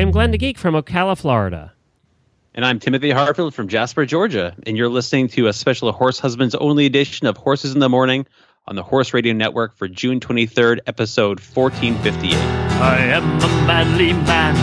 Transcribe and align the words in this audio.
I 0.00 0.02
am 0.02 0.12
Glenn 0.12 0.30
the 0.30 0.38
Geek 0.38 0.56
from 0.56 0.74
Ocala, 0.74 1.14
Florida. 1.14 1.74
And 2.54 2.64
I'm 2.64 2.78
Timothy 2.78 3.10
Harfield 3.10 3.52
from 3.52 3.68
Jasper, 3.68 4.06
Georgia. 4.06 4.56
And 4.66 4.74
you're 4.74 4.88
listening 4.88 5.28
to 5.28 5.48
a 5.48 5.52
special 5.52 5.92
Horse 5.92 6.18
Husbands 6.18 6.54
only 6.54 6.86
edition 6.86 7.26
of 7.26 7.36
Horses 7.36 7.74
in 7.74 7.80
the 7.80 7.88
Morning 7.90 8.26
on 8.66 8.76
the 8.76 8.82
Horse 8.82 9.12
Radio 9.12 9.34
Network 9.34 9.76
for 9.76 9.88
June 9.88 10.18
23rd, 10.18 10.78
episode 10.86 11.38
1458. 11.38 12.34
I 12.34 12.96
am 12.96 13.24
a 13.42 13.66
manly 13.66 14.14
man 14.14 14.56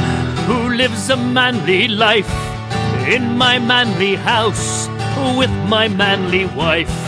who 0.48 0.76
lives 0.76 1.08
a 1.12 1.18
manly 1.18 1.88
life 1.88 2.34
in 3.08 3.38
my 3.38 3.60
manly 3.60 4.16
house 4.16 4.88
with 5.38 5.52
my 5.70 5.88
manly 5.88 6.46
wife. 6.46 7.07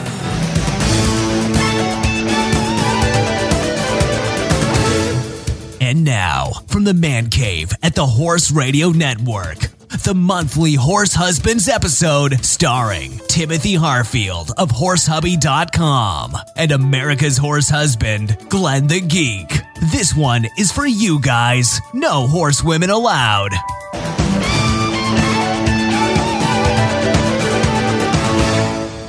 Now, 6.10 6.50
from 6.66 6.86
the 6.86 6.94
Man 6.94 7.30
Cave 7.30 7.72
at 7.84 7.94
the 7.94 8.04
Horse 8.04 8.50
Radio 8.50 8.90
Network, 8.90 9.60
the 10.04 10.16
monthly 10.16 10.74
Horse 10.74 11.14
Husbands 11.14 11.70
episode 11.70 12.44
starring 12.44 13.20
Timothy 13.28 13.76
Harfield 13.76 14.52
of 14.58 14.72
HorseHubby.com 14.72 16.36
and 16.58 16.72
America's 16.72 17.38
Horse 17.38 17.70
Husband, 17.70 18.36
Glenn 18.50 18.88
the 18.88 19.02
Geek. 19.02 19.60
This 19.92 20.16
one 20.16 20.48
is 20.58 20.72
for 20.72 20.88
you 20.88 21.22
guys. 21.22 21.80
No 21.94 22.26
horsewomen 22.26 22.90
allowed. 22.90 23.52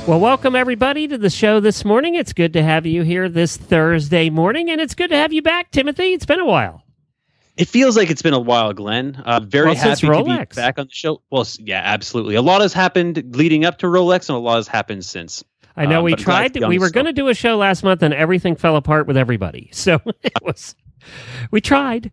Well, 0.07 0.19
welcome 0.19 0.55
everybody 0.55 1.07
to 1.07 1.17
the 1.17 1.31
show 1.31 1.59
this 1.59 1.83
morning. 1.83 2.13
It's 2.13 2.33
good 2.33 2.53
to 2.53 2.61
have 2.61 2.85
you 2.85 3.01
here 3.01 3.27
this 3.27 3.57
Thursday 3.57 4.29
morning, 4.29 4.69
and 4.69 4.79
it's 4.79 4.93
good 4.93 5.09
to 5.09 5.15
have 5.15 5.33
you 5.33 5.41
back, 5.41 5.71
Timothy. 5.71 6.13
It's 6.13 6.27
been 6.27 6.39
a 6.39 6.45
while. 6.45 6.83
It 7.57 7.67
feels 7.67 7.97
like 7.97 8.09
it's 8.09 8.21
been 8.21 8.33
a 8.33 8.39
while, 8.39 8.73
Glenn. 8.73 9.15
Uh, 9.25 9.39
very 9.41 9.67
Well, 9.67 9.75
happy 9.75 10.07
to 10.07 10.23
be 10.23 10.55
back 10.55 10.79
on 10.79 10.87
the 10.87 10.93
show. 10.93 11.21
Well, 11.29 11.45
yeah, 11.59 11.81
absolutely. 11.83 12.35
A 12.35 12.41
lot 12.41 12.61
has 12.61 12.73
happened 12.73 13.35
leading 13.35 13.65
up 13.65 13.79
to 13.79 13.87
Rolex, 13.87 14.29
and 14.29 14.35
a 14.37 14.39
lot 14.39 14.55
has 14.55 14.67
happened 14.67 15.05
since. 15.05 15.43
I 15.75 15.85
know 15.85 15.99
Um, 15.99 16.05
we 16.05 16.11
but 16.11 16.19
I'm 16.21 16.25
glad 16.25 16.37
tried. 16.37 16.53
to 16.53 16.59
be 16.59 16.63
on 16.65 16.69
we 16.69 16.79
were 16.79 16.89
going 16.89 17.05
to 17.05 17.13
do 17.13 17.27
a 17.27 17.33
show 17.33 17.57
last 17.57 17.83
month, 17.83 18.01
and 18.03 18.13
everything 18.13 18.55
fell 18.55 18.75
apart 18.77 19.07
with 19.07 19.17
everybody. 19.17 19.69
So 19.73 19.99
it 20.23 20.33
was. 20.41 20.75
We 21.51 21.61
tried. 21.61 22.11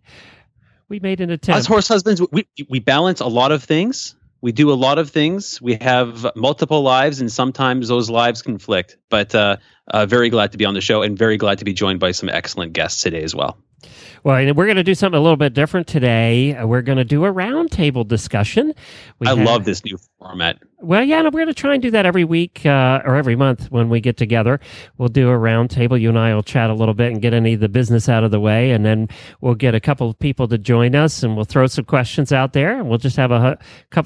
We 0.88 1.00
made 1.00 1.20
an 1.20 1.30
attempt. 1.30 1.58
As 1.58 1.66
horse 1.66 1.86
husbands, 1.88 2.22
we, 2.32 2.46
we 2.68 2.80
balance 2.80 3.20
a 3.20 3.26
lot 3.26 3.52
of 3.52 3.62
things. 3.62 4.14
We 4.40 4.52
do 4.52 4.70
a 4.70 4.74
lot 4.74 4.98
of 4.98 5.10
things. 5.10 5.60
We 5.60 5.74
have 5.80 6.26
multiple 6.36 6.82
lives, 6.82 7.20
and 7.20 7.30
sometimes 7.30 7.88
those 7.88 8.08
lives 8.08 8.40
conflict. 8.42 8.96
But 9.10 9.34
uh, 9.34 9.56
uh, 9.88 10.06
very 10.06 10.30
glad 10.30 10.52
to 10.52 10.58
be 10.58 10.64
on 10.64 10.74
the 10.74 10.80
show, 10.80 11.02
and 11.02 11.18
very 11.18 11.36
glad 11.36 11.58
to 11.58 11.64
be 11.64 11.72
joined 11.74 12.00
by 12.00 12.12
some 12.12 12.28
excellent 12.28 12.72
guests 12.72 13.02
today 13.02 13.22
as 13.22 13.34
well. 13.34 13.58
Well, 14.24 14.54
we're 14.54 14.66
going 14.66 14.76
to 14.76 14.84
do 14.84 14.94
something 14.94 15.18
a 15.18 15.22
little 15.22 15.36
bit 15.36 15.54
different 15.54 15.86
today. 15.86 16.62
We're 16.64 16.82
going 16.82 16.98
to 16.98 17.04
do 17.04 17.24
a 17.24 17.32
roundtable 17.32 18.06
discussion. 18.06 18.74
We 19.18 19.26
I 19.26 19.34
have- 19.36 19.46
love 19.46 19.64
this 19.64 19.84
new 19.84 19.98
format. 20.18 20.58
Well, 20.80 21.02
yeah, 21.02 21.22
no, 21.22 21.30
we're 21.30 21.40
going 21.40 21.48
to 21.48 21.54
try 21.54 21.74
and 21.74 21.82
do 21.82 21.90
that 21.90 22.06
every 22.06 22.24
week 22.24 22.64
uh, 22.64 23.02
or 23.04 23.16
every 23.16 23.34
month 23.34 23.68
when 23.72 23.88
we 23.88 24.00
get 24.00 24.16
together. 24.16 24.60
We'll 24.96 25.08
do 25.08 25.28
a 25.28 25.32
roundtable. 25.32 26.00
You 26.00 26.08
and 26.08 26.18
I 26.18 26.32
will 26.32 26.44
chat 26.44 26.70
a 26.70 26.74
little 26.74 26.94
bit 26.94 27.10
and 27.10 27.20
get 27.20 27.34
any 27.34 27.54
of 27.54 27.60
the 27.60 27.68
business 27.68 28.08
out 28.08 28.22
of 28.22 28.30
the 28.30 28.38
way, 28.38 28.70
and 28.70 28.86
then 28.86 29.08
we'll 29.40 29.56
get 29.56 29.74
a 29.74 29.80
couple 29.80 30.08
of 30.08 30.16
people 30.20 30.46
to 30.46 30.56
join 30.56 30.94
us, 30.94 31.24
and 31.24 31.34
we'll 31.34 31.44
throw 31.44 31.66
some 31.66 31.84
questions 31.84 32.32
out 32.32 32.52
there, 32.52 32.78
and 32.78 32.88
we'll 32.88 32.98
just 32.98 33.16
have 33.16 33.32
a, 33.32 33.58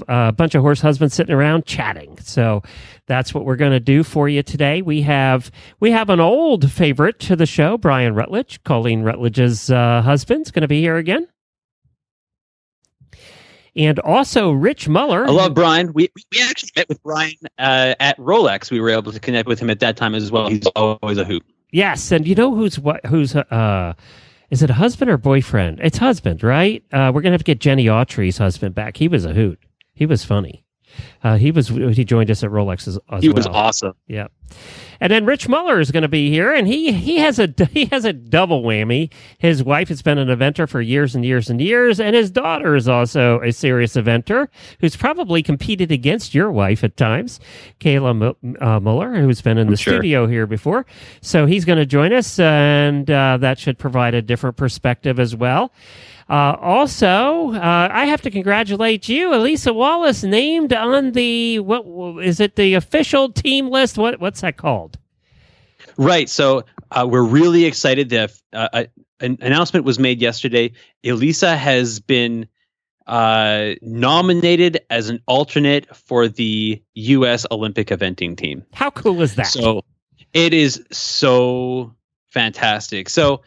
a 0.08 0.32
bunch 0.32 0.54
of 0.54 0.62
horse 0.62 0.80
husbands 0.80 1.12
sitting 1.12 1.34
around 1.34 1.66
chatting. 1.66 2.16
So 2.22 2.62
that's 3.06 3.34
what 3.34 3.44
we're 3.44 3.56
going 3.56 3.72
to 3.72 3.80
do 3.80 4.02
for 4.02 4.26
you 4.30 4.42
today. 4.42 4.80
We 4.80 5.02
have 5.02 5.50
we 5.78 5.90
have 5.90 6.08
an 6.08 6.20
old 6.20 6.72
favorite 6.72 7.18
to 7.20 7.36
the 7.36 7.46
show, 7.46 7.76
Brian 7.76 8.14
Rutledge, 8.14 8.64
Colleen 8.64 9.02
Rutledge's 9.02 9.70
uh, 9.70 10.00
husband's 10.00 10.50
going 10.50 10.62
to 10.62 10.68
be 10.68 10.80
here 10.80 10.96
again. 10.96 11.28
And 13.74 13.98
also 14.00 14.50
Rich 14.50 14.88
Muller. 14.88 15.24
I 15.24 15.30
love 15.30 15.54
Brian. 15.54 15.92
We 15.94 16.10
we 16.14 16.42
actually 16.42 16.70
met 16.76 16.88
with 16.88 17.02
Brian 17.02 17.34
uh, 17.58 17.94
at 18.00 18.18
Rolex. 18.18 18.70
We 18.70 18.80
were 18.80 18.90
able 18.90 19.12
to 19.12 19.20
connect 19.20 19.48
with 19.48 19.58
him 19.58 19.70
at 19.70 19.80
that 19.80 19.96
time 19.96 20.14
as 20.14 20.30
well. 20.30 20.48
He's 20.48 20.66
always 20.76 21.18
a 21.18 21.24
hoot. 21.24 21.42
Yes, 21.70 22.12
and 22.12 22.26
you 22.26 22.34
know 22.34 22.54
who's 22.54 22.78
what? 22.78 23.04
Who's 23.06 23.34
uh? 23.34 23.94
Is 24.50 24.62
it 24.62 24.68
a 24.68 24.74
husband 24.74 25.10
or 25.10 25.16
boyfriend? 25.16 25.80
It's 25.82 25.96
husband, 25.96 26.42
right? 26.42 26.84
Uh, 26.92 27.10
we're 27.14 27.22
gonna 27.22 27.32
have 27.32 27.40
to 27.40 27.44
get 27.44 27.60
Jenny 27.60 27.86
Autry's 27.86 28.36
husband 28.36 28.74
back. 28.74 28.98
He 28.98 29.08
was 29.08 29.24
a 29.24 29.32
hoot. 29.32 29.58
He 29.94 30.04
was 30.04 30.24
funny. 30.24 30.66
Uh, 31.22 31.36
he 31.36 31.50
was. 31.50 31.68
He 31.68 32.04
joined 32.04 32.30
us 32.30 32.42
at 32.42 32.50
Rolex 32.50 32.86
as, 32.88 32.98
as 33.10 33.22
He 33.22 33.28
well. 33.28 33.36
was 33.36 33.46
awesome. 33.46 33.94
Yeah. 34.06 34.28
And 35.00 35.10
then 35.10 35.24
Rich 35.24 35.48
Muller 35.48 35.80
is 35.80 35.90
going 35.90 36.02
to 36.02 36.08
be 36.08 36.30
here, 36.30 36.52
and 36.52 36.68
he 36.68 36.92
he 36.92 37.16
has 37.18 37.38
a 37.38 37.52
he 37.72 37.86
has 37.86 38.04
a 38.04 38.12
double 38.12 38.62
whammy. 38.62 39.10
His 39.38 39.64
wife 39.64 39.88
has 39.88 40.02
been 40.02 40.18
an 40.18 40.28
eventer 40.28 40.68
for 40.68 40.80
years 40.80 41.14
and 41.14 41.24
years 41.24 41.50
and 41.50 41.60
years, 41.60 41.98
and 41.98 42.14
his 42.14 42.30
daughter 42.30 42.76
is 42.76 42.88
also 42.88 43.40
a 43.40 43.50
serious 43.52 43.94
eventer 43.94 44.48
who's 44.80 44.94
probably 44.94 45.42
competed 45.42 45.90
against 45.90 46.34
your 46.34 46.52
wife 46.52 46.84
at 46.84 46.96
times, 46.96 47.40
Kayla 47.80 48.16
Mu- 48.42 48.54
uh, 48.60 48.78
Muller, 48.78 49.14
who's 49.14 49.40
been 49.42 49.58
in 49.58 49.70
the 49.70 49.76
sure. 49.76 49.94
studio 49.94 50.26
here 50.26 50.46
before. 50.46 50.86
So 51.20 51.46
he's 51.46 51.64
going 51.64 51.78
to 51.78 51.86
join 51.86 52.12
us, 52.12 52.38
and 52.38 53.10
uh, 53.10 53.38
that 53.38 53.58
should 53.58 53.78
provide 53.78 54.14
a 54.14 54.22
different 54.22 54.56
perspective 54.56 55.18
as 55.18 55.34
well. 55.34 55.72
Uh, 56.32 56.56
also, 56.62 57.52
uh, 57.52 57.88
I 57.92 58.06
have 58.06 58.22
to 58.22 58.30
congratulate 58.30 59.06
you, 59.06 59.34
Elisa 59.34 59.70
Wallace, 59.70 60.22
named 60.22 60.72
on 60.72 61.12
the 61.12 61.58
what 61.58 62.24
is 62.24 62.40
it? 62.40 62.56
The 62.56 62.72
official 62.72 63.30
team 63.30 63.68
list. 63.68 63.98
What 63.98 64.18
what's 64.18 64.40
that 64.40 64.56
called? 64.56 64.98
Right. 65.98 66.30
So 66.30 66.64
uh, 66.90 67.06
we're 67.06 67.22
really 67.22 67.66
excited. 67.66 68.08
The 68.08 68.32
uh, 68.54 68.68
uh, 68.72 68.84
an 69.20 69.36
announcement 69.42 69.84
was 69.84 69.98
made 69.98 70.22
yesterday. 70.22 70.72
Elisa 71.04 71.54
has 71.54 72.00
been 72.00 72.48
uh, 73.06 73.72
nominated 73.82 74.80
as 74.88 75.10
an 75.10 75.20
alternate 75.26 75.94
for 75.94 76.28
the 76.28 76.82
U.S. 76.94 77.44
Olympic 77.50 77.88
eventing 77.88 78.38
team. 78.38 78.64
How 78.72 78.88
cool 78.88 79.20
is 79.20 79.34
that? 79.34 79.48
So 79.48 79.84
it 80.32 80.54
is 80.54 80.82
so 80.92 81.94
fantastic. 82.30 83.10
So 83.10 83.42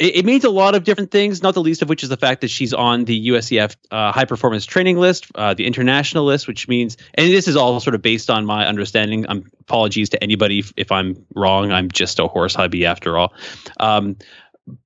it, 0.00 0.16
it 0.16 0.24
means 0.24 0.44
a 0.44 0.50
lot 0.50 0.74
of 0.74 0.82
different 0.82 1.10
things, 1.10 1.42
not 1.42 1.54
the 1.54 1.60
least 1.60 1.82
of 1.82 1.88
which 1.88 2.02
is 2.02 2.08
the 2.08 2.16
fact 2.16 2.40
that 2.40 2.48
she's 2.48 2.72
on 2.72 3.04
the 3.04 3.28
USEF 3.28 3.76
uh, 3.90 4.10
high 4.10 4.24
performance 4.24 4.64
training 4.64 4.98
list, 4.98 5.26
uh, 5.34 5.54
the 5.54 5.66
international 5.66 6.24
list, 6.24 6.48
which 6.48 6.66
means, 6.66 6.96
and 7.14 7.30
this 7.30 7.46
is 7.46 7.54
all 7.54 7.78
sort 7.78 7.94
of 7.94 8.02
based 8.02 8.30
on 8.30 8.46
my 8.46 8.66
understanding. 8.66 9.26
Um, 9.28 9.44
apologies 9.60 10.08
to 10.10 10.22
anybody 10.22 10.60
if, 10.60 10.72
if 10.76 10.90
I'm 10.90 11.26
wrong. 11.36 11.70
I'm 11.70 11.90
just 11.90 12.18
a 12.18 12.26
horse 12.26 12.54
hubby 12.54 12.86
after 12.86 13.18
all. 13.18 13.34
Um, 13.78 14.16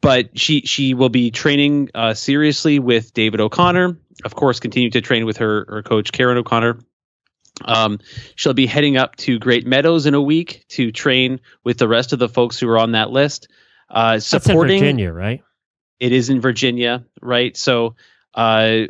but 0.00 0.38
she 0.38 0.62
she 0.62 0.94
will 0.94 1.10
be 1.10 1.30
training 1.30 1.90
uh, 1.94 2.14
seriously 2.14 2.78
with 2.78 3.12
David 3.14 3.40
O'Connor. 3.40 3.98
Of 4.24 4.34
course, 4.34 4.58
continue 4.58 4.90
to 4.90 5.00
train 5.00 5.26
with 5.26 5.36
her 5.38 5.66
her 5.68 5.82
coach 5.82 6.10
Karen 6.10 6.38
O'Connor. 6.38 6.78
Um, 7.64 8.00
she'll 8.34 8.54
be 8.54 8.66
heading 8.66 8.96
up 8.96 9.14
to 9.16 9.38
Great 9.38 9.66
Meadows 9.66 10.06
in 10.06 10.14
a 10.14 10.22
week 10.22 10.64
to 10.70 10.90
train 10.90 11.40
with 11.62 11.78
the 11.78 11.86
rest 11.86 12.12
of 12.12 12.18
the 12.18 12.28
folks 12.28 12.58
who 12.58 12.68
are 12.68 12.78
on 12.78 12.92
that 12.92 13.10
list. 13.10 13.48
Uh, 13.90 14.12
That's 14.12 14.32
in 14.32 14.40
supporting 14.40 14.80
Virginia, 14.80 15.12
right? 15.12 15.42
it 16.00 16.12
is 16.12 16.30
in 16.30 16.40
Virginia, 16.40 17.04
right? 17.22 17.56
So, 17.56 17.94
uh, 18.34 18.82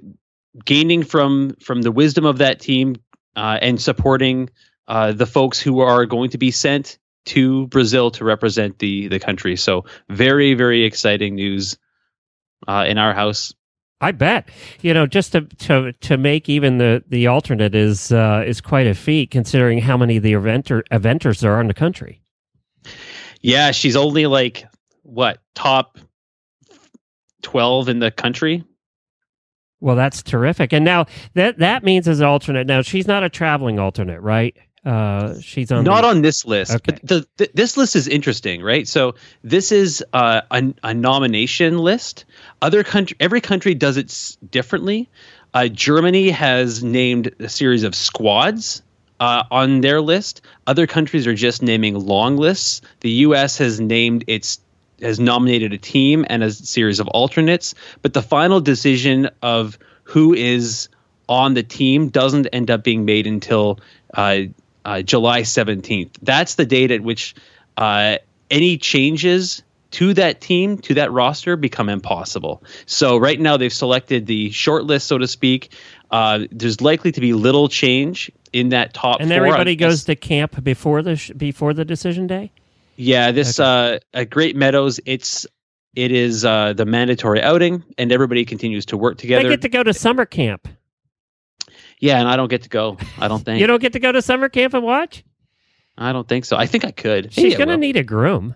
gaining 0.65 1.03
from 1.03 1.55
from 1.61 1.83
the 1.83 1.93
wisdom 1.93 2.25
of 2.25 2.39
that 2.39 2.61
team 2.61 2.97
uh, 3.37 3.59
and 3.61 3.81
supporting 3.81 4.51
uh, 4.89 5.13
the 5.13 5.27
folks 5.27 5.61
who 5.61 5.81
are 5.81 6.07
going 6.07 6.31
to 6.31 6.39
be 6.39 6.51
sent 6.51 6.99
to 7.27 7.67
Brazil 7.69 8.11
to 8.13 8.25
represent 8.25 8.79
the 8.79 9.09
the 9.09 9.19
country. 9.19 9.57
So, 9.57 9.85
very 10.09 10.55
very 10.55 10.85
exciting 10.85 11.35
news 11.35 11.77
uh, 12.67 12.85
in 12.89 12.99
our 12.99 13.15
house. 13.15 13.53
I 14.01 14.13
bet. 14.13 14.51
You 14.83 14.93
know, 14.93 15.07
just 15.07 15.33
to 15.33 15.43
to 15.43 15.93
to 15.93 16.17
make 16.17 16.49
even 16.49 16.79
the 16.79 17.05
the 17.09 17.27
alternate 17.27 17.75
is 17.75 18.13
uh, 18.13 18.45
is 18.47 18.61
quite 18.61 18.87
a 18.87 18.95
feat 18.95 19.31
considering 19.31 19.79
how 19.79 19.97
many 19.97 20.17
of 20.17 20.23
the 20.23 20.33
eventer 20.33 20.83
eventers 20.91 21.41
there 21.41 21.55
are 21.55 21.61
in 21.61 21.69
the 21.69 21.75
country. 21.75 22.23
Yeah, 23.41 23.73
she's 23.73 23.97
only 23.97 24.27
like 24.27 24.67
what 25.05 25.39
top 25.55 25.99
twelve 27.43 27.89
in 27.89 27.99
the 28.01 28.11
country. 28.11 28.65
Well, 29.81 29.97
that's 29.97 30.23
terrific. 30.23 30.73
And 30.73 30.85
now 30.85 31.07
that 31.35 31.59
that 31.59 31.85
means 31.85 32.09
as 32.09 32.21
an 32.21 32.27
alternate. 32.27 32.67
Now 32.67 32.83
she's 32.83 33.07
not 33.07 33.23
a 33.23 33.29
traveling 33.29 33.79
alternate, 33.79 34.21
right? 34.21 34.57
Uh, 34.85 35.39
she's 35.41 35.73
on 35.73 35.83
not 35.83 36.03
the, 36.03 36.09
on 36.09 36.21
this 36.21 36.45
list 36.45 36.75
Okay. 36.75 36.93
but 36.93 37.01
the, 37.09 37.27
the, 37.39 37.51
this 37.55 37.79
list 37.79 37.97
is 37.97 38.07
interesting 38.07 38.61
right 38.63 38.87
so 38.87 39.15
this 39.43 39.73
is 39.73 40.05
uh, 40.13 40.43
a, 40.51 40.75
a 40.83 40.93
nomination 40.93 41.79
list 41.79 42.27
other 42.61 42.85
country 42.85 43.17
every 43.19 43.41
country 43.41 43.75
does 43.75 43.97
it 43.97 44.11
s- 44.11 44.37
differently 44.51 45.09
Uh, 45.55 45.69
Germany 45.69 46.29
has 46.29 46.85
named 46.85 47.35
a 47.41 47.49
series 47.49 47.83
of 47.83 47.95
squads 47.95 48.83
uh, 49.21 49.45
on 49.51 49.81
their 49.81 50.03
list. 50.03 50.43
Other 50.67 50.87
countries 50.87 51.27
are 51.27 51.35
just 51.35 51.63
naming 51.63 51.95
long 51.95 52.37
lists. 52.37 52.83
The 53.01 53.11
U.S. 53.29 53.57
has 53.59 53.81
named 53.81 54.25
its 54.27 54.59
has 55.01 55.21
nominated 55.21 55.73
a 55.73 55.79
team 55.79 56.25
and 56.29 56.43
a 56.43 56.51
series 56.51 57.01
of 57.01 57.09
alternates, 57.09 57.75
but 58.03 58.13
the 58.13 58.23
final 58.23 58.61
decision 58.61 59.31
of 59.43 59.79
who 60.05 60.35
is 60.35 60.89
on 61.29 61.55
the 61.55 61.63
team 61.63 62.09
doesn't 62.09 62.47
end 62.53 62.71
up 62.71 62.85
being 62.85 63.05
made 63.05 63.27
until 63.27 63.81
uh, 64.15 64.41
uh, 64.85 65.03
July 65.03 65.43
17th. 65.43 66.11
That's 66.23 66.57
the 66.57 66.67
date 66.67 66.91
at 66.91 67.03
which 67.03 67.35
uh, 67.77 68.19
any 68.51 68.77
changes 68.77 69.63
to 69.93 70.13
that 70.15 70.41
team, 70.41 70.79
to 70.79 70.95
that 70.95 71.13
roster, 71.13 71.57
become 71.57 71.89
impossible. 71.89 72.63
So 72.85 73.17
right 73.17 73.41
now 73.41 73.57
they've 73.57 73.73
selected 73.73 74.27
the 74.27 74.51
short 74.51 74.85
list, 74.85 75.07
so 75.07 75.19
to 75.19 75.29
speak. 75.29 75.73
Uh, 76.11 76.47
there's 76.51 76.81
likely 76.81 77.13
to 77.13 77.21
be 77.21 77.33
little 77.33 77.69
change 77.69 78.31
in 78.53 78.71
that 78.71 78.93
top. 78.93 79.21
And 79.21 79.33
everybody 79.33 79.77
goes 79.77 80.05
to 80.05 80.17
camp 80.17 80.63
before 80.63 81.03
the 81.03 81.17
sh- 81.17 81.31
before 81.37 81.75
the 81.75 81.85
decision 81.85 82.27
day. 82.27 82.53
Yeah, 82.97 83.33
this 83.33 83.59
uh, 83.59 83.99
at 84.13 84.31
Great 84.31 84.57
Meadows, 84.57 85.01
it's 85.05 85.47
it 85.95 86.13
is 86.13 86.45
uh, 86.45 86.73
the 86.73 86.85
mandatory 86.87 87.43
outing, 87.43 87.83
and 87.99 88.11
everybody 88.13 88.45
continues 88.45 88.87
to 88.87 88.97
work 88.97 89.19
together. 89.19 89.47
I 89.47 89.51
get 89.51 89.63
to 89.63 89.69
go 89.69 89.83
to 89.83 89.93
summer 89.95 90.25
camp. 90.27 90.69
yeah, 92.01 92.19
and 92.21 92.29
I 92.29 92.37
don't 92.37 92.49
get 92.49 92.63
to 92.63 92.69
go. 92.69 92.97
I 93.19 93.29
don't 93.29 93.41
think. 93.45 93.61
You 93.61 93.67
don't 93.67 93.81
get 93.81 93.93
to 93.95 93.99
go 94.01 94.13
to 94.13 94.23
summer 94.23 94.49
camp 94.49 94.75
and 94.75 94.83
watch. 94.85 95.25
I 95.97 96.13
don't 96.13 96.27
think 96.29 96.45
so. 96.45 96.57
I 96.57 96.67
think 96.67 96.85
I 96.85 96.91
could. 96.91 97.33
She's 97.33 97.45
Maybe 97.45 97.55
I 97.55 97.59
going 97.59 97.69
to 97.69 97.75
will. 97.75 97.81
need 97.81 97.97
a 97.97 98.03
groom. 98.03 98.55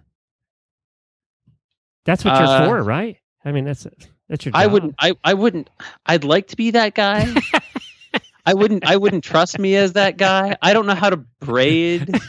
That's 2.05 2.25
what 2.25 2.34
Uh, 2.34 2.41
you're 2.61 2.69
for, 2.69 2.82
right? 2.82 3.17
I 3.44 3.52
mean, 3.52 3.64
that's 3.64 3.87
that's 4.29 4.44
your. 4.44 4.52
Job. 4.52 4.61
I 4.61 4.67
wouldn't. 4.67 4.94
I, 4.99 5.12
I 5.25 5.34
wouldn't. 5.34 5.70
I'd 6.06 6.25
like 6.25 6.49
to 6.49 6.56
be 6.56 6.73
that 6.73 6.94
guy. 6.94 7.32
I 8.46 8.55
wouldn't. 8.55 8.84
I 8.87 8.96
wouldn't 8.96 9.25
trust 9.25 9.58
me 9.58 9.76
as 9.76 9.93
that 9.93 10.17
guy. 10.17 10.56
I 10.62 10.73
don't 10.73 10.87
know 10.87 10.94
how 10.94 11.11
to 11.11 11.19
braid. 11.41 12.08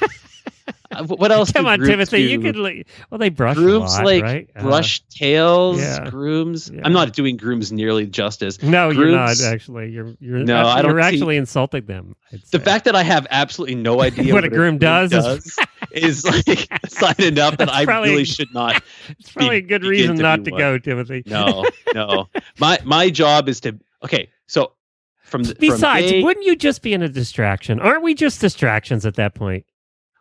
Uh, 0.92 1.04
wh- 1.04 1.20
what 1.20 1.32
else? 1.32 1.52
Come 1.52 1.68
on, 1.68 1.78
grooms 1.80 1.92
Timothy. 1.92 2.22
You 2.24 2.40
could. 2.40 2.56
li- 2.56 2.84
Well, 3.12 3.20
they 3.20 3.30
brush 3.30 3.56
a 3.58 3.60
grooms 3.60 3.94
lot, 3.96 4.06
like 4.06 4.24
right? 4.24 4.50
Uh, 4.56 4.64
brush 4.64 5.02
tails, 5.10 5.80
yeah. 5.80 6.10
grooms. 6.10 6.72
Yeah. 6.74 6.82
I'm 6.84 6.94
not 6.94 7.14
doing 7.14 7.38
grooms 7.38 7.72
nearly 7.72 8.08
justice. 8.08 8.62
no, 8.64 8.90
you're 8.90 9.12
not 9.12 9.40
actually. 9.42 9.90
You're 9.92 10.16
you're 10.20 10.40
No, 10.40 10.66
I 10.66 10.82
don't 10.82 10.92
You're 10.92 11.00
actually 11.00 11.38
insulting 11.38 11.86
them. 11.86 12.16
I'd 12.34 12.42
The 12.52 12.58
say. 12.58 12.64
fact 12.64 12.86
that 12.86 12.96
I 12.96 13.04
have 13.04 13.28
absolutely 13.30 13.76
no 13.76 14.02
idea 14.10 14.34
What 14.34 14.44
a 14.46 14.50
groom 14.50 14.78
does 14.80 15.12
is- 15.14 15.56
does 15.56 15.60
is 15.92 16.26
like 16.26 16.68
sign 16.90 17.16
enough 17.20 17.58
that 17.58 17.70
I 17.72 17.86
probably- 17.86 18.10
really 18.10 18.26
should 18.26 18.52
not. 18.54 18.82
it's 19.10 19.32
probably 19.32 19.58
a 19.58 19.62
good 19.62 19.84
reason 19.84 20.16
to 20.18 20.22
not 20.24 20.44
to 20.46 20.52
one. 20.52 20.60
go, 20.60 20.78
Timothy. 20.80 21.24
No, 21.28 21.66
no. 21.94 22.30
My 22.60 22.80
my 22.84 23.10
job 23.12 23.48
is 23.48 23.60
to 23.62 23.78
okay. 24.04 24.30
So 24.48 24.72
from 25.24 25.44
the, 25.44 25.50
from 25.54 25.60
Besides, 25.60 26.24
wouldn't 26.24 26.48
you 26.48 26.56
just 26.56 26.82
be 26.82 26.94
in 26.94 27.04
a 27.04 27.10
distraction? 27.10 27.80
Aren't 27.80 28.02
we 28.02 28.16
just 28.16 28.42
distractions 28.42 29.06
at 29.06 29.14
that 29.18 29.36
point? 29.36 29.66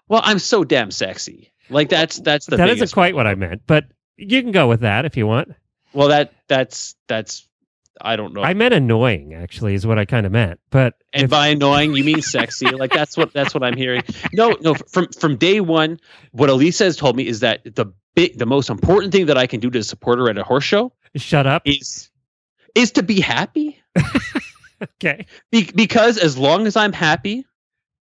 Well, 0.08 0.20
I'm 0.24 0.38
so 0.38 0.64
damn 0.64 0.90
sexy. 0.90 1.52
Like 1.70 1.88
that's 1.88 2.16
that's 2.18 2.46
the 2.46 2.56
That 2.56 2.70
isn't 2.70 2.92
quite 2.92 3.14
what 3.14 3.26
I 3.26 3.34
meant, 3.34 3.62
but 3.66 3.84
you 4.16 4.42
can 4.42 4.52
go 4.52 4.68
with 4.68 4.80
that 4.80 5.04
if 5.04 5.16
you 5.16 5.26
want. 5.26 5.52
Well, 5.92 6.08
that 6.08 6.32
that's 6.48 6.94
that's 7.08 7.46
I 8.00 8.16
don't 8.16 8.32
know. 8.32 8.42
I 8.42 8.54
meant 8.54 8.74
annoying, 8.74 9.34
actually, 9.34 9.74
is 9.74 9.86
what 9.86 9.98
I 9.98 10.04
kind 10.04 10.24
of 10.24 10.32
meant. 10.32 10.60
But 10.70 10.94
and 11.12 11.24
if- 11.24 11.30
by 11.30 11.48
annoying, 11.48 11.94
you 11.94 12.04
mean 12.04 12.22
sexy. 12.22 12.70
like 12.70 12.92
that's 12.92 13.16
what 13.16 13.32
that's 13.32 13.52
what 13.54 13.62
I'm 13.62 13.76
hearing. 13.76 14.02
No, 14.32 14.56
no. 14.60 14.74
From 14.74 15.08
from 15.08 15.36
day 15.36 15.60
one, 15.60 15.98
what 16.32 16.48
Elisa 16.48 16.84
has 16.84 16.96
told 16.96 17.16
me 17.16 17.26
is 17.26 17.40
that 17.40 17.60
the 17.74 17.86
big, 18.14 18.38
the 18.38 18.46
most 18.46 18.70
important 18.70 19.12
thing 19.12 19.26
that 19.26 19.36
I 19.36 19.46
can 19.46 19.60
do 19.60 19.68
to 19.70 19.82
support 19.82 20.18
her 20.18 20.28
at 20.30 20.38
a 20.38 20.44
horse 20.44 20.64
show 20.64 20.92
shut 21.16 21.46
up. 21.46 21.62
is 21.66 22.10
is 22.74 22.92
to 22.92 23.02
be 23.02 23.20
happy. 23.20 23.80
Okay. 24.80 25.26
Be- 25.50 25.70
because 25.74 26.18
as 26.18 26.38
long 26.38 26.66
as 26.68 26.76
I'm 26.76 26.92
happy 26.92 27.44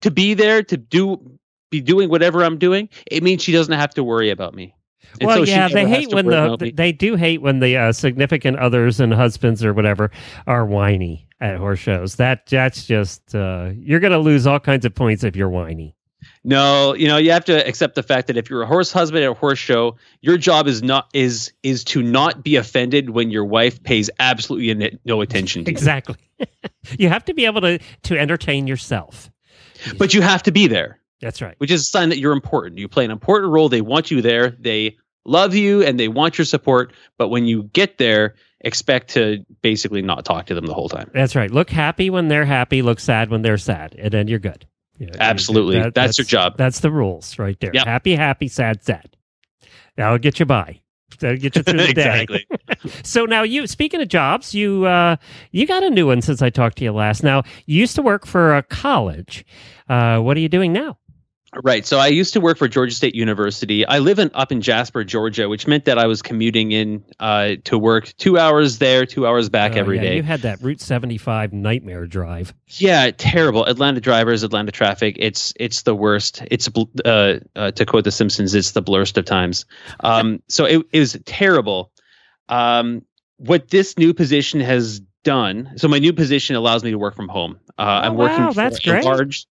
to 0.02 0.10
be 0.10 0.34
there 0.34 0.62
to 0.62 0.76
do 0.76 1.38
be 1.76 1.80
doing 1.80 2.08
whatever 2.08 2.42
I'm 2.42 2.58
doing, 2.58 2.88
it 3.10 3.22
means 3.22 3.42
she 3.42 3.52
doesn't 3.52 3.74
have 3.74 3.94
to 3.94 4.04
worry 4.04 4.30
about 4.30 4.54
me. 4.54 4.74
And 5.20 5.28
well, 5.28 5.38
so 5.38 5.42
yeah, 5.44 5.68
they 5.68 5.88
hate 5.88 6.12
when 6.12 6.26
the 6.26 6.56
me. 6.60 6.70
they 6.72 6.92
do 6.92 7.16
hate 7.16 7.40
when 7.40 7.60
the 7.60 7.76
uh, 7.76 7.92
significant 7.92 8.58
others 8.58 9.00
and 9.00 9.14
husbands 9.14 9.64
or 9.64 9.72
whatever 9.72 10.10
are 10.46 10.66
whiny 10.66 11.28
at 11.40 11.56
horse 11.56 11.78
shows. 11.78 12.16
That 12.16 12.46
that's 12.46 12.86
just 12.86 13.34
uh, 13.34 13.70
you're 13.74 14.00
going 14.00 14.12
to 14.12 14.18
lose 14.18 14.46
all 14.46 14.60
kinds 14.60 14.84
of 14.84 14.94
points 14.94 15.24
if 15.24 15.36
you're 15.36 15.48
whiny. 15.48 15.96
No, 16.44 16.94
you 16.94 17.08
know, 17.08 17.16
you 17.16 17.30
have 17.32 17.44
to 17.46 17.66
accept 17.66 17.94
the 17.94 18.02
fact 18.02 18.26
that 18.28 18.36
if 18.36 18.50
you're 18.50 18.62
a 18.62 18.66
horse 18.66 18.92
husband 18.92 19.24
at 19.24 19.30
a 19.30 19.34
horse 19.34 19.58
show, 19.58 19.96
your 20.20 20.38
job 20.38 20.66
is 20.66 20.82
not 20.82 21.08
is 21.12 21.52
is 21.62 21.84
to 21.84 22.02
not 22.02 22.42
be 22.42 22.56
offended 22.56 23.10
when 23.10 23.30
your 23.30 23.44
wife 23.44 23.82
pays 23.82 24.10
absolutely 24.18 24.98
no 25.04 25.20
attention 25.20 25.64
to 25.64 25.70
you. 25.70 25.74
Exactly. 25.74 26.16
you 26.98 27.08
have 27.08 27.24
to 27.26 27.34
be 27.34 27.46
able 27.46 27.60
to 27.62 27.78
to 28.04 28.18
entertain 28.18 28.66
yourself. 28.66 29.30
But 29.98 30.14
you 30.14 30.22
have 30.22 30.42
to 30.44 30.52
be 30.52 30.66
there, 30.66 30.98
That's 31.20 31.40
right. 31.42 31.54
which 31.58 31.70
is 31.70 31.82
a 31.82 31.84
sign 31.84 32.08
that 32.10 32.18
you're 32.18 32.32
important. 32.32 32.78
You 32.78 32.88
play 32.88 33.04
an 33.04 33.10
important 33.10 33.52
role. 33.52 33.68
They 33.68 33.80
want 33.80 34.10
you 34.10 34.20
there. 34.22 34.50
They 34.50 34.96
love 35.24 35.54
you 35.54 35.82
and 35.82 35.98
they 35.98 36.08
want 36.08 36.38
your 36.38 36.44
support. 36.44 36.92
But 37.18 37.28
when 37.28 37.46
you 37.46 37.64
get 37.72 37.98
there, 37.98 38.34
expect 38.60 39.08
to 39.14 39.44
basically 39.62 40.02
not 40.02 40.24
talk 40.24 40.46
to 40.46 40.54
them 40.54 40.66
the 40.66 40.74
whole 40.74 40.88
time. 40.88 41.10
That's 41.14 41.34
right. 41.34 41.50
Look 41.50 41.70
happy 41.70 42.10
when 42.10 42.28
they're 42.28 42.44
happy. 42.44 42.82
Look 42.82 43.00
sad 43.00 43.30
when 43.30 43.42
they're 43.42 43.58
sad, 43.58 43.94
and 43.98 44.10
then 44.12 44.28
you're 44.28 44.38
good. 44.38 44.66
Yeah, 44.98 45.06
you- 45.08 45.12
Absolutely. 45.20 45.90
That's 45.90 46.18
your 46.18 46.24
job. 46.26 46.56
That's 46.56 46.80
the 46.80 46.90
rules 46.90 47.38
right 47.38 47.58
there. 47.60 47.70
Yep. 47.72 47.86
Happy, 47.86 48.14
happy, 48.14 48.48
sad, 48.48 48.82
sad. 48.82 49.16
That'll 49.96 50.18
get 50.18 50.38
you 50.40 50.46
by. 50.46 50.80
That'll 51.20 51.38
get 51.38 51.56
you 51.56 51.62
through 51.62 51.86
the 51.86 51.92
day. 51.94 52.22
exactly. 52.26 52.46
So 53.02 53.24
now 53.24 53.42
you 53.42 53.66
speaking 53.66 54.00
of 54.02 54.08
jobs, 54.08 54.54
you 54.54 54.84
uh 54.84 55.16
you 55.50 55.66
got 55.66 55.82
a 55.82 55.90
new 55.90 56.06
one 56.06 56.20
since 56.22 56.40
I 56.42 56.50
talked 56.50 56.78
to 56.78 56.84
you 56.84 56.92
last. 56.92 57.22
Now, 57.24 57.42
you 57.64 57.78
used 57.80 57.96
to 57.96 58.02
work 58.02 58.26
for 58.26 58.54
a 58.56 58.62
college. 58.62 59.44
Uh 59.88 60.18
what 60.20 60.36
are 60.36 60.40
you 60.40 60.48
doing 60.48 60.72
now? 60.72 60.98
Right. 61.62 61.86
So 61.86 61.98
I 61.98 62.08
used 62.08 62.32
to 62.34 62.40
work 62.40 62.58
for 62.58 62.68
Georgia 62.68 62.94
State 62.94 63.14
University. 63.14 63.86
I 63.86 63.98
live 64.00 64.18
in 64.18 64.30
up 64.34 64.52
in 64.52 64.60
Jasper, 64.60 65.04
Georgia, 65.04 65.48
which 65.48 65.66
meant 65.66 65.86
that 65.86 65.98
I 65.98 66.06
was 66.06 66.22
commuting 66.22 66.72
in 66.72 67.04
uh, 67.20 67.56
to 67.64 67.78
work 67.78 68.12
two 68.18 68.38
hours 68.38 68.78
there, 68.78 69.06
two 69.06 69.26
hours 69.26 69.48
back 69.48 69.72
Oh, 69.74 69.78
every 69.80 69.96
yeah, 69.96 70.02
day. 70.02 70.16
You 70.16 70.22
had 70.22 70.42
that 70.42 70.60
Route 70.62 70.80
75 70.80 71.52
nightmare 71.52 72.06
drive. 72.06 72.54
Yeah, 72.68 73.10
terrible. 73.16 73.64
Atlanta 73.64 74.00
drivers, 74.00 74.42
Atlanta 74.42 74.72
traffic. 74.72 75.16
It's 75.18 75.52
it's 75.58 75.82
the 75.82 75.94
worst. 75.94 76.42
It's 76.50 76.68
uh, 77.04 77.38
uh, 77.56 77.70
to 77.72 77.86
quote 77.86 78.04
The 78.04 78.10
Simpsons, 78.12 78.54
it's 78.54 78.72
the 78.72 78.82
blurst 78.82 79.16
of 79.18 79.24
times. 79.24 79.64
Um, 80.00 80.42
so 80.48 80.64
it, 80.64 80.86
it 80.92 81.00
was 81.00 81.16
terrible. 81.24 81.92
Um, 82.48 83.04
what 83.38 83.68
this 83.68 83.98
new 83.98 84.14
position 84.14 84.60
has 84.60 85.00
done. 85.24 85.72
So 85.76 85.88
my 85.88 85.98
new 85.98 86.12
position 86.12 86.56
allows 86.56 86.84
me 86.84 86.92
to 86.92 86.98
work 86.98 87.16
from 87.16 87.28
home. 87.28 87.58
Uh, 87.78 87.82
Oh, 87.82 87.84
I'm 88.08 88.16
working 88.16 88.44
wow, 88.44 88.50
for 88.50 88.54
that's 88.54 88.78
a 88.78 88.82
great. 88.82 89.04
large. 89.04 89.46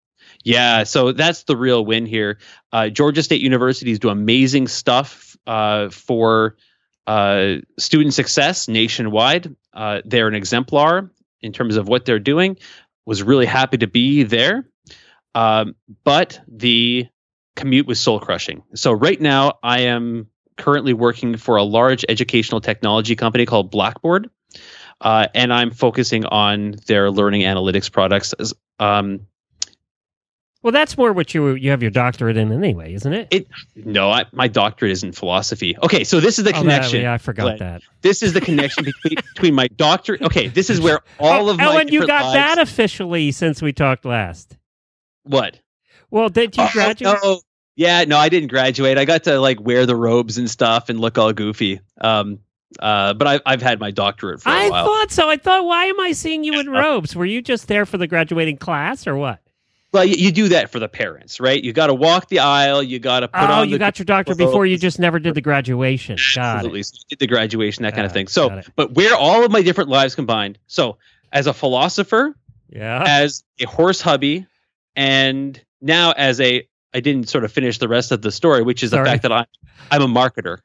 Yeah, 0.45 0.83
so 0.83 1.11
that's 1.11 1.43
the 1.43 1.57
real 1.57 1.83
win 1.83 2.05
here. 2.05 2.37
Uh, 2.71 2.89
Georgia 2.89 3.23
State 3.23 3.41
Universities 3.41 3.97
do 3.97 4.09
amazing 4.09 4.67
stuff 4.67 5.35
uh, 5.47 5.89
for 5.89 6.55
uh, 7.07 7.55
student 7.79 8.13
success 8.13 8.67
nationwide. 8.67 9.55
Uh, 9.73 10.01
they're 10.05 10.27
an 10.27 10.35
exemplar 10.35 11.11
in 11.41 11.51
terms 11.51 11.77
of 11.77 11.87
what 11.87 12.05
they're 12.05 12.19
doing. 12.19 12.57
Was 13.07 13.23
really 13.23 13.47
happy 13.47 13.77
to 13.79 13.87
be 13.87 14.21
there, 14.21 14.69
um, 15.33 15.75
but 16.03 16.39
the 16.47 17.07
commute 17.55 17.87
was 17.87 17.99
soul 17.99 18.19
crushing. 18.19 18.63
So 18.75 18.91
right 18.91 19.19
now, 19.19 19.53
I 19.63 19.81
am 19.81 20.27
currently 20.57 20.93
working 20.93 21.37
for 21.37 21.55
a 21.55 21.63
large 21.63 22.05
educational 22.07 22.61
technology 22.61 23.15
company 23.15 23.45
called 23.47 23.71
Blackboard, 23.71 24.29
uh, 25.01 25.27
and 25.33 25.51
I'm 25.51 25.71
focusing 25.71 26.25
on 26.25 26.75
their 26.85 27.09
learning 27.09 27.41
analytics 27.41 27.91
products. 27.91 28.33
Um, 28.79 29.21
Well, 30.65 30.71
that's 30.71 30.97
more 30.97 31.13
what 31.13 31.31
you 31.35 31.49
you 31.53 31.69
have 31.69 31.83
your 31.83 31.91
doctorate 31.91 32.37
in 32.37 32.51
anyway, 32.51 32.95
isn't 32.95 33.13
it? 33.13 33.27
It- 33.29 33.47
no, 33.75 34.09
I, 34.09 34.25
my 34.31 34.47
doctorate 34.47 34.91
is 34.91 35.03
in 35.03 35.11
philosophy. 35.11 35.77
Okay, 35.83 36.03
so 36.03 36.19
this 36.19 36.39
is 36.39 36.43
the 36.43 36.49
Oh, 36.49 36.53
that- 36.53 36.59
connection. 36.61 37.01
yeah, 37.01 37.13
I 37.13 37.19
forgot 37.19 37.43
Glenn. 37.43 37.57
that. 37.59 37.81
This 38.01 38.23
is 38.23 38.33
the 38.33 38.41
connection 38.41 38.83
between 38.85 39.15
between 39.35 39.53
my 39.53 39.67
doctorate. 39.67 40.23
Okay, 40.23 40.47
this 40.47 40.71
is 40.71 40.81
where 40.81 41.01
all 41.19 41.49
oh, 41.49 41.51
of 41.51 41.57
my 41.59 41.65
oh, 41.67 41.77
and 41.77 41.91
you 41.91 42.07
got 42.07 42.23
lives- 42.23 42.33
that 42.33 42.57
officially 42.57 43.31
since 43.31 43.61
we 43.61 43.73
talked 43.73 44.05
last. 44.05 44.57
What? 45.21 45.59
Well, 46.09 46.29
did 46.29 46.57
you 46.57 46.63
Oh, 46.63 46.69
graduate? 46.73 47.19
no. 47.23 47.41
Yeah, 47.75 48.03
no, 48.05 48.17
I 48.17 48.29
didn't 48.29 48.49
graduate. 48.49 48.97
I 48.97 49.05
got 49.05 49.25
to 49.25 49.39
like 49.39 49.61
wear 49.61 49.85
the 49.85 49.95
robes 49.95 50.39
and 50.39 50.49
stuff 50.49 50.89
and 50.89 50.99
look 50.99 51.19
all 51.19 51.31
goofy. 51.31 51.79
Um, 52.01 52.39
uh, 52.79 53.13
but 53.13 53.27
I, 53.27 53.39
I've 53.45 53.61
had 53.61 53.79
my 53.79 53.91
doctorate 53.91 54.41
for 54.41 54.49
a 54.49 54.51
I 54.51 54.69
while. 54.71 54.83
I 54.83 54.87
thought 54.87 55.11
so. 55.11 55.29
I 55.29 55.37
thought, 55.37 55.63
why 55.63 55.85
am 55.85 55.99
I 55.99 56.13
seeing 56.13 56.43
you 56.43 56.59
in 56.59 56.71
robes? 56.71 57.15
Were 57.15 57.25
you 57.25 57.43
just 57.43 57.67
there 57.67 57.85
for 57.85 57.99
the 57.99 58.07
graduating 58.07 58.57
class 58.57 59.05
or 59.05 59.15
what? 59.15 59.41
Well, 59.95 60.05
you, 60.05 60.15
you 60.15 60.31
do 60.31 60.49
that 60.49 60.69
for 60.71 60.79
the 60.79 60.87
parents, 60.89 61.39
right? 61.39 61.61
You 61.63 61.73
got 61.73 61.87
to 61.87 61.93
walk 61.93 62.27
the 62.27 62.39
aisle. 62.39 62.83
You 62.83 62.99
got 62.99 63.21
to 63.21 63.27
put 63.29 63.39
on 63.39 63.49
Oh, 63.49 63.53
on. 63.61 63.69
you 63.69 63.77
got 63.79 63.97
your 63.97 64.05
doctorate 64.05 64.37
before 64.37 64.65
you 64.65 64.77
just 64.77 64.99
never 64.99 65.17
did 65.19 65.33
the 65.35 65.41
graduation. 65.41 66.17
Got 66.35 66.57
Absolutely. 66.57 66.83
So 66.83 66.95
you 66.97 67.05
did 67.15 67.19
the 67.19 67.27
graduation, 67.27 67.83
that 67.83 67.93
kind 67.95 68.05
of 68.05 68.11
thing. 68.11 68.27
So, 68.27 68.61
but 68.75 68.91
where 68.91 69.15
all 69.15 69.43
of 69.45 69.51
my 69.51 69.61
different 69.61 69.89
lives 69.89 70.13
combined. 70.15 70.59
So, 70.67 70.97
as 71.31 71.47
a 71.47 71.53
philosopher, 71.53 72.35
Yeah. 72.69 73.03
as 73.07 73.43
a 73.59 73.65
horse 73.65 74.01
hubby, 74.01 74.45
and 74.95 75.59
now 75.81 76.11
as 76.11 76.39
a 76.41 76.67
I 76.93 76.99
didn't 77.01 77.27
sort 77.29 77.43
of 77.43 77.51
finish 77.51 77.77
the 77.77 77.87
rest 77.87 78.11
of 78.11 78.21
the 78.21 78.31
story, 78.31 78.61
which 78.63 78.83
is 78.83 78.91
Sorry. 78.91 79.03
the 79.03 79.09
fact 79.09 79.23
that 79.23 79.31
I'm 79.31 79.45
I'm 79.91 80.01
a 80.01 80.07
marketer. 80.07 80.59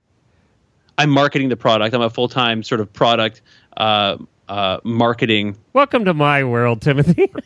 I'm 0.98 1.10
marketing 1.10 1.48
the 1.48 1.56
product. 1.56 1.94
I'm 1.94 2.02
a 2.02 2.10
full 2.10 2.28
time 2.28 2.62
sort 2.62 2.80
of 2.80 2.92
product 2.92 3.42
uh, 3.76 4.16
uh, 4.48 4.78
marketing. 4.84 5.56
Welcome 5.72 6.04
to 6.04 6.14
my 6.14 6.44
world, 6.44 6.82
Timothy. 6.82 7.32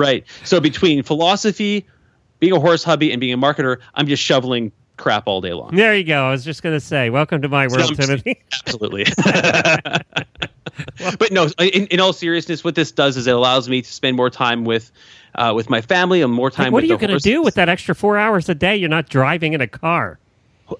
Right. 0.00 0.24
So 0.44 0.60
between 0.60 1.02
philosophy, 1.02 1.86
being 2.38 2.52
a 2.54 2.58
horse 2.60 2.82
hubby, 2.82 3.12
and 3.12 3.20
being 3.20 3.34
a 3.34 3.38
marketer, 3.38 3.78
I'm 3.94 4.06
just 4.06 4.22
shoveling 4.22 4.72
crap 4.96 5.26
all 5.26 5.40
day 5.40 5.52
long. 5.52 5.74
there 5.74 5.94
you 5.94 6.04
go. 6.04 6.24
I 6.26 6.30
was 6.30 6.44
just 6.44 6.62
going 6.62 6.74
to 6.74 6.80
say, 6.80 7.10
welcome 7.10 7.42
to 7.42 7.48
my 7.48 7.66
world, 7.68 7.96
So- 7.96 8.06
Timothy. 8.06 8.40
Absolutely. 8.66 9.04
but 11.18 11.32
no, 11.32 11.48
in, 11.58 11.86
in 11.88 12.00
all 12.00 12.12
seriousness, 12.12 12.64
what 12.64 12.74
this 12.74 12.92
does 12.92 13.16
is 13.16 13.26
it 13.26 13.34
allows 13.34 13.68
me 13.68 13.82
to 13.82 13.92
spend 13.92 14.16
more 14.16 14.30
time 14.30 14.64
with 14.64 14.90
uh, 15.34 15.52
with 15.54 15.70
my 15.70 15.80
family 15.80 16.22
and 16.22 16.32
more 16.32 16.50
time. 16.50 16.72
what 16.72 16.82
are 16.82 16.86
you 16.86 16.98
going 16.98 17.16
to 17.16 17.18
do 17.18 17.42
with 17.42 17.54
that 17.54 17.68
extra 17.68 17.94
four 17.94 18.18
hours 18.18 18.48
a 18.48 18.54
day? 18.54 18.76
You're 18.76 18.88
not 18.88 19.08
driving 19.08 19.52
in 19.52 19.60
a 19.60 19.66
car. 19.66 20.18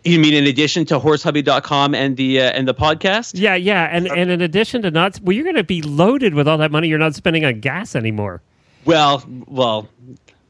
You 0.04 0.18
mean 0.18 0.34
in 0.34 0.46
addition 0.46 0.84
to 0.86 0.98
horsehubby.com 1.00 1.94
and 1.94 2.16
the 2.16 2.40
uh, 2.40 2.50
and 2.50 2.66
the 2.68 2.74
podcast? 2.74 3.32
Yeah, 3.34 3.54
yeah, 3.56 3.88
and 3.90 4.06
and 4.06 4.30
in 4.30 4.40
addition 4.40 4.82
to 4.82 4.90
not, 4.90 5.20
well, 5.20 5.34
you're 5.34 5.44
going 5.44 5.56
to 5.56 5.64
be 5.64 5.82
loaded 5.82 6.34
with 6.34 6.46
all 6.46 6.58
that 6.58 6.70
money. 6.70 6.88
You're 6.88 6.98
not 6.98 7.14
spending 7.14 7.44
on 7.44 7.60
gas 7.60 7.96
anymore. 7.96 8.40
Well, 8.84 9.24
well, 9.46 9.88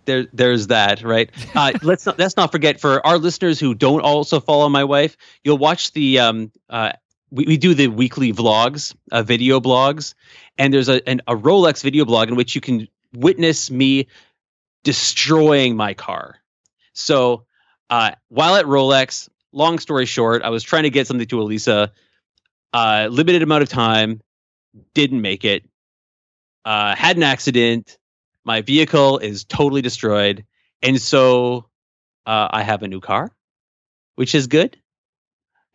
there, 0.05 0.27
there's 0.33 0.69
that, 0.69 1.03
right? 1.03 1.31
Uh, 1.55 1.73
let's 1.83 2.07
not 2.07 2.19
let's 2.19 2.37
not 2.37 2.53
forget 2.53 2.81
for 2.81 3.05
our 3.07 3.19
listeners 3.19 3.59
who 3.59 3.75
don't 3.75 4.03
also 4.03 4.41
follow 4.41 4.69
my 4.69 4.85
wife. 4.85 5.17
You'll 5.43 5.59
watch 5.59 5.93
the 5.93 6.21
um, 6.21 6.53
uh, 6.69 6.93
we, 7.31 7.45
we 7.45 7.57
do 7.57 7.75
the 7.75 7.89
weekly 7.89 8.33
vlogs, 8.33 8.95
uh, 9.11 9.23
video 9.23 9.61
blogs, 9.61 10.15
and 10.59 10.73
there's 10.73 10.89
a 10.89 11.07
an, 11.09 11.21
a 11.27 11.35
Rolex 11.35 11.83
video 11.83 12.05
blog 12.05 12.29
in 12.29 12.37
which 12.37 12.55
you 12.55 12.61
can 12.61 12.87
witness 13.13 13.71
me 13.71 14.07
destroying 14.85 15.77
my 15.77 15.93
car. 15.95 16.37
So 16.93 17.45
uh, 17.91 18.13
while 18.29 18.55
at 18.57 18.65
Rolex, 18.67 19.29
long 19.53 19.79
story 19.79 20.07
short, 20.07 20.43
I 20.43 20.51
was 20.51 20.63
trying 20.63 20.85
to 20.85 20.91
get 20.91 21.07
something 21.07 21.27
to 21.27 21.41
Elisa. 21.41 21.93
Uh, 22.73 23.09
limited 23.11 23.43
amount 23.43 23.63
of 23.63 23.69
time, 23.69 24.21
didn't 24.95 25.21
make 25.21 25.45
it. 25.45 25.65
Uh, 26.65 26.95
had 26.95 27.17
an 27.17 27.25
accident. 27.25 27.99
My 28.45 28.63
vehicle 28.63 29.19
is 29.19 29.45
totally 29.45 29.83
destroyed, 29.83 30.45
and 30.83 31.01
so 31.01 31.69
uh, 32.27 32.49
I 32.51 32.63
have 32.63 32.83
a 32.83 32.89
new 32.89 33.01
car, 33.01 33.31
which 34.15 34.35
is 34.35 34.47
good. 34.47 34.77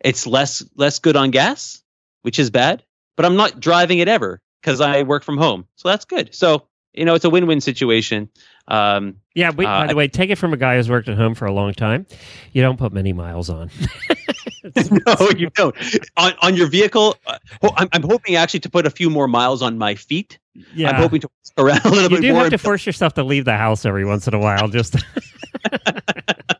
It's 0.00 0.26
less 0.26 0.64
less 0.74 0.98
good 0.98 1.16
on 1.16 1.30
gas, 1.30 1.82
which 2.22 2.38
is 2.38 2.50
bad. 2.50 2.82
But 3.16 3.24
I'm 3.24 3.36
not 3.36 3.60
driving 3.60 3.98
it 3.98 4.08
ever 4.08 4.42
because 4.60 4.80
I 4.80 5.02
work 5.02 5.24
from 5.24 5.38
home, 5.38 5.66
so 5.76 5.88
that's 5.88 6.04
good. 6.04 6.34
So 6.34 6.66
you 6.92 7.04
know, 7.04 7.14
it's 7.14 7.24
a 7.24 7.30
win-win 7.30 7.60
situation. 7.60 8.30
Um, 8.68 9.16
Yeah, 9.34 9.50
wait, 9.50 9.66
Uh, 9.66 9.82
by 9.82 9.86
the 9.88 9.94
way, 9.94 10.08
take 10.08 10.30
it 10.30 10.36
from 10.36 10.52
a 10.54 10.56
guy 10.56 10.76
who's 10.76 10.88
worked 10.88 11.08
at 11.08 11.16
home 11.16 11.34
for 11.34 11.44
a 11.44 11.52
long 11.52 11.74
time. 11.74 12.06
You 12.52 12.62
don't 12.62 12.78
put 12.78 12.92
many 12.92 13.12
miles 13.12 13.50
on. 13.50 13.70
no, 15.06 15.30
you 15.36 15.50
don't. 15.50 15.74
On 16.16 16.32
on 16.42 16.56
your 16.56 16.68
vehicle, 16.68 17.16
uh, 17.26 17.38
I'm, 17.76 17.88
I'm 17.92 18.02
hoping 18.02 18.36
actually 18.36 18.60
to 18.60 18.70
put 18.70 18.86
a 18.86 18.90
few 18.90 19.10
more 19.10 19.28
miles 19.28 19.62
on 19.62 19.78
my 19.78 19.94
feet. 19.94 20.38
Yeah, 20.74 20.90
I'm 20.90 20.96
hoping 20.96 21.20
to 21.20 21.28
around 21.58 21.80
a 21.84 21.90
little 21.90 22.10
you 22.10 22.16
bit 22.16 22.22
do 22.22 22.32
more. 22.32 22.42
have 22.42 22.50
to 22.50 22.58
force 22.58 22.86
yourself 22.86 23.14
to 23.14 23.24
leave 23.24 23.44
the 23.44 23.56
house 23.56 23.84
every 23.84 24.04
once 24.04 24.26
in 24.26 24.34
a 24.34 24.38
while. 24.38 24.68
Just 24.68 24.94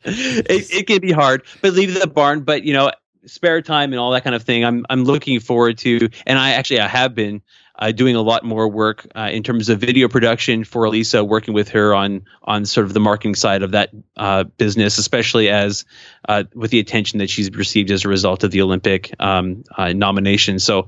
it, 0.05 0.71
it 0.71 0.87
can 0.87 1.01
be 1.01 1.13
hard, 1.13 1.43
but 1.63 1.73
leave 1.73 1.99
the 1.99 2.07
barn. 2.07 2.43
But 2.43 2.63
you 2.63 2.73
know, 2.73 2.91
spare 3.27 3.61
time 3.63 3.93
and 3.93 4.01
all 4.01 4.11
that 4.13 4.25
kind 4.25 4.35
of 4.35 4.43
thing. 4.43 4.65
I'm 4.65 4.87
I'm 4.91 5.05
looking 5.05 5.41
forward 5.41 5.79
to, 5.79 6.09
and 6.27 6.39
I 6.39 6.51
actually 6.51 6.81
I 6.81 6.89
have 6.89 7.15
been 7.15 7.43
uh, 7.79 7.93
doing 7.93 8.17
a 8.17 8.23
lot 8.23 8.45
more 8.45 8.69
work 8.69 9.07
uh, 9.15 9.29
in 9.33 9.43
terms 9.43 9.69
of 9.69 9.79
video 9.79 10.09
production 10.09 10.65
for 10.65 10.85
Elisa, 10.85 11.25
working 11.25 11.55
with 11.55 11.69
her 11.69 11.95
on 11.95 12.23
on 12.45 12.65
sort 12.65 12.87
of 12.87 12.95
the 12.95 13.01
marketing 13.01 13.35
side 13.35 13.63
of 13.63 13.73
that 13.73 13.91
uh, 14.17 14.45
business, 14.45 14.99
especially 14.99 15.49
as 15.49 15.85
uh, 16.29 16.45
with 16.55 16.71
the 16.71 16.79
attention 16.79 17.19
that 17.19 17.29
she's 17.31 17.51
received 17.51 17.91
as 17.91 18.05
a 18.05 18.09
result 18.09 18.45
of 18.45 18.51
the 18.51 18.63
Olympic 18.63 19.15
um, 19.21 19.65
uh, 19.77 19.93
nomination. 19.93 20.59
So 20.59 20.87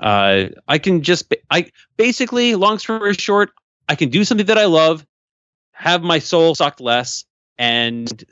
uh, 0.00 0.46
I 0.68 0.78
can 0.78 1.02
just 1.02 1.34
I 1.50 1.70
basically, 1.96 2.54
long 2.54 2.78
story 2.78 3.14
short, 3.14 3.50
I 3.88 3.96
can 3.96 4.10
do 4.10 4.24
something 4.24 4.46
that 4.46 4.58
I 4.58 4.66
love, 4.66 5.04
have 5.72 6.02
my 6.02 6.20
soul 6.20 6.54
sucked 6.54 6.80
less, 6.80 7.24
and 7.58 8.24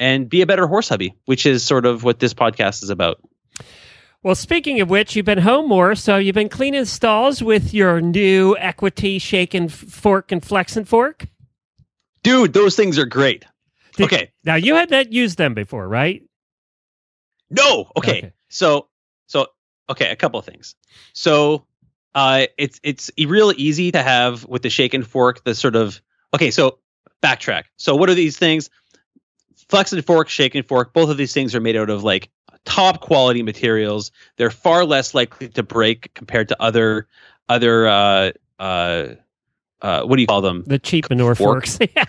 and 0.00 0.28
be 0.28 0.42
a 0.42 0.46
better 0.46 0.66
horse 0.66 0.88
hubby, 0.88 1.14
which 1.26 1.46
is 1.46 1.64
sort 1.64 1.86
of 1.86 2.04
what 2.04 2.18
this 2.18 2.34
podcast 2.34 2.82
is 2.82 2.90
about. 2.90 3.20
Well, 4.22 4.34
speaking 4.34 4.80
of 4.80 4.90
which, 4.90 5.14
you've 5.14 5.26
been 5.26 5.38
home 5.38 5.68
more, 5.68 5.94
so 5.94 6.16
you've 6.16 6.34
been 6.34 6.48
cleaning 6.48 6.84
stalls 6.84 7.42
with 7.42 7.72
your 7.72 8.00
new 8.00 8.56
Equity 8.58 9.18
Shaken 9.18 9.64
f- 9.64 9.72
Fork 9.72 10.32
and 10.32 10.44
Flex 10.44 10.76
and 10.76 10.88
Fork. 10.88 11.26
Dude, 12.22 12.52
those 12.52 12.74
things 12.76 12.98
are 12.98 13.06
great. 13.06 13.44
Did- 13.96 14.04
okay. 14.06 14.32
Now 14.44 14.56
you 14.56 14.74
had 14.74 14.90
not 14.90 15.12
used 15.12 15.38
them 15.38 15.54
before, 15.54 15.88
right? 15.88 16.22
No. 17.50 17.90
Okay. 17.96 18.18
Okay. 18.18 18.32
So 18.48 18.88
so 19.26 19.46
okay, 19.88 20.10
a 20.10 20.16
couple 20.16 20.38
of 20.38 20.44
things. 20.46 20.74
So 21.12 21.64
uh 22.14 22.46
it's 22.56 22.80
it's 22.82 23.10
real 23.18 23.52
easy 23.56 23.92
to 23.92 24.02
have 24.02 24.44
with 24.46 24.62
the 24.62 24.70
shake 24.70 24.94
and 24.94 25.06
fork 25.06 25.44
the 25.44 25.54
sort 25.54 25.76
of 25.76 26.00
okay, 26.34 26.50
so 26.50 26.78
backtrack. 27.22 27.64
So 27.76 27.94
what 27.96 28.10
are 28.10 28.14
these 28.14 28.36
things? 28.36 28.68
Flex 29.68 29.92
and 29.92 30.04
fork, 30.04 30.28
shake 30.28 30.54
and 30.54 30.66
fork, 30.66 30.92
both 30.92 31.10
of 31.10 31.16
these 31.16 31.32
things 31.32 31.54
are 31.54 31.60
made 31.60 31.76
out 31.76 31.90
of 31.90 32.02
like 32.04 32.30
top 32.68 33.00
quality 33.00 33.42
materials. 33.42 34.12
They're 34.36 34.50
far 34.50 34.84
less 34.84 35.14
likely 35.14 35.48
to 35.48 35.62
break 35.62 36.12
compared 36.14 36.48
to 36.48 36.62
other 36.62 37.08
other 37.48 37.88
uh 37.88 38.32
uh 38.58 39.06
uh 39.80 40.02
what 40.02 40.16
do 40.16 40.20
you 40.20 40.26
call 40.26 40.42
them? 40.42 40.64
The 40.66 40.78
cheap 40.78 41.08
manure 41.08 41.34
Fork. 41.34 41.66
forks, 41.66 41.78
yeah, 41.96 42.04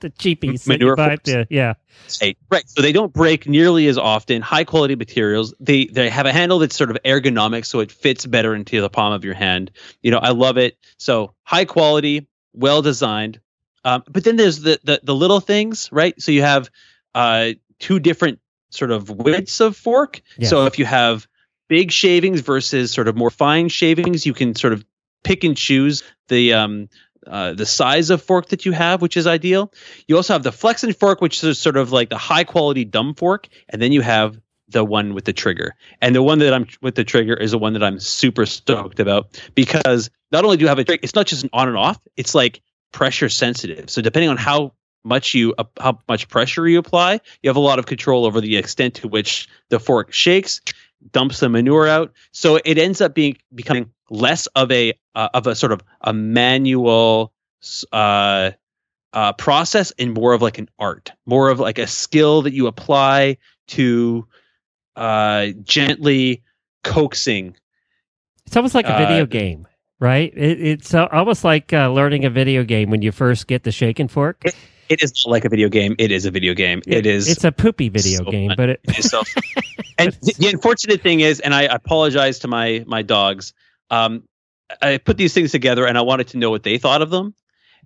the 0.00 0.10
cheapies 0.10 0.66
Manure 0.66 0.96
forks. 0.96 1.28
Yeah, 1.28 1.44
yeah. 1.50 1.74
Right, 2.20 2.38
right. 2.50 2.68
So 2.68 2.80
they 2.80 2.92
don't 2.92 3.12
break 3.12 3.46
nearly 3.46 3.86
as 3.86 3.98
often. 3.98 4.40
High 4.40 4.64
quality 4.64 4.96
materials. 4.96 5.54
They 5.60 5.84
they 5.84 6.08
have 6.08 6.26
a 6.26 6.32
handle 6.32 6.58
that's 6.58 6.74
sort 6.74 6.90
of 6.90 6.96
ergonomic, 7.04 7.66
so 7.66 7.80
it 7.80 7.92
fits 7.92 8.24
better 8.24 8.54
into 8.54 8.80
the 8.80 8.88
palm 8.88 9.12
of 9.12 9.24
your 9.24 9.34
hand. 9.34 9.70
You 10.00 10.10
know, 10.10 10.18
I 10.18 10.30
love 10.30 10.56
it. 10.56 10.78
So 10.96 11.34
high 11.42 11.66
quality, 11.66 12.28
well 12.54 12.80
designed. 12.80 13.40
Um, 13.84 14.04
but 14.08 14.24
then 14.24 14.36
there's 14.36 14.60
the, 14.60 14.80
the 14.84 15.00
the 15.02 15.14
little 15.14 15.40
things, 15.40 15.90
right? 15.92 16.20
So 16.20 16.32
you 16.32 16.42
have 16.42 16.70
uh, 17.14 17.50
two 17.78 17.98
different 17.98 18.40
sort 18.74 18.90
of 18.90 19.10
widths 19.10 19.60
of 19.60 19.76
fork. 19.76 20.20
Yeah. 20.38 20.48
So 20.48 20.66
if 20.66 20.78
you 20.78 20.84
have 20.84 21.26
big 21.68 21.90
shavings 21.90 22.40
versus 22.40 22.92
sort 22.92 23.08
of 23.08 23.16
more 23.16 23.30
fine 23.30 23.68
shavings, 23.68 24.26
you 24.26 24.34
can 24.34 24.54
sort 24.54 24.72
of 24.72 24.84
pick 25.24 25.44
and 25.44 25.56
choose 25.56 26.02
the 26.28 26.54
um, 26.54 26.88
uh, 27.26 27.52
the 27.52 27.66
size 27.66 28.10
of 28.10 28.22
fork 28.22 28.48
that 28.48 28.66
you 28.66 28.72
have, 28.72 29.00
which 29.00 29.16
is 29.16 29.26
ideal. 29.26 29.72
You 30.08 30.16
also 30.16 30.32
have 30.32 30.42
the 30.42 30.52
flex 30.52 30.82
and 30.82 30.96
fork, 30.96 31.20
which 31.20 31.42
is 31.44 31.58
sort 31.58 31.76
of 31.76 31.92
like 31.92 32.10
the 32.10 32.18
high 32.18 32.44
quality 32.44 32.84
dumb 32.84 33.14
fork, 33.14 33.48
and 33.68 33.80
then 33.80 33.92
you 33.92 34.00
have 34.00 34.40
the 34.68 34.84
one 34.84 35.14
with 35.14 35.24
the 35.24 35.32
trigger. 35.32 35.74
And 36.00 36.14
the 36.14 36.22
one 36.22 36.38
that 36.40 36.52
I'm 36.52 36.66
with 36.80 36.94
the 36.94 37.04
trigger 37.04 37.34
is 37.34 37.52
the 37.52 37.58
one 37.58 37.74
that 37.74 37.82
I'm 37.82 38.00
super 38.00 38.46
stoked 38.46 39.00
about 39.00 39.40
because 39.54 40.10
not 40.32 40.44
only 40.44 40.56
do 40.56 40.62
you 40.62 40.68
have 40.68 40.78
a 40.78 40.84
trigger, 40.84 41.00
it's 41.02 41.14
not 41.14 41.26
just 41.26 41.44
an 41.44 41.50
on 41.52 41.68
and 41.68 41.76
off, 41.76 42.00
it's 42.16 42.34
like 42.34 42.60
pressure 42.92 43.28
sensitive. 43.28 43.90
So 43.90 44.02
depending 44.02 44.30
on 44.30 44.36
how 44.36 44.72
much 45.04 45.34
you 45.34 45.54
uh, 45.58 45.64
how 45.80 45.98
much 46.08 46.28
pressure 46.28 46.68
you 46.68 46.78
apply, 46.78 47.20
you 47.42 47.48
have 47.48 47.56
a 47.56 47.60
lot 47.60 47.78
of 47.78 47.86
control 47.86 48.24
over 48.24 48.40
the 48.40 48.56
extent 48.56 48.94
to 48.94 49.08
which 49.08 49.48
the 49.68 49.80
fork 49.80 50.12
shakes, 50.12 50.60
dumps 51.10 51.40
the 51.40 51.48
manure 51.48 51.88
out. 51.88 52.12
So 52.32 52.60
it 52.64 52.78
ends 52.78 53.00
up 53.00 53.14
being 53.14 53.36
becoming 53.54 53.90
less 54.10 54.46
of 54.48 54.70
a 54.70 54.92
uh, 55.14 55.28
of 55.34 55.46
a 55.46 55.54
sort 55.54 55.72
of 55.72 55.82
a 56.02 56.12
manual 56.12 57.32
uh, 57.92 58.50
uh, 59.12 59.32
process 59.34 59.92
and 59.98 60.14
more 60.14 60.32
of 60.34 60.42
like 60.42 60.58
an 60.58 60.68
art, 60.78 61.12
more 61.26 61.50
of 61.50 61.60
like 61.60 61.78
a 61.78 61.86
skill 61.86 62.42
that 62.42 62.52
you 62.52 62.66
apply 62.66 63.36
to 63.68 64.26
uh, 64.96 65.48
gently 65.62 66.42
coaxing. 66.84 67.56
It's 68.46 68.56
almost 68.56 68.74
like 68.74 68.86
a 68.86 68.94
Uh, 68.94 68.98
video 68.98 69.26
game, 69.26 69.66
right? 70.00 70.32
It, 70.36 70.60
it's 70.60 70.94
uh, 70.94 71.08
almost 71.12 71.44
like 71.44 71.72
uh, 71.72 71.90
learning 71.90 72.24
a 72.24 72.30
video 72.30 72.64
game 72.64 72.90
when 72.90 73.02
you 73.02 73.12
first 73.12 73.46
get 73.46 73.62
the 73.62 73.72
shake 73.72 73.98
and 73.98 74.10
fork. 74.10 74.44
It 74.88 75.02
is 75.02 75.24
not 75.24 75.30
like 75.30 75.44
a 75.44 75.48
video 75.48 75.68
game. 75.68 75.94
It 75.98 76.10
is 76.10 76.26
a 76.26 76.30
video 76.30 76.54
game. 76.54 76.82
it 76.86 77.06
is. 77.06 77.28
It's 77.28 77.44
a 77.44 77.52
poopy 77.52 77.88
video 77.88 78.24
so 78.24 78.30
game, 78.30 78.50
fun. 78.50 78.56
but 78.56 78.68
it, 78.70 78.80
it 78.84 78.98
is 78.98 79.10
so. 79.10 79.22
and 79.98 80.18
th- 80.20 80.36
the 80.36 80.48
unfortunate 80.48 81.00
thing 81.00 81.20
is, 81.20 81.40
and 81.40 81.54
I 81.54 81.62
apologize 81.62 82.40
to 82.40 82.48
my 82.48 82.84
my 82.86 83.02
dogs. 83.02 83.54
Um, 83.90 84.24
I 84.80 84.98
put 84.98 85.16
these 85.16 85.34
things 85.34 85.52
together, 85.52 85.86
and 85.86 85.96
I 85.96 86.02
wanted 86.02 86.28
to 86.28 86.38
know 86.38 86.50
what 86.50 86.62
they 86.62 86.78
thought 86.78 87.02
of 87.02 87.10
them, 87.10 87.34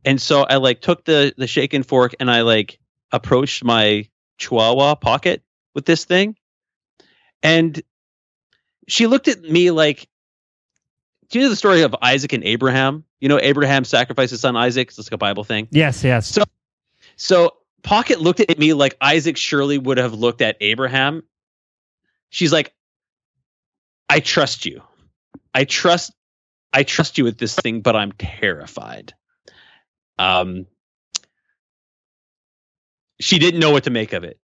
and 0.04 0.20
so 0.20 0.42
I 0.42 0.56
like 0.56 0.80
took 0.80 1.04
the 1.04 1.34
the 1.36 1.46
shake 1.46 1.74
and 1.74 1.86
fork, 1.86 2.14
and 2.18 2.30
I 2.30 2.42
like 2.42 2.78
approached 3.12 3.62
my 3.64 4.08
Chihuahua 4.38 4.96
pocket 4.96 5.42
with 5.74 5.84
this 5.84 6.04
thing, 6.04 6.36
and 7.42 7.80
she 8.88 9.06
looked 9.06 9.28
at 9.28 9.42
me 9.42 9.70
like, 9.70 10.08
"Do 11.28 11.38
you 11.38 11.44
know 11.44 11.50
the 11.50 11.56
story 11.56 11.82
of 11.82 11.94
Isaac 12.02 12.32
and 12.32 12.44
Abraham? 12.44 13.04
You 13.20 13.28
know, 13.28 13.38
Abraham 13.40 13.84
sacrificed 13.84 14.30
his 14.30 14.40
son 14.40 14.56
Isaac. 14.56 14.88
It's 14.88 14.98
like 14.98 15.12
a 15.12 15.18
Bible 15.18 15.44
thing." 15.44 15.68
yes, 15.70 16.02
yes. 16.02 16.28
So- 16.28 16.44
So 17.16 17.56
Pocket 17.82 18.20
looked 18.20 18.40
at 18.40 18.58
me 18.58 18.72
like 18.72 18.96
Isaac 19.00 19.36
surely 19.36 19.78
would 19.78 19.98
have 19.98 20.14
looked 20.14 20.42
at 20.42 20.56
Abraham. 20.60 21.22
She's 22.30 22.52
like, 22.52 22.74
I 24.08 24.20
trust 24.20 24.66
you. 24.66 24.82
I 25.54 25.64
trust 25.64 26.12
I 26.72 26.82
trust 26.82 27.16
you 27.16 27.24
with 27.24 27.38
this 27.38 27.54
thing, 27.54 27.80
but 27.80 27.96
I'm 27.96 28.12
terrified. 28.12 29.14
Um 30.18 30.66
she 33.20 33.38
didn't 33.38 33.60
know 33.60 33.70
what 33.70 33.84
to 33.84 33.90
make 33.90 34.12
of 34.12 34.24
it. 34.24 34.38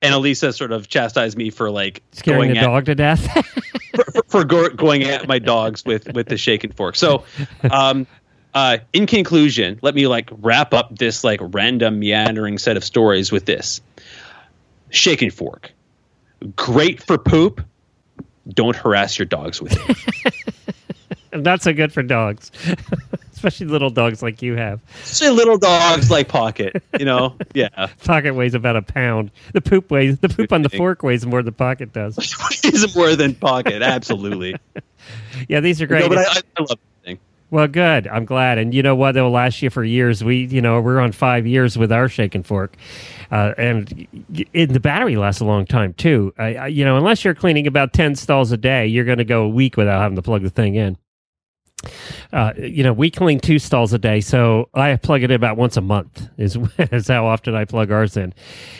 And 0.00 0.12
Elisa 0.12 0.52
sort 0.52 0.72
of 0.72 0.88
chastised 0.88 1.38
me 1.38 1.50
for 1.50 1.70
like 1.70 2.02
Scaring 2.12 2.40
going 2.40 2.54
the 2.54 2.58
at 2.60 2.64
dog 2.64 2.86
to 2.86 2.94
death. 2.96 3.46
for, 3.94 4.04
for, 4.04 4.22
for 4.28 4.44
go, 4.44 4.68
going 4.70 5.04
at 5.04 5.28
my 5.28 5.38
dogs 5.38 5.84
with 5.84 6.12
with 6.12 6.26
the 6.26 6.36
shake 6.36 6.64
and 6.64 6.74
fork. 6.74 6.96
So, 6.96 7.24
um, 7.70 8.06
uh, 8.54 8.78
in 8.92 9.06
conclusion, 9.06 9.78
let 9.82 9.94
me 9.94 10.06
like 10.06 10.30
wrap 10.40 10.74
up 10.74 10.96
this 10.98 11.24
like 11.24 11.40
random 11.42 11.98
meandering 11.98 12.58
set 12.58 12.76
of 12.76 12.84
stories 12.84 13.32
with 13.32 13.46
this 13.46 13.80
shake 14.90 15.22
and 15.22 15.32
fork. 15.32 15.72
Great 16.56 17.02
for 17.02 17.18
poop. 17.18 17.64
Don't 18.48 18.76
harass 18.76 19.18
your 19.18 19.26
dogs 19.26 19.62
with 19.62 19.72
it. 19.88 20.34
Not 21.42 21.62
so 21.62 21.72
good 21.72 21.92
for 21.92 22.02
dogs, 22.02 22.50
especially 23.32 23.66
little 23.66 23.88
dogs 23.88 24.22
like 24.22 24.42
you 24.42 24.56
have. 24.56 24.80
Say 25.04 25.30
little 25.30 25.56
dogs 25.56 26.10
like 26.10 26.28
Pocket, 26.28 26.82
you 26.98 27.06
know? 27.06 27.36
Yeah. 27.54 27.88
Pocket 28.04 28.34
weighs 28.34 28.54
about 28.54 28.76
a 28.76 28.82
pound. 28.82 29.30
The 29.52 29.60
poop 29.60 29.90
weighs 29.90 30.18
the 30.18 30.28
poop 30.28 30.52
on 30.52 30.62
the 30.62 30.68
fork 30.68 31.02
weighs 31.02 31.24
more 31.24 31.42
than 31.42 31.54
Pocket 31.54 31.92
does. 31.92 32.16
He's 32.62 32.94
more 32.94 33.14
than 33.14 33.34
Pocket, 33.34 33.82
absolutely. 33.82 34.56
Yeah, 35.48 35.60
these 35.60 35.80
are 35.80 35.86
great. 35.86 36.02
No, 36.02 36.08
but 36.08 36.18
I, 36.18 36.40
I 36.58 36.60
love 36.60 36.68
thing. 36.68 36.91
Well, 37.52 37.68
good. 37.68 38.08
I'm 38.08 38.24
glad. 38.24 38.56
And 38.56 38.72
you 38.72 38.82
know 38.82 38.96
what? 38.96 39.12
They'll 39.12 39.30
last 39.30 39.60
you 39.60 39.68
for 39.68 39.84
years. 39.84 40.24
We, 40.24 40.46
you 40.46 40.62
know, 40.62 40.80
we're 40.80 40.98
on 41.00 41.12
five 41.12 41.46
years 41.46 41.76
with 41.76 41.92
our 41.92 42.08
shake 42.08 42.34
and 42.34 42.46
fork. 42.46 42.74
Uh, 43.30 43.52
and 43.58 44.08
y- 44.30 44.64
the 44.64 44.80
battery 44.80 45.16
lasts 45.16 45.42
a 45.42 45.44
long 45.44 45.66
time, 45.66 45.92
too. 45.92 46.32
You 46.38 46.86
know, 46.86 46.96
unless 46.96 47.26
you're 47.26 47.34
cleaning 47.34 47.66
about 47.66 47.92
10 47.92 48.16
stalls 48.16 48.52
a 48.52 48.56
day, 48.56 48.86
you're 48.86 49.04
going 49.04 49.18
to 49.18 49.24
go 49.24 49.42
a 49.42 49.48
week 49.50 49.76
without 49.76 50.00
having 50.00 50.16
to 50.16 50.22
plug 50.22 50.40
the 50.42 50.48
thing 50.48 50.76
in. 50.76 50.96
Uh, 52.32 52.52
you 52.56 52.82
know, 52.82 52.92
we 52.92 53.10
clean 53.10 53.40
two 53.40 53.58
stalls 53.58 53.92
a 53.92 53.98
day, 53.98 54.20
so 54.20 54.68
I 54.74 54.96
plug 54.96 55.22
it 55.22 55.30
in 55.30 55.36
about 55.36 55.56
once 55.56 55.76
a 55.76 55.80
month. 55.80 56.28
Is 56.38 56.56
is 56.78 57.08
how 57.08 57.26
often 57.26 57.54
I 57.54 57.64
plug 57.64 57.90
ours 57.90 58.16
in, 58.16 58.34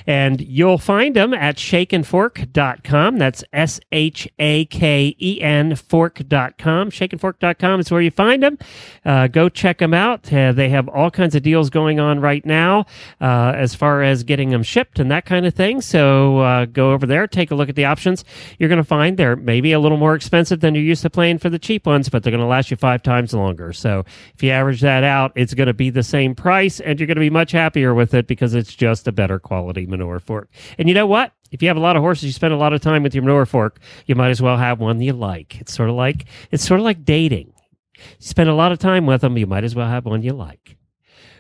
and 0.06 0.40
you'll 0.40 0.78
find 0.78 1.16
them 1.16 1.35
at 1.35 1.56
shakeandfork.com. 1.56 3.18
That's 3.18 3.44
S 3.52 3.80
H 3.90 4.28
A 4.38 4.64
K 4.66 5.16
E 5.18 5.40
N 5.40 5.75
fork.com. 5.76 6.90
Shakeandfork.com 6.90 7.80
is 7.80 7.90
where 7.90 8.00
you 8.00 8.11
find 8.11 8.42
them. 8.42 8.59
Uh, 9.04 9.26
go 9.26 9.49
check 9.49 9.78
them 9.78 9.94
out. 9.94 10.32
Uh, 10.32 10.52
they 10.52 10.68
have 10.68 10.88
all 10.88 11.11
kinds 11.11 11.35
of 11.35 11.42
deals 11.42 11.71
going 11.71 12.00
on 12.00 12.21
right 12.21 12.44
now 12.44 12.87
uh, 13.21 13.52
as 13.56 13.75
far 13.75 14.02
as 14.02 14.25
getting 14.25 14.50
them 14.50 14.62
shipped 14.62 14.99
and 14.99 15.11
that 15.11 15.25
kind 15.25 15.47
of 15.47 15.54
thing. 15.54 15.80
So 15.80 16.38
uh, 16.38 16.64
go 16.66 16.92
over 16.92 17.06
there, 17.06 17.26
take 17.26 17.50
a 17.50 17.54
look 17.54 17.68
at 17.68 17.76
the 17.76 17.85
options. 17.85 18.25
You're 18.59 18.68
going 18.68 18.78
to 18.78 18.85
find 18.85 19.16
they're 19.16 19.37
maybe 19.37 19.73
a 19.73 19.80
little 19.80 19.99
more 19.99 20.14
expensive 20.14 20.61
than 20.61 20.75
you're 20.75 20.85
used 20.85 21.02
to 21.02 21.11
paying 21.11 21.38
for 21.38 21.50
the 21.50 21.59
cheap 21.59 21.87
ones, 21.87 22.09
but 22.09 22.23
they're 22.23 22.30
going 22.30 22.40
to 22.40 22.47
last 22.47 22.71
you 22.71 22.76
five 22.93 23.03
times 23.03 23.33
longer. 23.33 23.73
So 23.73 24.05
if 24.35 24.43
you 24.43 24.51
average 24.51 24.83
that 24.83 25.03
out, 25.03 25.33
it's 25.35 25.55
going 25.55 25.67
to 25.67 25.73
be 25.75 25.89
the 25.89 26.03
same 26.03 26.35
price 26.35 26.79
and 26.79 27.01
you're 27.01 27.07
going 27.07 27.17
to 27.17 27.21
be 27.21 27.31
much 27.31 27.53
happier 27.53 27.95
with 27.95 28.13
it 28.13 28.27
because 28.27 28.55
it's 28.55 28.75
just 28.75 29.09
a 29.09 29.13
better 29.13 29.39
quality 29.39 29.87
manure 29.87 30.21
fork. 30.21 30.51
And 30.79 30.89
you 30.89 30.95
know 30.95 31.07
what? 31.07 31.33
If 31.53 31.63
you 31.63 31.69
have 31.69 31.79
a 31.79 31.81
lot 31.81 31.97
of 31.97 32.03
horses, 32.03 32.25
you 32.25 32.33
spend 32.33 32.53
a 32.53 32.59
lot 32.59 32.75
of 32.75 32.83
time 32.83 33.03
with 33.03 33.15
your 33.15 33.25
manure 33.25 33.47
fork, 33.47 33.79
you 34.07 34.15
might 34.15 34.31
as 34.31 34.43
well 34.43 34.59
have 34.59 34.79
one 34.79 35.01
you 35.01 35.15
like. 35.15 35.59
It's 35.61 35.73
sort 35.73 35.89
of 35.89 35.97
like 35.97 36.27
it's 36.51 36.65
sort 36.65 36.81
of 36.81 36.85
like 36.85 37.05
dating. 37.05 37.53
You 37.97 38.03
spend 38.19 38.51
a 38.51 38.55
lot 38.55 38.73
of 38.73 38.79
time 38.79 39.07
with 39.07 39.23
them, 39.23 39.39
you 39.39 39.47
might 39.47 39.65
as 39.65 39.75
well 39.75 39.89
have 39.89 40.05
one 40.05 40.23
you 40.23 40.33
like. 40.35 40.77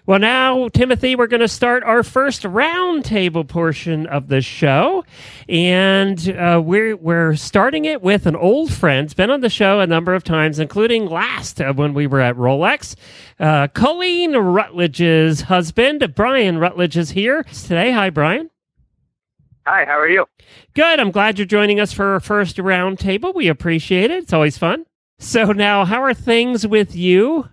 Well, 0.04 0.18
now, 0.18 0.66
Timothy, 0.66 1.14
we're 1.14 1.28
going 1.28 1.42
to 1.42 1.48
start 1.48 1.84
our 1.84 2.02
first 2.02 2.42
roundtable 2.42 3.46
portion 3.46 4.08
of 4.08 4.26
the 4.26 4.40
show, 4.40 5.04
and 5.48 6.28
uh, 6.30 6.60
we're 6.64 6.96
we're 6.96 7.36
starting 7.36 7.84
it 7.84 8.02
with 8.02 8.26
an 8.26 8.34
old 8.34 8.72
friend. 8.72 9.04
It's 9.04 9.14
been 9.14 9.30
on 9.30 9.42
the 9.42 9.48
show 9.48 9.78
a 9.78 9.86
number 9.86 10.12
of 10.12 10.24
times, 10.24 10.58
including 10.58 11.06
last 11.06 11.60
uh, 11.60 11.72
when 11.72 11.94
we 11.94 12.08
were 12.08 12.18
at 12.20 12.34
Rolex. 12.34 12.96
Uh, 13.38 13.68
Colleen 13.68 14.32
Rutledge's 14.32 15.42
husband, 15.42 16.12
Brian 16.16 16.58
Rutledge, 16.58 16.96
is 16.96 17.12
here 17.12 17.44
today. 17.44 17.92
Hi, 17.92 18.10
Brian. 18.10 18.50
Hi, 19.66 19.84
how 19.84 20.00
are 20.00 20.08
you? 20.08 20.26
Good. 20.74 20.98
I'm 20.98 21.12
glad 21.12 21.38
you're 21.38 21.46
joining 21.46 21.78
us 21.78 21.92
for 21.92 22.14
our 22.14 22.20
first 22.20 22.56
roundtable. 22.56 23.32
We 23.36 23.46
appreciate 23.46 24.10
it. 24.10 24.24
It's 24.24 24.32
always 24.32 24.58
fun. 24.58 24.84
So 25.20 25.52
now, 25.52 25.84
how 25.84 26.02
are 26.02 26.12
things 26.12 26.66
with 26.66 26.96
you? 26.96 27.48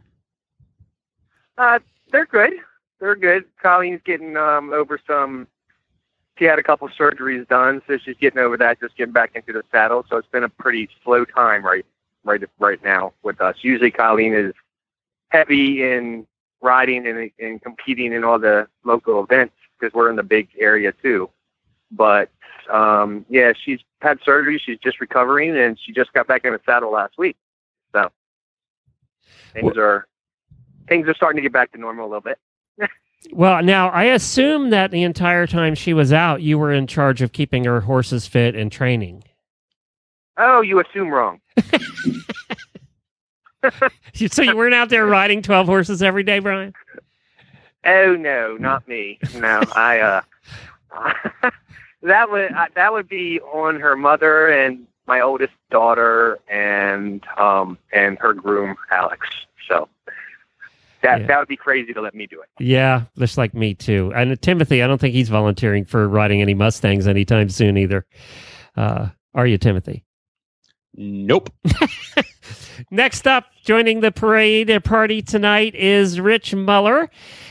Uh, 1.55 1.77
they're 2.11 2.25
good. 2.25 2.53
They're 2.99 3.15
good. 3.15 3.45
Colleen's 3.61 4.01
getting 4.03 4.37
um, 4.37 4.73
over 4.73 4.99
some. 5.07 5.47
She 6.37 6.45
had 6.45 6.59
a 6.59 6.63
couple 6.63 6.87
surgeries 6.89 7.47
done, 7.47 7.81
so 7.87 7.97
she's 7.97 8.17
getting 8.17 8.39
over 8.39 8.57
that. 8.57 8.79
Just 8.79 8.95
getting 8.95 9.13
back 9.13 9.31
into 9.35 9.53
the 9.53 9.63
saddle. 9.71 10.05
So 10.09 10.17
it's 10.17 10.27
been 10.27 10.43
a 10.43 10.49
pretty 10.49 10.89
slow 11.03 11.25
time 11.25 11.65
right, 11.65 11.85
right, 12.23 12.41
right 12.59 12.83
now 12.83 13.13
with 13.23 13.41
us. 13.41 13.57
Usually, 13.61 13.91
Colleen 13.91 14.33
is 14.33 14.53
heavy 15.29 15.83
in 15.83 16.25
riding 16.61 17.07
and, 17.07 17.31
and 17.39 17.61
competing 17.61 18.13
in 18.13 18.23
all 18.23 18.39
the 18.39 18.67
local 18.83 19.23
events 19.23 19.53
because 19.79 19.93
we're 19.93 20.09
in 20.09 20.15
the 20.15 20.23
big 20.23 20.49
area 20.59 20.91
too. 21.01 21.29
But 21.91 22.29
um, 22.69 23.25
yeah, 23.29 23.53
she's 23.53 23.79
had 24.01 24.19
surgery. 24.23 24.61
She's 24.63 24.79
just 24.79 25.01
recovering, 25.01 25.57
and 25.57 25.77
she 25.79 25.91
just 25.91 26.13
got 26.13 26.27
back 26.27 26.45
in 26.45 26.53
the 26.53 26.61
saddle 26.65 26.91
last 26.91 27.17
week. 27.17 27.37
So 27.93 28.11
things 29.53 29.77
are 29.77 30.07
things 30.89 31.07
are 31.07 31.13
starting 31.13 31.37
to 31.37 31.41
get 31.41 31.53
back 31.53 31.71
to 31.71 31.77
normal 31.77 32.05
a 32.05 32.09
little 32.09 32.21
bit. 32.21 32.37
Well, 33.33 33.61
now 33.61 33.89
I 33.89 34.05
assume 34.05 34.69
that 34.69 34.91
the 34.91 35.03
entire 35.03 35.45
time 35.45 35.75
she 35.75 35.93
was 35.93 36.13
out, 36.13 36.41
you 36.41 36.57
were 36.57 36.71
in 36.71 36.87
charge 36.87 37.21
of 37.21 37.33
keeping 37.33 37.65
her 37.65 37.81
horses 37.81 38.25
fit 38.25 38.55
and 38.55 38.71
training. 38.71 39.23
Oh, 40.37 40.61
you 40.61 40.79
assume 40.79 41.09
wrong. 41.09 41.41
so 44.15 44.41
you 44.41 44.55
weren't 44.55 44.73
out 44.73 44.87
there 44.87 45.05
riding 45.05 45.41
12 45.41 45.67
horses 45.67 46.01
every 46.01 46.23
day, 46.23 46.39
Brian? 46.39 46.73
Oh 47.85 48.15
no, 48.15 48.55
not 48.57 48.87
me. 48.87 49.19
No, 49.35 49.61
I 49.75 49.99
uh 49.99 50.21
that 52.03 52.31
would 52.31 52.51
uh, 52.53 52.67
that 52.75 52.93
would 52.93 53.09
be 53.09 53.39
on 53.41 53.79
her 53.79 53.95
mother 53.95 54.47
and 54.47 54.87
my 55.07 55.21
oldest 55.21 55.53
daughter 55.71 56.39
and 56.49 57.25
um 57.37 57.77
and 57.91 58.17
her 58.19 58.33
groom 58.33 58.75
Alex. 58.91 59.27
So 59.67 59.89
that 61.03 61.21
Yeah. 61.21 61.27
that 61.27 61.39
would 61.39 61.47
be 61.47 61.55
crazy 61.57 61.93
to 61.93 62.01
let 62.01 62.13
me 62.15 62.27
do 62.27 62.41
it. 62.41 62.49
Yeah, 62.63 63.03
just 63.17 63.37
like 63.37 63.53
me 63.53 63.73
too. 63.73 64.11
And 64.15 64.39
Timothy, 64.41 64.83
I 64.83 64.87
don't 64.87 64.99
think 64.99 65.13
he's 65.13 65.29
volunteering 65.29 65.85
for 65.85 66.07
riding 66.07 66.41
any 66.41 66.53
Mustangs 66.53 67.07
anytime 67.07 67.49
soon 67.49 67.77
either. 67.77 68.05
Uh, 68.75 69.09
are 69.33 69.47
you, 69.47 69.57
Timothy? 69.57 70.03
Nope. 70.95 71.51
Next 72.91 73.27
up, 73.27 73.45
joining 73.63 73.99
the 73.99 74.11
parade 74.11 74.83
party 74.83 75.21
tonight 75.21 75.75
is 75.75 76.19
Rich 76.19 76.55
Muller. 76.55 77.09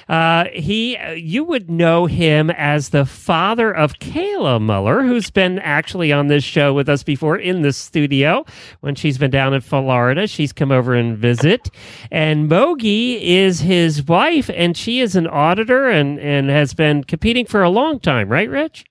Uh, 0.08 0.46
he, 0.52 0.96
uh, 0.96 1.12
you 1.12 1.44
would 1.44 1.70
know 1.70 2.06
him 2.06 2.50
as 2.50 2.88
the 2.88 3.04
father 3.04 3.70
of 3.70 3.98
Kayla 4.00 4.60
Muller, 4.60 5.02
who's 5.02 5.30
been 5.30 5.58
actually 5.60 6.12
on 6.12 6.26
this 6.28 6.42
show 6.44 6.72
with 6.72 6.88
us 6.88 7.02
before 7.02 7.36
in 7.36 7.62
the 7.62 7.72
studio 7.72 8.44
when 8.80 8.94
she's 8.94 9.18
been 9.18 9.30
down 9.30 9.54
in 9.54 9.60
Florida. 9.60 10.26
She's 10.26 10.52
come 10.52 10.72
over 10.72 10.94
and 10.94 11.16
visit, 11.16 11.68
and 12.10 12.50
Mogi 12.50 13.20
is 13.20 13.60
his 13.60 14.02
wife, 14.06 14.50
and 14.54 14.76
she 14.76 15.00
is 15.00 15.14
an 15.14 15.26
auditor 15.26 15.88
and 15.88 16.18
and 16.18 16.48
has 16.48 16.74
been 16.74 17.04
competing 17.04 17.44
for 17.46 17.62
a 17.62 17.70
long 17.70 18.00
time, 18.00 18.28
right, 18.28 18.48
Rich? 18.48 18.84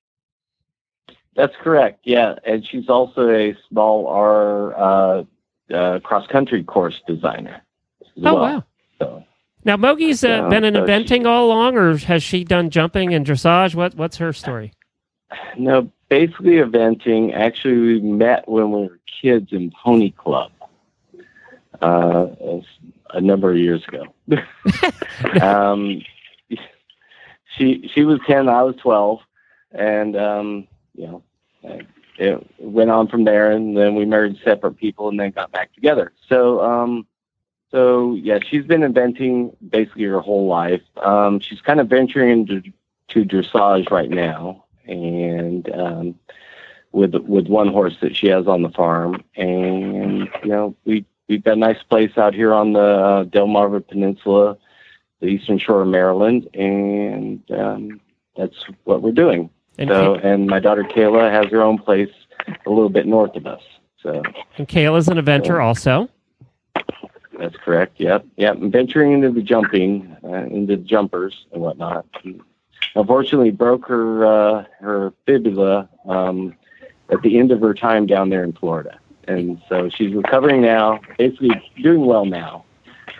That's 1.38 1.54
correct. 1.62 2.00
Yeah, 2.04 2.36
and 2.45 2.65
she's 2.67 2.89
also 2.89 3.30
a 3.30 3.56
small 3.69 4.08
R 4.08 4.76
uh, 4.76 5.23
uh, 5.73 6.00
cross 6.00 6.28
country 6.28 6.63
course 6.63 7.00
designer. 7.08 7.62
Oh 8.17 8.34
well. 8.34 8.36
wow! 8.36 8.63
So 9.00 9.23
Now 9.63 9.78
Mogi's 9.78 10.23
uh, 10.23 10.28
Yeah, 10.30 10.50
been 10.50 10.63
in 10.65 10.73
so 10.73 10.86
she- 10.86 10.91
eventing 10.91 11.26
all 11.28 11.45
along, 11.45 11.78
or 11.78 11.95
has 11.97 12.23
she 12.23 12.43
done 12.43 12.69
jumping 12.71 13.13
and 13.13 13.23
dressage? 13.26 13.76
What 13.76 13.93
what's 13.95 14.17
her 14.17 14.34
story? 14.34 14.73
no, 15.58 15.91
basically 16.10 16.54
eventing. 16.56 17.34
Actually, 17.36 17.78
we 17.78 18.02
met 18.02 18.50
when 18.50 18.71
we 18.71 18.82
were 18.88 19.00
kids 19.21 19.54
in 19.54 19.71
Pony 19.84 20.10
Club 20.12 20.52
uh, 21.82 22.28
a 23.12 23.21
number 23.21 23.52
of 23.52 23.58
years 23.58 23.84
ago. 23.88 24.06
um, 25.41 26.02
she 27.56 27.89
she 27.93 28.04
was 28.06 28.19
ten, 28.28 28.50
I 28.50 28.63
was 28.63 28.76
twelve, 28.78 29.19
and 29.71 30.15
um, 30.15 30.67
you 30.97 31.07
know, 31.07 31.23
it 32.17 32.45
went 32.60 32.89
on 32.89 33.07
from 33.07 33.23
there, 33.23 33.51
and 33.51 33.77
then 33.77 33.95
we 33.95 34.05
married 34.05 34.38
separate 34.43 34.77
people, 34.77 35.10
and 35.10 35.19
then 35.19 35.31
got 35.31 35.51
back 35.51 35.73
together. 35.73 36.12
So, 36.27 36.62
um, 36.62 37.07
so 37.71 38.15
yeah, 38.15 38.39
she's 38.47 38.65
been 38.65 38.81
eventing 38.81 39.55
basically 39.69 40.05
her 40.05 40.19
whole 40.19 40.47
life. 40.47 40.81
Um, 40.97 41.39
she's 41.39 41.62
kind 41.62 41.79
of 41.79 41.88
venturing 41.88 42.31
into 42.31 42.63
to 43.10 43.23
dressage 43.23 43.89
right 43.91 44.10
now, 44.10 44.65
and 44.86 45.69
um, 45.73 46.15
with 46.91 47.13
with 47.13 47.47
one 47.47 47.67
horse 47.67 47.95
that 48.01 48.15
she 48.15 48.27
has 48.27 48.47
on 48.47 48.63
the 48.63 48.69
farm, 48.69 49.23
and 49.36 50.29
you 50.43 50.49
know, 50.49 50.75
we 50.86 51.05
we've 51.27 51.43
got 51.43 51.53
a 51.53 51.60
nice 51.60 51.81
place 51.83 52.17
out 52.17 52.33
here 52.33 52.53
on 52.53 52.73
the 52.73 52.79
uh, 52.79 53.23
Delmarva 53.25 53.88
Peninsula, 53.88 54.57
the 55.19 55.27
eastern 55.27 55.60
shore 55.60 55.83
of 55.83 55.88
Maryland, 55.88 56.49
and 56.53 57.43
um, 57.51 58.01
that's 58.36 58.65
what 58.86 59.01
we're 59.01 59.12
doing. 59.12 59.49
And, 59.78 59.90
So, 59.90 60.16
Kay- 60.20 60.30
and 60.30 60.48
my 60.48 60.60
daughter 60.60 60.84
Kayla 60.84 61.32
has 61.32 61.48
her 61.52 61.62
own 61.62 61.78
place 61.78 62.10
a 62.66 62.70
little 62.70 62.90
bit 62.90 63.06
north 63.06 63.36
of 63.36 63.46
us. 63.46 63.62
So 64.02 64.22
and 64.58 64.68
Kayla's 64.68 65.08
an 65.08 65.18
eventer 65.18 65.63
also. 65.63 66.08
that's 67.38 67.56
correct. 67.58 68.00
Yep, 68.00 68.26
yep. 68.38 68.56
I'm 68.56 68.72
venturing 68.72 69.12
into 69.13 69.32
the 69.32 69.42
jumping, 69.42 70.16
uh, 70.24 70.46
into 70.46 70.78
the 70.78 70.84
jumpers 70.84 71.46
and 71.52 71.62
whatnot. 71.62 72.06
Unfortunately, 72.96 73.52
broke 73.52 73.86
her 73.88 74.26
uh, 74.26 74.66
her 74.80 75.13
fibula 75.26 75.90
um, 76.08 76.56
at 77.10 77.22
the 77.22 77.38
end 77.38 77.52
of 77.52 77.60
her 77.62 77.74
time 77.74 78.06
down 78.06 78.30
there 78.30 78.44
in 78.44 78.54
Florida. 78.54 78.98
and 79.28 79.62
so 79.68 79.90
she's 79.90 80.13
recovering 80.13 80.62
now, 80.62 81.00
basically 81.18 81.52
doing 81.84 82.06
well 82.06 82.26
now, 82.26 82.63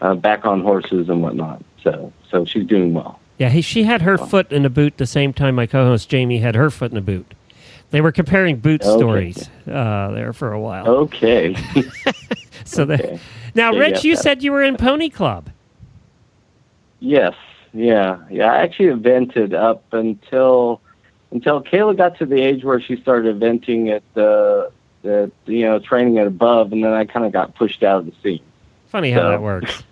uh, 0.02 0.16
back 0.16 0.46
on 0.46 0.62
horses 0.62 1.10
and 1.10 1.22
whatnot. 1.22 1.62
So 1.84 2.14
so 2.32 2.46
she's 2.46 2.66
doing 2.66 2.94
well. 2.94 3.20
Yeah, 3.38 3.50
he, 3.50 3.62
she 3.62 3.84
had 3.84 4.02
her 4.02 4.18
foot 4.18 4.52
in 4.52 4.66
a 4.66 4.70
boot 4.70 4.98
the 4.98 5.06
same 5.06 5.32
time 5.34 5.56
my 5.56 5.68
co-host 5.68 6.10
Jamie 6.10 6.40
had 6.40 6.56
her 6.56 6.70
foot 6.70 6.92
in 6.92 6.98
a 6.98 7.02
boot. 7.02 7.34
They 7.92 8.02
were 8.02 8.12
comparing 8.12 8.58
boot 8.58 8.82
Okay. 8.82 8.98
stories 8.98 9.50
uh, 9.72 10.12
there 10.12 10.34
for 10.34 10.52
a 10.52 10.60
while. 10.60 10.88
Okay. 10.88 11.56
so 12.66 12.84
okay. 12.84 13.20
now, 13.56 13.72
Rich, 13.74 14.04
yeah, 14.04 14.10
you 14.10 14.16
that- 14.16 14.24
said 14.24 14.44
you 14.44 14.52
were 14.52 14.64
in 14.64 14.76
Pony 14.76 15.10
Club. 15.10 15.50
Yes, 17.00 17.36
yeah, 17.74 18.18
yeah. 18.32 18.52
I 18.52 18.58
actually 18.58 18.88
evented 18.88 19.54
up 19.54 19.84
until 19.94 20.82
until 21.32 21.62
Kayla 21.64 21.96
got 21.96 22.18
to 22.18 22.26
the 22.26 22.42
age 22.42 22.64
where 22.64 22.82
she 22.82 23.00
started 23.00 23.40
eventing 23.40 23.96
at 23.96 24.02
the 24.16 24.72
the 25.04 25.32
you 25.46 25.62
know 25.62 25.78
training 25.78 26.18
at 26.18 26.26
above, 26.26 26.72
and 26.72 26.84
then 26.84 26.94
I 26.94 27.06
kind 27.06 27.26
of 27.26 27.32
got 27.32 27.54
pushed 27.54 27.84
out 27.84 28.00
of 28.00 28.06
the 28.08 28.14
scene. 28.24 28.42
Funny 28.88 29.12
how 29.12 29.30
that 29.30 29.42
works. 29.44 29.84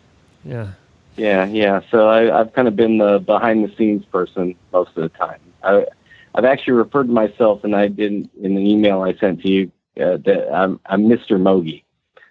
Yeah. 0.43 0.69
Yeah, 1.17 1.45
yeah. 1.45 1.81
So 1.91 2.07
I, 2.09 2.39
I've 2.39 2.53
kind 2.53 2.67
of 2.67 2.75
been 2.75 2.97
the 2.97 3.19
behind 3.19 3.63
the 3.63 3.73
scenes 3.75 4.05
person 4.05 4.55
most 4.73 4.89
of 4.97 5.03
the 5.03 5.09
time. 5.09 5.39
I, 5.63 5.85
I've 6.33 6.45
actually 6.45 6.73
referred 6.73 7.07
to 7.07 7.13
myself, 7.13 7.63
and 7.63 7.75
I 7.75 7.87
didn't 7.87 8.29
in 8.41 8.57
an 8.57 8.65
email 8.65 9.01
I 9.01 9.15
sent 9.15 9.41
to 9.43 9.49
you 9.49 9.71
uh, 9.99 10.17
that 10.25 10.49
I'm 10.53 10.79
I'm 10.85 11.03
Mr. 11.03 11.39
Mogi. 11.39 11.83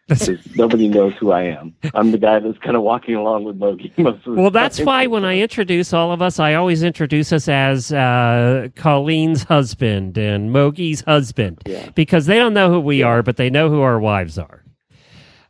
nobody 0.56 0.86
knows 0.86 1.14
who 1.14 1.32
I 1.32 1.44
am. 1.44 1.74
I'm 1.94 2.10
the 2.12 2.18
guy 2.18 2.38
that's 2.38 2.58
kind 2.58 2.76
of 2.76 2.82
walking 2.82 3.14
along 3.14 3.44
with 3.44 3.58
Mogi 3.58 3.90
most 3.98 4.26
of 4.26 4.34
the 4.34 4.40
Well, 4.42 4.50
that's 4.50 4.76
time. 4.76 4.84
why 4.86 5.06
when 5.06 5.24
I 5.24 5.38
introduce 5.38 5.94
all 5.94 6.12
of 6.12 6.20
us, 6.20 6.38
I 6.38 6.52
always 6.52 6.82
introduce 6.82 7.32
us 7.32 7.48
as 7.48 7.90
uh, 7.90 8.68
Colleen's 8.76 9.44
husband 9.44 10.18
and 10.18 10.50
Mogi's 10.50 11.00
husband 11.00 11.62
Yeah. 11.64 11.88
because 11.94 12.26
they 12.26 12.36
don't 12.36 12.52
know 12.52 12.70
who 12.70 12.80
we 12.80 12.98
Yeah. 12.98 13.06
are, 13.06 13.22
but 13.22 13.38
they 13.38 13.48
know 13.48 13.70
who 13.70 13.80
our 13.80 13.98
wives 13.98 14.36
are. 14.36 14.62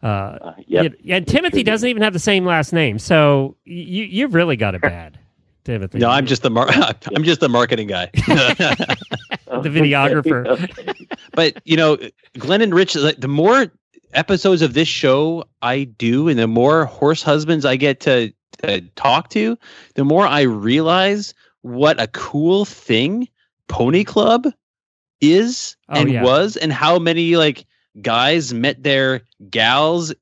Uh, 0.05 0.07
Uh, 0.07 0.55
yep. 0.67 0.93
yeah, 1.03 1.17
and 1.17 1.27
Timothy 1.27 1.59
true. 1.65 1.73
doesn't 1.73 1.89
even 1.89 2.03
have 2.03 2.13
the 2.13 2.19
same 2.19 2.45
last 2.45 2.73
name, 2.73 2.99
so 2.99 3.57
you 3.65 4.05
you've 4.05 4.35
really 4.35 4.55
got 4.57 4.75
it 4.75 4.81
bad, 4.83 5.19
Timothy. 5.65 5.99
No, 5.99 6.11
I'm 6.11 6.27
just 6.27 6.43
the 6.43 6.51
mar- 6.51 6.69
I'm 7.17 7.25
just 7.25 7.41
the 7.41 7.49
marketing 7.49 7.89
guy. 7.89 8.11
the 8.15 9.71
videographer. 9.71 11.07
But 11.33 11.61
you 11.65 11.77
know, 11.77 11.97
Glenn 12.39 12.61
and 12.63 12.75
Rich, 12.75 12.97
like, 12.97 13.21
the 13.21 13.29
more 13.29 13.67
episodes 14.13 14.63
of 14.63 14.75
this 14.75 14.89
show 14.89 15.45
I 15.63 15.85
do, 15.85 16.29
and 16.29 16.39
the 16.39 16.47
more 16.47 16.85
horse 16.85 17.23
husbands 17.23 17.65
I 17.65 17.77
get 17.77 18.01
to, 18.01 18.33
to 18.63 18.81
talk 18.97 19.31
to, 19.31 19.57
the 19.95 20.05
more 20.05 20.27
I 20.27 20.43
realize 20.43 21.35
what 21.63 22.01
a 22.01 22.07
cool 22.09 22.65
thing 22.67 23.27
Pony 23.69 24.05
Club 24.05 24.47
is 25.21 25.77
Oh, 25.89 26.01
and 26.01 26.11
yeah. 26.13 26.23
was, 26.23 26.57
and 26.59 26.73
how 26.73 26.99
many 26.99 27.37
like 27.37 27.65
guys 28.03 28.53
met 28.55 28.83
their 28.83 29.23
gals 29.51 30.13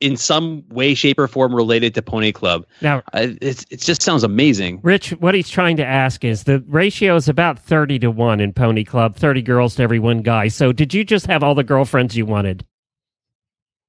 in 0.00 0.16
some 0.16 0.62
way, 0.68 0.92
shape, 0.94 1.18
or 1.18 1.26
form 1.26 1.54
related 1.54 1.94
to 1.94 2.02
Pony 2.02 2.30
Club. 2.30 2.66
Now, 2.82 3.02
I, 3.14 3.36
it's 3.40 3.64
it 3.70 3.80
just 3.80 4.02
sounds 4.02 4.22
amazing. 4.24 4.80
Rich, 4.82 5.10
what 5.20 5.34
he's 5.34 5.48
trying 5.48 5.76
to 5.78 5.84
ask 5.86 6.22
is 6.24 6.44
the 6.44 6.62
ratio 6.68 7.16
is 7.16 7.28
about 7.28 7.58
30 7.58 8.00
to 8.00 8.10
1 8.10 8.40
in 8.40 8.52
Pony 8.52 8.84
Club, 8.84 9.16
30 9.16 9.40
girls 9.42 9.74
to 9.76 9.82
every 9.82 9.98
one 9.98 10.20
guy. 10.20 10.48
So 10.48 10.70
did 10.72 10.92
you 10.92 11.02
just 11.02 11.26
have 11.26 11.42
all 11.42 11.54
the 11.54 11.64
girlfriends 11.64 12.14
you 12.16 12.26
wanted? 12.26 12.64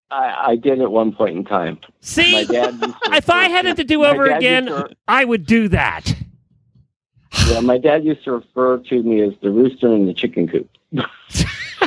I, 0.09 0.51
I 0.51 0.55
did 0.55 0.79
at 0.81 0.89
one 0.89 1.11
point 1.11 1.35
in 1.35 1.43
time. 1.43 1.77
See, 1.99 2.31
My 2.31 2.45
dad 2.45 2.79
to 2.79 2.95
if 3.17 3.29
I 3.29 3.49
had 3.49 3.65
it 3.65 3.75
to 3.75 3.83
do 3.83 4.05
over 4.05 4.27
again, 4.27 4.67
to- 4.67 4.89
I 5.09 5.25
would 5.25 5.45
do 5.45 5.67
that. 5.67 6.15
yeah, 7.49 7.59
my 7.59 7.77
dad 7.77 8.05
used 8.05 8.23
to 8.23 8.31
refer 8.31 8.77
to 8.77 9.03
me 9.03 9.19
as 9.21 9.33
the 9.41 9.51
rooster 9.51 9.93
in 9.93 10.05
the 10.05 10.13
chicken 10.13 10.47
coop. 10.47 10.69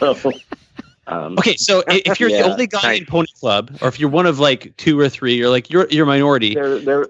so, 0.01 0.33
um, 1.07 1.39
Okay, 1.39 1.57
so 1.57 1.83
if 1.89 2.21
you're 2.21 2.31
Yeah, 2.31 2.43
the 2.43 2.51
only 2.53 2.67
guy 2.67 2.81
nice. 2.83 3.01
in 3.01 3.07
Pony 3.07 3.29
Club, 3.39 3.71
or 3.81 3.89
if 3.89 4.01
you're 4.01 4.11
one 4.11 4.27
of 4.27 4.39
like 4.39 4.77
two 4.77 4.99
or 4.99 5.09
three, 5.09 5.35
you're 5.35 5.51
like 5.51 5.71
you're 5.71 5.87
you're 5.91 6.07
minority. 6.07 6.55
there, 6.55 6.79
there, 6.81 7.07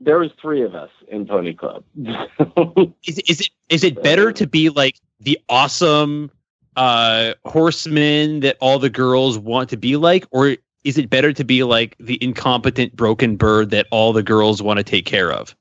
there 0.00 0.18
was 0.18 0.30
three 0.40 0.62
of 0.62 0.74
us 0.74 0.90
in 1.08 1.26
Pony 1.26 1.54
Club. 1.54 1.84
Is, 3.06 3.18
is 3.20 3.40
it 3.40 3.48
is 3.68 3.84
it 3.84 4.02
better 4.02 4.32
to 4.32 4.46
be 4.46 4.70
like 4.70 4.96
the 5.20 5.38
awesome 5.48 6.30
uh 6.76 7.34
horseman 7.44 8.40
that 8.40 8.56
all 8.60 8.78
the 8.78 8.90
girls 8.90 9.38
want 9.38 9.70
to 9.70 9.76
be 9.76 9.96
like, 9.96 10.26
or 10.30 10.56
is 10.84 10.98
it 10.98 11.10
better 11.10 11.32
to 11.32 11.44
be 11.44 11.64
like 11.64 11.96
the 11.98 12.22
incompetent 12.22 12.94
broken 12.94 13.36
bird 13.36 13.70
that 13.70 13.86
all 13.90 14.12
the 14.12 14.22
girls 14.22 14.62
want 14.62 14.78
to 14.78 14.84
take 14.84 15.04
care 15.06 15.32
of? 15.32 15.56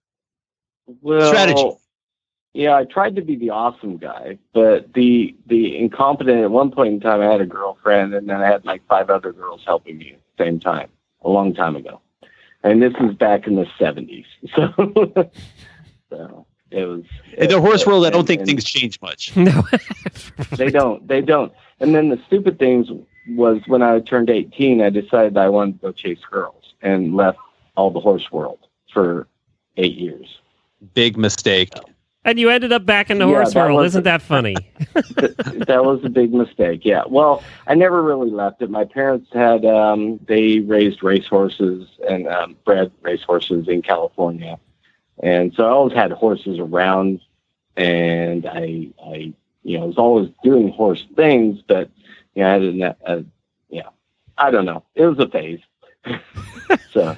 well, 1.02 1.28
Strategy. 1.28 1.72
Yeah, 2.58 2.76
I 2.76 2.86
tried 2.86 3.16
to 3.18 3.22
be 3.22 3.36
the 3.36 3.52
awesome 3.52 3.98
guy, 3.98 4.40
but 4.52 4.92
the 4.96 5.36
the 5.46 5.78
incompetent. 5.78 6.42
At 6.42 6.50
one 6.50 6.72
point 6.72 6.92
in 6.96 7.00
time, 7.00 7.22
I 7.22 7.26
had 7.26 7.40
a 7.40 7.46
girlfriend, 7.46 8.16
and 8.16 8.28
then 8.28 8.42
I 8.42 8.48
had 8.48 8.66
like 8.66 8.82
five 8.88 9.12
other 9.12 9.32
girls 9.32 9.62
helping 9.64 10.00
me 10.00 10.14
at 10.14 10.20
the 10.38 10.44
same 10.44 10.60
time, 10.60 10.90
a 11.22 11.30
long 11.30 11.54
time 11.54 11.76
ago. 11.76 12.02
And 12.64 12.82
this 12.82 12.94
was 13.00 13.14
back 13.14 13.46
in 13.46 13.58
the 13.58 13.68
seventies, 13.78 14.26
so 14.56 14.74
so 16.10 16.48
it 16.72 16.86
was. 16.86 17.04
In 17.38 17.52
the 17.52 17.62
horse 17.62 17.86
world, 17.86 18.08
I 18.08 18.10
don't 18.10 18.26
think 18.26 18.40
and- 18.40 18.48
things 18.48 18.64
change 18.64 19.00
much. 19.04 19.36
No. 19.36 19.62
They 20.54 20.72
don't. 20.72 21.08
They 21.08 21.22
don't. 21.22 21.54
And 21.80 21.94
then 21.94 22.10
the 22.10 22.20
stupid 22.26 22.58
things 22.58 22.88
was 23.30 23.62
when 23.68 23.84
I 23.84 24.00
turned 24.00 24.32
18, 24.32 24.82
I 24.82 24.90
decided 24.90 25.38
I 25.38 25.50
wanted 25.50 25.74
to 25.74 25.88
go 25.88 25.92
chase 25.92 26.26
girls 26.32 26.74
and 26.82 27.16
left 27.16 27.38
all 27.76 27.92
the 27.92 28.00
horse 28.00 28.32
world 28.32 28.60
for 28.92 29.28
eight 29.76 29.96
years. 29.96 30.40
Big 30.96 31.18
mistake. 31.18 31.72
And 32.28 32.38
you 32.38 32.50
ended 32.50 32.74
up 32.74 32.86
back 32.86 33.10
in 33.10 33.20
the 33.20 33.28
Yeah, 33.28 33.36
horse 33.36 33.56
world. 33.56 33.86
Isn't 33.86 34.04
that 34.04 34.22
funny? 34.22 34.56
that 34.94 35.82
was 35.84 36.04
a 36.04 36.10
big 36.10 36.34
mistake. 36.34 36.82
Yeah. 36.84 37.04
Well, 37.08 37.42
I 37.66 37.74
never 37.74 38.04
really 38.04 38.30
left 38.30 38.62
it. 38.62 38.70
My 38.70 38.84
parents 38.84 39.30
had 39.34 39.66
um, 39.66 40.20
they 40.28 40.60
raised 40.60 41.02
racehorses 41.02 41.88
and 42.08 42.28
um, 42.28 42.58
bred 42.66 42.92
racehorses 43.02 43.70
in 43.70 43.82
California, 43.82 44.60
and 45.24 45.54
so 45.56 45.64
I 45.66 45.70
always 45.70 45.96
had 45.96 46.12
horses 46.12 46.60
around, 46.60 47.22
and 47.78 48.46
I 48.46 48.90
I 49.04 49.34
you 49.64 49.78
know 49.78 49.84
I 49.86 49.88
was 49.88 49.98
always 49.98 50.30
doing 50.44 50.70
horse 50.70 51.06
things, 51.16 51.62
but 51.66 51.90
you 52.36 52.44
know 52.44 52.56
I 52.56 52.60
didn't. 52.60 52.84
Uh, 52.84 53.22
yeah, 53.70 53.90
I 54.38 54.52
don't 54.52 54.66
know. 54.66 54.84
It 54.96 55.06
was 55.06 55.18
a 55.20 55.30
phase. 55.30 55.62
so 56.92 57.16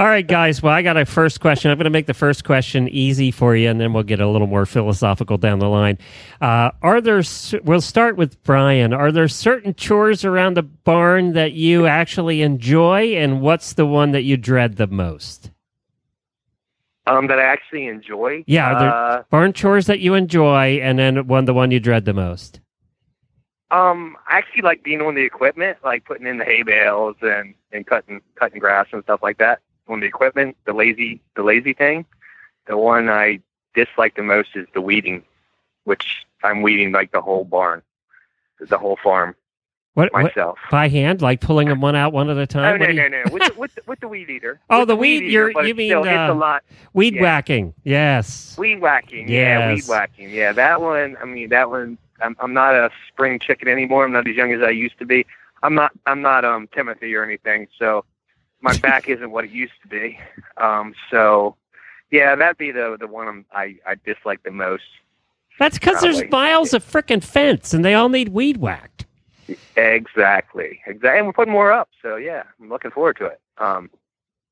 All 0.00 0.06
right, 0.06 0.26
guys. 0.26 0.62
Well, 0.62 0.72
I 0.72 0.80
got 0.80 0.96
a 0.96 1.04
first 1.04 1.40
question. 1.40 1.70
I'm 1.70 1.76
going 1.76 1.84
to 1.84 1.90
make 1.90 2.06
the 2.06 2.14
first 2.14 2.42
question 2.42 2.88
easy 2.88 3.30
for 3.30 3.54
you, 3.54 3.68
and 3.68 3.78
then 3.78 3.92
we'll 3.92 4.02
get 4.02 4.18
a 4.18 4.26
little 4.26 4.46
more 4.46 4.64
philosophical 4.64 5.36
down 5.36 5.58
the 5.58 5.68
line. 5.68 5.98
Uh, 6.40 6.70
are 6.80 7.02
there? 7.02 7.22
We'll 7.64 7.82
start 7.82 8.16
with 8.16 8.42
Brian. 8.42 8.94
Are 8.94 9.12
there 9.12 9.28
certain 9.28 9.74
chores 9.74 10.24
around 10.24 10.54
the 10.54 10.62
barn 10.62 11.34
that 11.34 11.52
you 11.52 11.86
actually 11.86 12.40
enjoy, 12.40 13.08
and 13.14 13.42
what's 13.42 13.74
the 13.74 13.84
one 13.84 14.12
that 14.12 14.22
you 14.22 14.38
dread 14.38 14.76
the 14.76 14.86
most? 14.86 15.50
Um, 17.06 17.26
that 17.26 17.38
I 17.38 17.42
actually 17.42 17.86
enjoy. 17.86 18.42
Yeah, 18.46 18.72
are 18.72 18.80
there- 18.80 18.94
Uh, 18.94 19.22
Barn 19.28 19.52
chores 19.52 19.84
that 19.84 20.00
you 20.00 20.14
enjoy, 20.14 20.80
and 20.80 20.98
then 20.98 21.26
one 21.26 21.44
the 21.44 21.52
one 21.52 21.70
you 21.72 21.78
dread 21.80 22.06
the 22.06 22.14
most. 22.14 22.60
um, 23.70 24.16
I 24.26 24.38
actually 24.38 24.62
like 24.62 24.82
being 24.82 25.02
on 25.02 25.14
the 25.14 25.24
equipment, 25.24 25.76
like 25.84 26.06
putting 26.06 26.26
in 26.26 26.38
the 26.38 26.44
hay 26.46 26.62
bales 26.62 27.16
and 27.20 27.52
and 27.70 27.86
cutting 27.86 28.22
cutting 28.34 28.58
grass 28.60 28.86
and 28.92 29.02
stuff 29.02 29.20
like 29.22 29.36
that. 29.36 29.60
On 29.90 29.98
the 30.00 30.06
equipment, 30.06 30.56
the 30.66 30.72
lazy 30.72 31.20
the 31.34 31.42
lazy 31.42 31.72
thing. 31.72 32.06
The 32.66 32.76
one 32.76 33.08
I 33.10 33.40
dislike 33.74 34.14
the 34.14 34.22
most 34.22 34.50
is 34.54 34.66
the 34.72 34.80
weeding, 34.80 35.24
which 35.84 36.24
I'm 36.44 36.62
weeding 36.62 36.92
like 36.92 37.10
the 37.10 37.20
whole 37.20 37.44
barn, 37.44 37.82
the 38.60 38.78
whole 38.78 38.96
farm 39.02 39.34
What, 39.94 40.12
what 40.12 40.22
myself. 40.24 40.58
by 40.70 40.86
hand, 40.88 41.22
like 41.22 41.40
pulling 41.40 41.68
them 41.68 41.80
one 41.80 41.96
out 41.96 42.12
one 42.12 42.30
at 42.30 42.36
a 42.36 42.42
Oh 42.42 42.44
time? 42.46 42.78
no 42.78 42.86
What 42.86 42.94
you- 42.94 43.08
no 43.08 43.08
no! 43.08 43.22
With 43.32 43.42
the, 43.52 43.54
with 43.58 43.74
the, 43.74 43.82
with 43.86 44.00
the 44.00 44.06
weed 44.08 44.30
eater. 44.30 44.60
Oh, 44.70 44.80
With 44.80 44.88
the 44.88 44.96
weed- 44.96 45.16
eater, 45.24 45.26
you're- 45.30 45.52
but 45.52 45.64
you 45.64 45.70
it's 45.70 45.78
mean, 45.78 45.90
still, 45.90 46.04
it's 46.04 46.30
uh, 46.30 46.32
a 46.32 46.34
lot. 46.34 46.62
Weed 46.92 47.14
Yeah. 47.16 47.22
whacking. 47.22 47.74
Yes. 47.82 48.56
Weed 48.56 48.80
whacking, 48.80 49.28
yeah, 49.28 49.70
Yes. 49.70 49.74
weed 49.82 49.90
whacking, 49.90 50.30
yeah. 50.30 50.52
That 50.52 50.80
one, 50.80 51.16
I 51.20 51.24
mean, 51.24 51.48
that 51.48 51.68
one. 51.68 51.98
I'm, 52.22 52.36
I'm 52.38 52.52
not 52.52 52.74
a 52.74 52.90
spring 53.08 53.38
chicken 53.40 53.66
anymore. 53.66 54.04
I'm 54.04 54.12
not 54.12 54.28
as 54.28 54.36
young 54.36 54.52
as 54.52 54.60
I 54.62 54.68
used 54.70 54.98
to 54.98 55.06
be. 55.06 55.26
I'm 55.64 55.74
not, 55.74 55.90
I'm 56.06 56.20
not 56.22 56.44
um 56.44 56.68
Timothy 56.68 57.14
or 57.16 57.24
anything. 57.24 57.66
So 57.78 58.04
my 58.60 58.76
back 58.78 59.08
isn't 59.08 59.30
what 59.30 59.44
it 59.44 59.50
used 59.50 59.72
to 59.82 59.88
be. 59.88 60.18
Um, 60.56 60.94
so 61.10 61.56
yeah, 62.10 62.34
that'd 62.34 62.58
be 62.58 62.70
the 62.72 62.96
the 62.98 63.06
one 63.06 63.28
I'm, 63.28 63.46
I 63.52 63.76
I 63.86 63.94
dislike 64.04 64.42
the 64.42 64.50
most. 64.50 64.84
That's 65.58 65.78
because 65.78 66.00
there's 66.00 66.22
miles 66.30 66.72
of 66.72 66.82
frickin' 66.84 67.22
fence, 67.22 67.74
and 67.74 67.84
they 67.84 67.92
all 67.94 68.08
need 68.08 68.30
weed 68.30 68.56
whacked. 68.56 69.04
Exactly, 69.76 70.80
exactly. 70.86 71.18
And 71.18 71.26
we're 71.26 71.32
putting 71.32 71.52
more 71.52 71.72
up. 71.72 71.88
So 72.02 72.16
yeah, 72.16 72.44
I'm 72.60 72.68
looking 72.68 72.90
forward 72.90 73.16
to 73.18 73.26
it. 73.26 73.40
Um, 73.58 73.90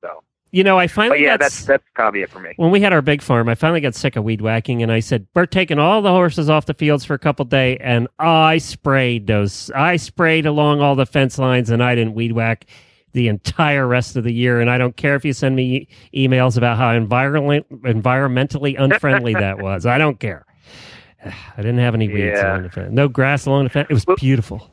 so, 0.01 0.23
You 0.51 0.65
know, 0.65 0.79
I 0.79 0.87
but 0.87 0.93
finally 0.93 1.23
yeah, 1.23 1.33
got 1.37 1.41
that's 1.41 1.65
that's 1.65 1.85
probably 1.95 2.23
it 2.23 2.31
for 2.31 2.41
me. 2.41 2.53
when 2.57 2.71
we 2.71 2.81
had 2.81 2.93
our 2.93 3.03
big 3.03 3.23
farm. 3.23 3.49
I 3.49 3.55
finally 3.55 3.81
got 3.81 3.95
sick 3.95 4.17
of 4.17 4.25
weed 4.25 4.41
whacking, 4.41 4.83
and 4.83 4.93
I 4.93 5.01
said, 5.01 5.27
"We're 5.35 5.47
taking 5.47 5.79
all 5.79 6.03
the 6.03 6.11
horses 6.11 6.51
off 6.51 6.67
the 6.67 6.75
fields 6.75 7.05
for 7.05 7.15
a 7.15 7.19
couple 7.19 7.45
days." 7.45 7.79
And 7.81 8.09
I 8.19 8.59
sprayed 8.59 9.27
those. 9.27 9.71
I 9.75 9.97
sprayed 9.97 10.47
along 10.47 10.81
all 10.81 10.95
the 10.95 11.07
fence 11.07 11.39
lines, 11.39 11.71
and 11.71 11.83
I 11.83 11.95
didn't 11.95 12.15
weed 12.15 12.33
whack 12.33 12.67
the 13.13 13.29
entire 13.29 13.87
rest 13.87 14.17
of 14.17 14.25
the 14.25 14.33
year. 14.33 14.61
And 14.61 14.71
I 14.71 14.79
don't 14.79 14.97
care 14.97 15.15
if 15.15 15.25
you 15.25 15.33
send 15.33 15.57
me 15.57 15.89
e- 16.13 16.29
emails 16.29 16.57
about 16.57 16.77
how 16.77 16.93
environment 16.93 17.67
environmentally 17.83 18.79
unfriendly 18.79 19.35
that 19.35 19.59
was. 19.63 19.87
I 19.87 19.99
don't 19.99 20.21
care. 20.21 20.45
I 21.25 21.33
didn't 21.57 21.79
have 21.79 21.95
any 21.95 22.09
weeds 22.09 22.39
Yeah. 22.39 22.53
along 22.53 22.63
the 22.65 22.71
fence. 22.71 22.93
No 22.93 23.09
grass 23.09 23.47
along 23.47 23.65
the 23.65 23.71
fence. 23.71 23.87
It 23.91 23.95
was 23.95 24.07
Well- 24.07 24.17
beautiful. 24.17 24.71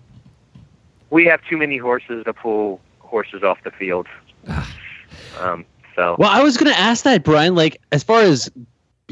we 1.09 1.25
have 1.25 1.39
too 1.49 1.57
many 1.57 1.77
horses 1.77 2.23
to 2.25 2.33
pull 2.33 2.81
horses 2.99 3.43
off 3.43 3.57
the 3.63 3.71
field. 3.71 4.07
um, 5.39 5.65
so 5.95 6.15
Well, 6.19 6.29
I 6.29 6.41
was 6.43 6.57
going 6.57 6.71
to 6.73 6.77
ask 6.79 7.03
that, 7.05 7.23
Brian. 7.23 7.55
Like, 7.55 7.79
as 7.91 8.03
far 8.03 8.21
as 8.21 8.51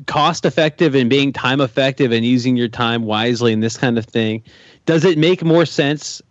cost 0.07 0.43
effective 0.45 0.95
and 0.95 1.09
being 1.09 1.31
time 1.31 1.61
effective 1.61 2.11
and 2.11 2.25
using 2.25 2.57
your 2.57 2.67
time 2.67 3.03
wisely 3.03 3.53
and 3.53 3.61
this 3.63 3.77
kind 3.77 3.97
of 3.97 4.05
thing, 4.05 4.43
does 4.85 5.05
it 5.05 5.17
make 5.17 5.43
more 5.43 5.65
sense? 5.65 6.21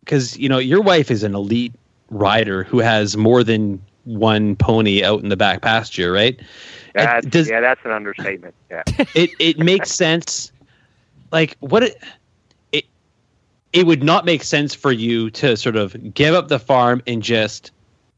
Because 0.00 0.36
you 0.36 0.48
know 0.48 0.58
your 0.58 0.82
wife 0.82 1.10
is 1.10 1.22
an 1.22 1.34
elite 1.34 1.72
rider 2.14 2.62
who 2.64 2.78
has 2.78 3.16
more 3.16 3.42
than 3.44 3.82
one 4.04 4.56
pony 4.56 5.02
out 5.02 5.22
in 5.22 5.28
the 5.28 5.36
back 5.36 5.62
pasture, 5.62 6.12
right? 6.12 6.38
that's, 6.94 7.26
does- 7.26 7.48
yeah, 7.50 7.60
that's 7.60 7.80
an 7.84 7.90
understatement. 7.90 8.54
Yeah. 8.70 8.82
it 9.14 9.30
it 9.38 9.58
makes 9.58 9.90
sense. 9.90 10.52
Like 11.32 11.56
what 11.60 11.82
it 11.82 12.02
it 12.72 12.84
it 13.72 13.86
would 13.86 14.02
not 14.02 14.24
make 14.24 14.42
sense 14.44 14.74
for 14.74 14.92
you 14.92 15.30
to 15.30 15.56
sort 15.56 15.76
of 15.76 16.14
give 16.14 16.34
up 16.34 16.48
the 16.48 16.58
farm 16.58 17.02
and 17.06 17.22
just 17.22 17.72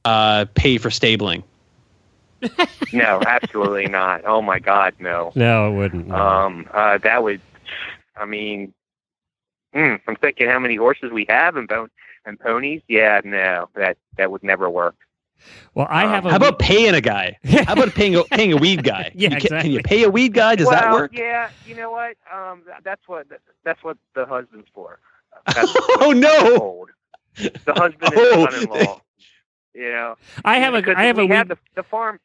uh, 0.04 0.44
pay 0.54 0.78
for 0.78 0.90
stabling. 0.90 1.42
No, 2.92 3.20
absolutely 3.26 3.86
not. 3.86 4.22
Oh 4.24 4.40
my 4.40 4.58
God, 4.58 4.94
no. 5.00 5.32
No, 5.34 5.68
it 5.68 5.76
wouldn't. 5.76 6.06
no. 6.06 6.14
Um, 6.14 6.68
uh, 6.72 6.98
that 6.98 7.22
would, 7.22 7.40
I 8.16 8.24
mean, 8.24 8.72
mm, 9.74 10.00
I'm 10.06 10.16
thinking 10.16 10.48
how 10.48 10.58
many 10.58 10.76
horses 10.76 11.10
we 11.10 11.26
have 11.28 11.56
and 11.56 11.66
bon- 11.66 11.90
and 12.26 12.38
ponies. 12.38 12.82
Yeah, 12.88 13.20
no, 13.24 13.68
that 13.74 13.96
that 14.18 14.30
would 14.30 14.42
never 14.42 14.68
work. 14.68 14.96
well, 15.74 15.86
I 15.88 16.04
um, 16.04 16.10
have 16.10 16.26
a. 16.26 16.30
How 16.30 16.36
about 16.36 16.58
paying 16.58 16.94
a 16.94 17.00
guy? 17.00 17.38
How 17.44 17.72
about 17.74 17.94
paying 17.94 18.16
a 18.16 18.24
paying 18.24 18.52
a 18.52 18.56
weed 18.56 18.82
guy? 18.84 19.12
Yeah, 19.14 19.30
You 19.30 19.36
can, 19.36 19.60
can 19.60 19.70
you 19.70 19.80
pay 19.82 20.02
a 20.04 20.10
weed 20.10 20.34
guy? 20.34 20.56
Does 20.56 20.66
well, 20.66 20.76
that 20.80 20.92
work? 20.92 21.12
Yeah, 21.14 21.50
you 21.66 21.74
know 21.74 21.90
what? 21.90 22.16
Um, 22.32 22.62
that's 22.84 23.02
what 23.06 23.26
that's 23.64 23.82
what 23.82 23.96
the 24.14 24.26
husband's 24.26 24.68
for. 24.74 24.98
Oh 26.00 26.12
no! 26.12 26.86
The 27.36 27.72
husband 27.74 28.12
Oh. 28.16 28.46
and 28.46 28.52
the 28.52 28.66
son-in-law. 28.68 29.00
You 29.74 29.90
know, 29.90 30.14
I 30.44 30.58
have 30.58 30.74
a. 30.74 30.78
Because 30.78 30.94
I 30.96 31.04
have 31.04 31.18
a 31.18 31.22
we 31.22 31.30
weed. 31.30 31.36
have 31.36 31.48
the, 31.48 31.58
the 31.74 31.82
farm. 31.82 32.18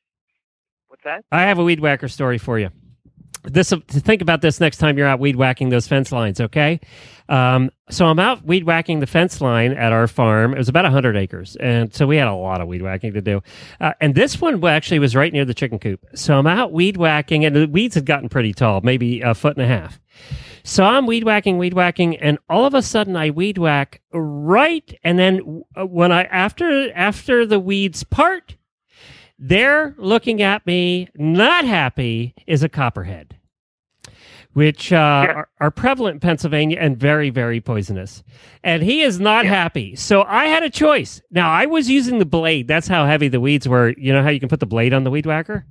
What's 0.87 1.03
that? 1.03 1.25
I 1.31 1.43
have 1.43 1.59
a 1.59 1.63
weed 1.63 1.79
whacker 1.81 2.07
story 2.07 2.37
for 2.37 2.57
you. 2.59 2.69
This 3.43 3.69
to 3.69 3.79
think 3.79 4.21
about 4.21 4.41
this 4.41 4.59
next 4.59 4.77
time 4.77 4.97
you're 4.97 5.07
out 5.07 5.19
weed 5.19 5.35
whacking 5.35 5.69
those 5.69 5.87
fence 5.87 6.11
lines, 6.11 6.39
okay? 6.39 6.79
Um, 7.27 7.71
so 7.89 8.05
I'm 8.05 8.19
out 8.19 8.45
weed 8.45 8.65
whacking 8.65 8.99
the 8.99 9.07
fence 9.07 9.41
line 9.41 9.71
at 9.71 9.91
our 9.91 10.07
farm. 10.07 10.53
It 10.53 10.57
was 10.57 10.69
about 10.69 10.85
hundred 10.85 11.17
acres, 11.17 11.55
and 11.59 11.93
so 11.93 12.05
we 12.05 12.17
had 12.17 12.27
a 12.27 12.33
lot 12.33 12.61
of 12.61 12.67
weed 12.67 12.81
whacking 12.81 13.13
to 13.13 13.21
do. 13.21 13.41
Uh, 13.79 13.93
and 13.99 14.13
this 14.13 14.39
one 14.39 14.63
actually 14.65 14.99
was 14.99 15.15
right 15.15 15.31
near 15.31 15.45
the 15.45 15.53
chicken 15.53 15.79
coop. 15.79 16.05
So 16.13 16.37
I'm 16.37 16.47
out 16.47 16.71
weed 16.71 16.97
whacking, 16.97 17.45
and 17.45 17.55
the 17.55 17.67
weeds 17.67 17.95
had 17.95 18.05
gotten 18.05 18.29
pretty 18.29 18.53
tall, 18.53 18.81
maybe 18.81 19.21
a 19.21 19.33
foot 19.33 19.57
and 19.57 19.65
a 19.65 19.67
half. 19.67 19.99
So 20.63 20.83
I'm 20.83 21.07
weed 21.07 21.23
whacking, 21.23 21.57
weed 21.57 21.73
whacking, 21.73 22.17
and 22.17 22.37
all 22.49 22.65
of 22.65 22.73
a 22.73 22.81
sudden 22.81 23.15
I 23.15 23.31
weed 23.31 23.57
whack 23.57 24.01
right, 24.11 24.93
and 25.03 25.17
then 25.17 25.63
uh, 25.75 25.87
when 25.87 26.11
I 26.11 26.23
after 26.25 26.91
after 26.93 27.45
the 27.45 27.59
weeds 27.59 28.03
part, 28.03 28.57
there 29.41 29.95
looking 29.97 30.41
at 30.41 30.65
me, 30.67 31.09
not 31.15 31.65
happy, 31.65 32.35
is 32.45 32.61
a 32.61 32.69
copperhead, 32.69 33.35
which 34.53 34.93
uh, 34.93 34.97
are, 34.97 35.49
are 35.59 35.71
prevalent 35.71 36.15
in 36.15 36.19
Pennsylvania 36.19 36.77
and 36.79 36.95
very, 36.95 37.31
very 37.31 37.59
poisonous. 37.59 38.23
And 38.63 38.83
he 38.83 39.01
is 39.01 39.19
not 39.19 39.45
happy. 39.45 39.95
So 39.95 40.21
I 40.23 40.45
had 40.45 40.61
a 40.61 40.69
choice. 40.69 41.21
Now, 41.31 41.49
I 41.49 41.65
was 41.65 41.89
using 41.89 42.19
the 42.19 42.25
blade. 42.25 42.67
That's 42.67 42.87
how 42.87 43.05
heavy 43.07 43.29
the 43.29 43.39
weeds 43.41 43.67
were. 43.67 43.95
You 43.97 44.13
know 44.13 44.21
how 44.21 44.29
you 44.29 44.39
can 44.39 44.47
put 44.47 44.59
the 44.59 44.67
blade 44.67 44.93
on 44.93 45.03
the 45.03 45.11
weed 45.11 45.25
whacker? 45.25 45.65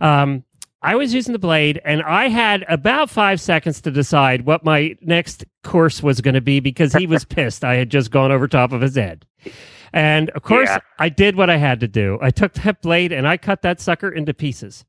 Um, 0.00 0.44
I 0.80 0.96
was 0.96 1.14
using 1.14 1.32
the 1.32 1.38
blade, 1.38 1.80
and 1.84 2.02
I 2.02 2.28
had 2.28 2.64
about 2.68 3.08
five 3.08 3.40
seconds 3.40 3.82
to 3.82 3.90
decide 3.92 4.46
what 4.46 4.64
my 4.64 4.96
next 5.00 5.44
course 5.62 6.02
was 6.02 6.20
going 6.20 6.34
to 6.34 6.40
be 6.40 6.58
because 6.58 6.92
he 6.92 7.06
was 7.06 7.24
pissed. 7.26 7.62
I 7.62 7.76
had 7.76 7.90
just 7.90 8.10
gone 8.10 8.32
over 8.32 8.48
top 8.48 8.72
of 8.72 8.80
his 8.80 8.96
head. 8.96 9.26
And 9.92 10.30
of 10.30 10.42
course, 10.42 10.68
Yeah. 10.70 10.78
I 10.98 11.08
did 11.08 11.36
what 11.36 11.50
I 11.50 11.56
had 11.56 11.80
to 11.80 11.88
do. 11.88 12.18
I 12.22 12.30
took 12.30 12.54
that 12.54 12.80
blade 12.80 13.12
and 13.12 13.28
I 13.28 13.36
cut 13.36 13.62
that 13.62 13.80
sucker 13.80 14.08
into 14.10 14.32
pieces. 14.32 14.84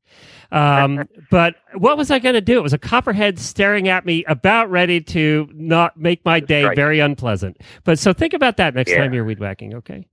Um, 0.50 1.08
but 1.30 1.56
what 1.74 1.96
was 1.98 2.10
I 2.10 2.18
going 2.18 2.34
to 2.34 2.40
do? 2.40 2.58
It 2.58 2.62
was 2.62 2.72
a 2.72 2.78
copperhead 2.78 3.38
staring 3.38 3.88
at 3.88 4.06
me, 4.06 4.24
about 4.24 4.70
ready 4.70 5.00
to 5.02 5.48
not 5.52 5.96
make 5.98 6.24
my 6.24 6.40
day 6.40 6.62
Strike. 6.62 6.76
very 6.76 7.00
unpleasant. 7.00 7.60
But 7.84 7.98
so 7.98 8.12
think 8.12 8.32
about 8.32 8.56
that 8.56 8.74
next 8.74 8.90
Yeah. 8.92 8.98
time 8.98 9.12
you're 9.12 9.24
weed 9.24 9.40
whacking, 9.40 9.74
okay? 9.74 10.06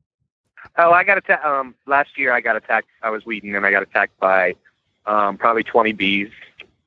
Oh, 0.77 0.91
I 0.91 1.04
got 1.04 1.17
attacked. 1.17 1.45
Um, 1.45 1.75
last 1.88 2.17
year 2.17 2.34
I 2.34 2.41
got 2.41 2.56
attacked. 2.56 2.88
I 3.01 3.10
was 3.10 3.25
weeding 3.25 3.56
and 3.56 3.65
I 3.65 3.71
got 3.71 3.84
attacked 3.84 4.19
by 4.19 4.56
um, 5.06 5.38
probably 5.38 5.63
20 5.63 5.93
bees. 5.93 6.30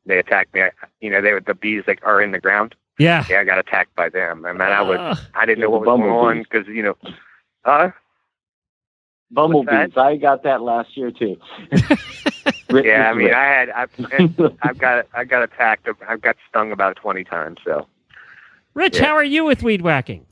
They 0.07 0.19
attacked 0.19 0.53
me. 0.55 0.63
I, 0.63 0.71
you 1.01 1.11
know, 1.11 1.21
they 1.23 1.33
were 1.33 1.41
the 1.41 1.55
bees 1.55 1.85
that 1.87 1.99
are 2.03 2.21
in 2.21 2.33
the 2.33 2.39
ground. 2.41 2.75
Yeah. 2.99 3.25
Yeah, 3.29 3.41
I 3.41 3.45
got 3.45 3.59
attacked 3.59 3.97
by 3.97 4.09
them, 4.09 4.45
and 4.45 4.61
then 4.61 4.71
I 4.71 4.81
was 4.83 4.99
Uh, 5.01 5.17
I 5.35 5.47
didn't 5.47 5.61
know 5.63 5.71
what 5.71 5.81
was 5.81 5.87
going 5.99 6.11
on 6.11 6.43
because 6.45 6.69
you 6.69 6.83
know, 6.83 6.97
uh, 7.65 7.91
Bumblebees. 9.31 9.97
I 9.97 10.17
got 10.17 10.43
that 10.45 10.63
last 10.63 10.97
year 10.97 11.11
too. 11.11 11.37
Yeah. 12.71 13.09
I 13.09 13.15
mean, 13.15 13.33
I 13.33 13.45
had 13.45 13.71
I've, 13.71 13.91
I've 14.63 14.79
got 14.79 15.07
I 15.15 15.23
got 15.25 15.45
attacked. 15.45 15.87
I've 16.09 16.21
got 16.21 16.35
stung 16.49 16.73
about 16.73 16.97
20 16.97 17.23
times. 17.23 17.59
So 17.65 17.87
Rich, 18.75 18.97
Yeah. 18.99 19.05
how 19.07 19.13
are 19.15 19.23
you 19.23 19.45
with 19.45 19.63
weed 19.63 19.81
whacking? 19.83 20.27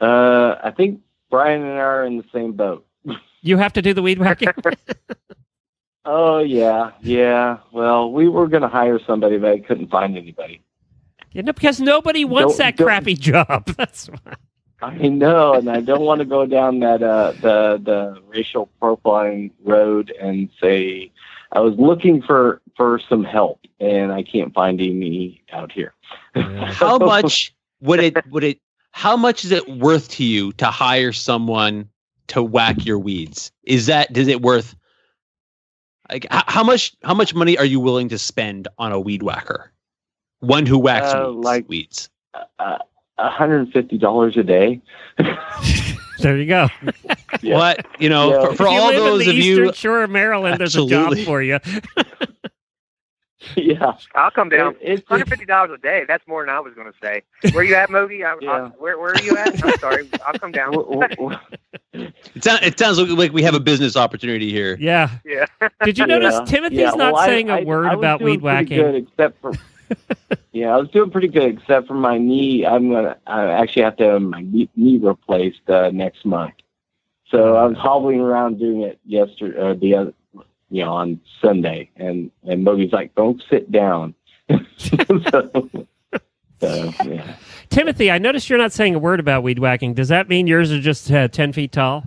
uh, 0.00 0.54
I 0.62 0.70
think 0.76 1.00
Brian 1.30 1.62
and 1.62 1.72
I 1.72 1.76
are 1.82 2.04
in 2.04 2.16
the 2.18 2.24
same 2.32 2.52
boat. 2.52 2.86
You 3.42 3.56
have 3.56 3.72
to 3.72 3.82
do 3.82 3.92
the 3.94 4.02
weed 4.02 4.18
whacking? 4.18 4.48
Oh 6.04 6.38
yeah, 6.38 6.92
yeah. 7.02 7.58
Well, 7.72 8.10
we 8.12 8.26
were 8.28 8.46
going 8.48 8.62
to 8.62 8.68
hire 8.68 8.98
somebody, 9.06 9.36
but 9.36 9.50
I 9.50 9.58
couldn't 9.60 9.90
find 9.90 10.16
anybody. 10.16 10.62
you 11.32 11.42
know, 11.42 11.52
because 11.52 11.78
nobody 11.80 12.24
wants 12.24 12.52
Don't- 12.52 12.58
that 12.58 12.76
don't- 12.76 12.86
crappy 12.86 13.14
job. 13.14 13.66
That's 13.76 14.06
why. 14.08 14.34
I 14.82 15.08
know, 15.08 15.54
and 15.54 15.68
I 15.68 15.80
don't 15.80 16.02
want 16.02 16.20
to 16.20 16.24
go 16.24 16.46
down 16.46 16.80
that 16.80 17.02
uh, 17.02 17.32
the 17.32 17.80
the 17.82 18.22
racial 18.28 18.70
profiling 18.80 19.50
road 19.64 20.12
and 20.20 20.48
say 20.60 21.12
I 21.52 21.60
was 21.60 21.74
looking 21.76 22.22
for 22.22 22.62
for 22.76 22.98
some 23.08 23.24
help, 23.24 23.60
and 23.78 24.12
I 24.12 24.22
can't 24.22 24.54
find 24.54 24.80
any 24.80 25.42
out 25.52 25.70
here. 25.72 25.92
How 26.34 26.98
much 26.98 27.54
would 27.80 28.00
it 28.00 28.26
would 28.30 28.44
it? 28.44 28.58
How 28.92 29.16
much 29.16 29.44
is 29.44 29.52
it 29.52 29.68
worth 29.68 30.08
to 30.10 30.24
you 30.24 30.52
to 30.52 30.66
hire 30.66 31.12
someone 31.12 31.88
to 32.28 32.42
whack 32.42 32.84
your 32.84 32.98
weeds? 32.98 33.52
Is 33.64 33.86
that 33.86 34.12
does 34.12 34.28
it 34.28 34.42
worth? 34.42 34.74
Like 36.10 36.26
how 36.30 36.64
much 36.64 36.96
how 37.04 37.14
much 37.14 37.34
money 37.34 37.56
are 37.58 37.64
you 37.64 37.78
willing 37.80 38.08
to 38.08 38.18
spend 38.18 38.66
on 38.78 38.92
a 38.92 38.98
weed 38.98 39.22
whacker? 39.22 39.72
One 40.40 40.66
who 40.66 40.78
whacks 40.78 41.12
Uh, 41.12 41.26
weeds. 41.28 41.44
like- 41.44 41.68
weeds. 41.68 42.10
Uh, 42.58 42.78
$150 43.20 44.36
a 44.36 44.42
day. 44.42 44.80
There 46.20 46.36
you 46.36 46.44
go. 46.46 46.68
Yeah. 47.40 47.56
What 47.56 47.86
you 47.98 48.10
know 48.10 48.30
Yeah. 48.32 48.40
for, 48.48 48.56
for 48.56 48.66
if 48.66 48.72
you 48.72 48.78
all 48.78 48.92
those 48.92 49.20
in 49.22 49.28
the 49.28 49.30
of 49.30 49.36
eastern 49.38 49.64
you, 49.68 49.72
shore 49.72 50.02
of 50.02 50.10
Maryland, 50.10 50.60
there's 50.60 50.76
a 50.76 50.84
job 50.86 51.16
for 51.20 51.40
you. 51.40 51.58
yeah. 53.56 53.94
I'll 54.14 54.30
come 54.30 54.50
down. 54.50 54.72
It- 54.82 55.00
it's 55.00 55.08
150 55.10 55.46
dollars 55.46 55.70
a 55.72 55.78
day. 55.78 56.04
That's 56.06 56.26
more 56.28 56.44
than 56.44 56.54
I 56.54 56.60
was 56.60 56.74
going 56.74 56.92
to 56.92 56.98
say. 57.02 57.22
Where 57.54 57.64
you 57.64 57.74
at, 57.74 57.88
Mogi? 57.88 58.22
I, 58.22 58.32
I, 58.32 58.36
Yeah. 58.42 58.68
where 58.78 58.98
Where 58.98 59.12
are 59.14 59.22
you 59.22 59.34
at? 59.38 59.64
I'm 59.64 59.78
sorry. 59.78 60.10
I'll 60.26 60.38
come 60.38 60.52
down. 60.52 60.72
w- 60.72 61.00
w- 61.00 61.36
it, 62.34 62.44
sounds, 62.44 62.60
it 62.62 62.78
sounds 62.78 62.98
like, 62.98 63.08
like 63.16 63.32
we 63.32 63.42
have 63.42 63.54
a 63.54 63.60
business 63.60 63.96
opportunity 63.96 64.50
here. 64.50 64.76
Yeah. 64.78 65.08
yeah. 65.24 65.46
Did 65.84 65.98
you 65.98 66.06
notice 66.06 66.34
Yeah. 66.34 66.44
Timothy's 66.44 66.78
Yeah, 66.80 66.90
not 66.90 67.14
well, 67.14 67.24
saying 67.24 67.48
a 67.48 67.54
I- 67.60 67.62
word 67.64 67.86
I 67.86 67.94
about 67.94 68.20
weed 68.20 68.42
whacking? 68.42 68.76
Good, 68.76 68.94
except 68.96 69.40
for 69.40 69.52
yeah, 70.52 70.74
I 70.74 70.76
was 70.78 70.88
doing 70.90 71.10
pretty 71.10 71.28
good 71.28 71.58
except 71.58 71.86
for 71.86 71.94
my 71.94 72.18
knee. 72.18 72.66
I'm 72.66 72.90
gonna 72.90 73.16
I 73.26 73.46
actually 73.46 73.82
have 73.82 73.96
to 73.96 74.04
have 74.04 74.22
my 74.22 74.42
knee, 74.42 74.68
knee 74.76 74.98
replaced 74.98 75.68
uh, 75.68 75.90
next 75.90 76.24
month. 76.24 76.54
So 77.30 77.56
I 77.56 77.66
was 77.66 77.76
hobbling 77.76 78.20
around 78.20 78.58
doing 78.58 78.82
it 78.82 78.98
yesterday, 79.04 79.58
uh, 79.58 79.74
the 79.74 79.94
other, 79.94 80.14
you 80.70 80.84
know, 80.84 80.92
on 80.92 81.20
Sunday, 81.40 81.90
and 81.96 82.30
and 82.44 82.64
Mogi's 82.64 82.92
like, 82.92 83.14
"Don't 83.14 83.42
sit 83.48 83.70
down." 83.70 84.14
so, 84.76 84.98
so, 86.60 86.92
yeah. 87.04 87.36
Timothy, 87.68 88.10
I 88.10 88.18
noticed 88.18 88.50
you're 88.50 88.58
not 88.58 88.72
saying 88.72 88.96
a 88.96 88.98
word 88.98 89.20
about 89.20 89.42
weed 89.42 89.60
whacking. 89.60 89.94
Does 89.94 90.08
that 90.08 90.28
mean 90.28 90.46
yours 90.46 90.72
are 90.72 90.80
just 90.80 91.10
uh, 91.10 91.28
10 91.28 91.52
feet 91.52 91.70
tall? 91.70 92.04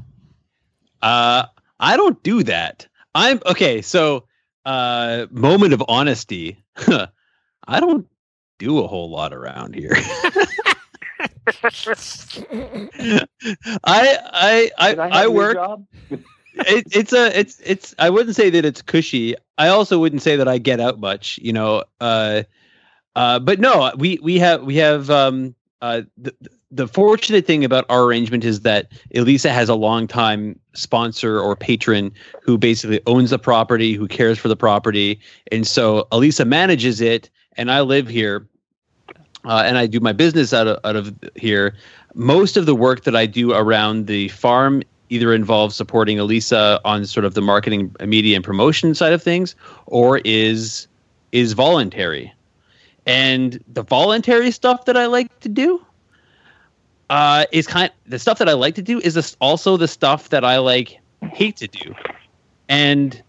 Uh, 1.02 1.46
I 1.80 1.96
don't 1.96 2.22
do 2.24 2.44
that. 2.44 2.88
I'm 3.16 3.40
okay. 3.46 3.82
So, 3.82 4.26
uh, 4.66 5.28
moment 5.32 5.74
of 5.74 5.84
honesty. 5.88 6.64
I 7.68 7.80
don't 7.80 8.08
do 8.60 8.80
a 8.80 8.88
whole 8.88 9.10
lot 9.10 9.34
around 9.34 9.76
here. 9.76 9.94
I 13.84 14.18
I 14.24 14.72
I, 14.78 14.90
Can 14.92 15.00
I, 15.00 15.04
have 15.04 15.14
I 15.14 15.28
work. 15.28 15.58
It, 16.56 16.86
it's 16.92 17.14
a 17.14 17.38
it's 17.38 17.60
it's. 17.66 17.96
I 18.00 18.10
wouldn't 18.10 18.36
say 18.36 18.50
that 18.50 18.64
it's 18.64 18.82
cushy. 18.82 19.36
I 19.58 19.68
also 19.68 20.00
wouldn't 20.00 20.22
say 20.22 20.36
that 20.36 20.48
I 20.48 20.58
get 20.58 20.80
out 20.80 21.00
much. 21.00 21.40
You 21.42 21.54
know. 21.54 21.84
Uh, 22.00 22.44
uh, 23.16 23.40
but 23.40 23.60
no, 23.60 23.92
we 23.98 24.20
we 24.22 24.40
have 24.40 24.64
we 24.64 24.76
have 24.78 25.10
um 25.10 25.56
uh 25.82 26.02
the 26.18 26.34
the 26.72 26.88
fortunate 26.88 27.46
thing 27.46 27.64
about 27.64 27.86
our 27.90 28.04
arrangement 28.04 28.44
is 28.44 28.62
that 28.62 28.92
Elisa 29.14 29.52
has 29.52 29.70
a 29.70 29.76
longtime 29.76 30.60
sponsor 30.74 31.40
or 31.40 31.56
patron 31.56 32.12
who 32.42 32.58
basically 32.58 33.00
owns 33.06 33.30
the 33.30 33.38
property, 33.38 33.94
who 33.94 34.08
cares 34.08 34.40
for 34.40 34.48
the 34.48 34.56
property, 34.56 35.20
and 35.52 35.68
so 35.68 36.08
Elisa 36.12 36.46
manages 36.46 37.02
it, 37.02 37.30
and 37.58 37.72
I 37.72 37.82
live 37.82 38.08
here. 38.08 38.48
uh, 39.46 39.64
and 39.66 39.78
I 39.78 39.88
do 39.88 40.00
my 40.00 40.14
business 40.14 40.54
out 40.54 40.68
of 40.68 40.80
out 40.84 40.96
of 40.96 41.14
here. 41.36 41.76
Most 42.16 42.58
of 42.58 42.66
the 42.66 42.76
work 42.76 43.04
that 43.04 43.16
I 43.16 43.26
do 43.26 43.54
around 43.54 44.08
the 44.08 44.30
farm 44.30 44.84
either 45.10 45.34
involves 45.34 45.76
supporting 45.76 46.18
Elisa 46.20 46.80
on 46.86 47.06
sort 47.06 47.26
of 47.26 47.34
the 47.34 47.42
marketing, 47.42 47.96
media, 48.06 48.36
and 48.36 48.46
promotion 48.46 48.96
side 48.96 49.14
of 49.14 49.22
things, 49.22 49.56
or 49.88 50.20
is 50.24 50.88
is 51.32 51.54
voluntary. 51.54 52.34
And 53.06 53.62
the 53.68 53.84
voluntary 53.84 54.52
stuff 54.52 54.86
that 54.86 54.96
I 54.96 55.08
like 55.08 55.40
to 55.42 55.50
do 55.50 55.86
uh, 57.10 57.46
is 57.52 57.68
kind 57.68 57.90
of, 57.90 58.10
the 58.10 58.18
stuff 58.18 58.38
that 58.38 58.48
I 58.48 58.54
like 58.54 58.76
to 58.76 58.82
do 58.82 59.00
is 59.02 59.36
also 59.42 59.76
the 59.76 59.90
stuff 59.90 60.30
that 60.30 60.46
I 60.46 60.58
like 60.58 61.00
hate 61.34 61.58
to 61.58 61.68
do. 61.68 61.94
And 62.70 63.22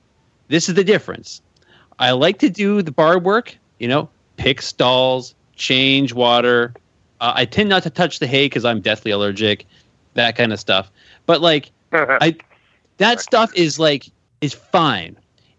this 0.47 0.69
is 0.69 0.77
the 0.77 0.85
difference. 0.85 1.43
I 1.99 2.13
like 2.13 2.39
to 2.39 2.51
do 2.51 2.83
the 2.83 2.93
bar 2.93 3.19
work, 3.19 3.57
you 3.81 3.89
know, 3.89 4.09
pick 4.45 4.61
stalls, 4.61 5.35
change 5.57 6.13
water. 6.13 6.75
Uh, 7.23 7.33
I 7.35 7.47
tend 7.47 7.71
not 7.71 7.83
to 7.85 7.91
touch 7.91 8.19
the 8.19 8.27
hay 8.27 8.45
because 8.45 8.67
I'm 8.67 8.83
deathly 8.83 9.11
allergic, 9.11 9.65
that 10.13 10.37
kind 10.37 10.53
of 10.53 10.61
stuff. 10.61 10.91
But 11.25 11.41
like, 11.41 11.71
I 11.93 12.37
that 12.99 13.21
stuff 13.21 13.55
is 13.57 13.79
like 13.79 14.11
is 14.43 14.53
fine 14.53 15.17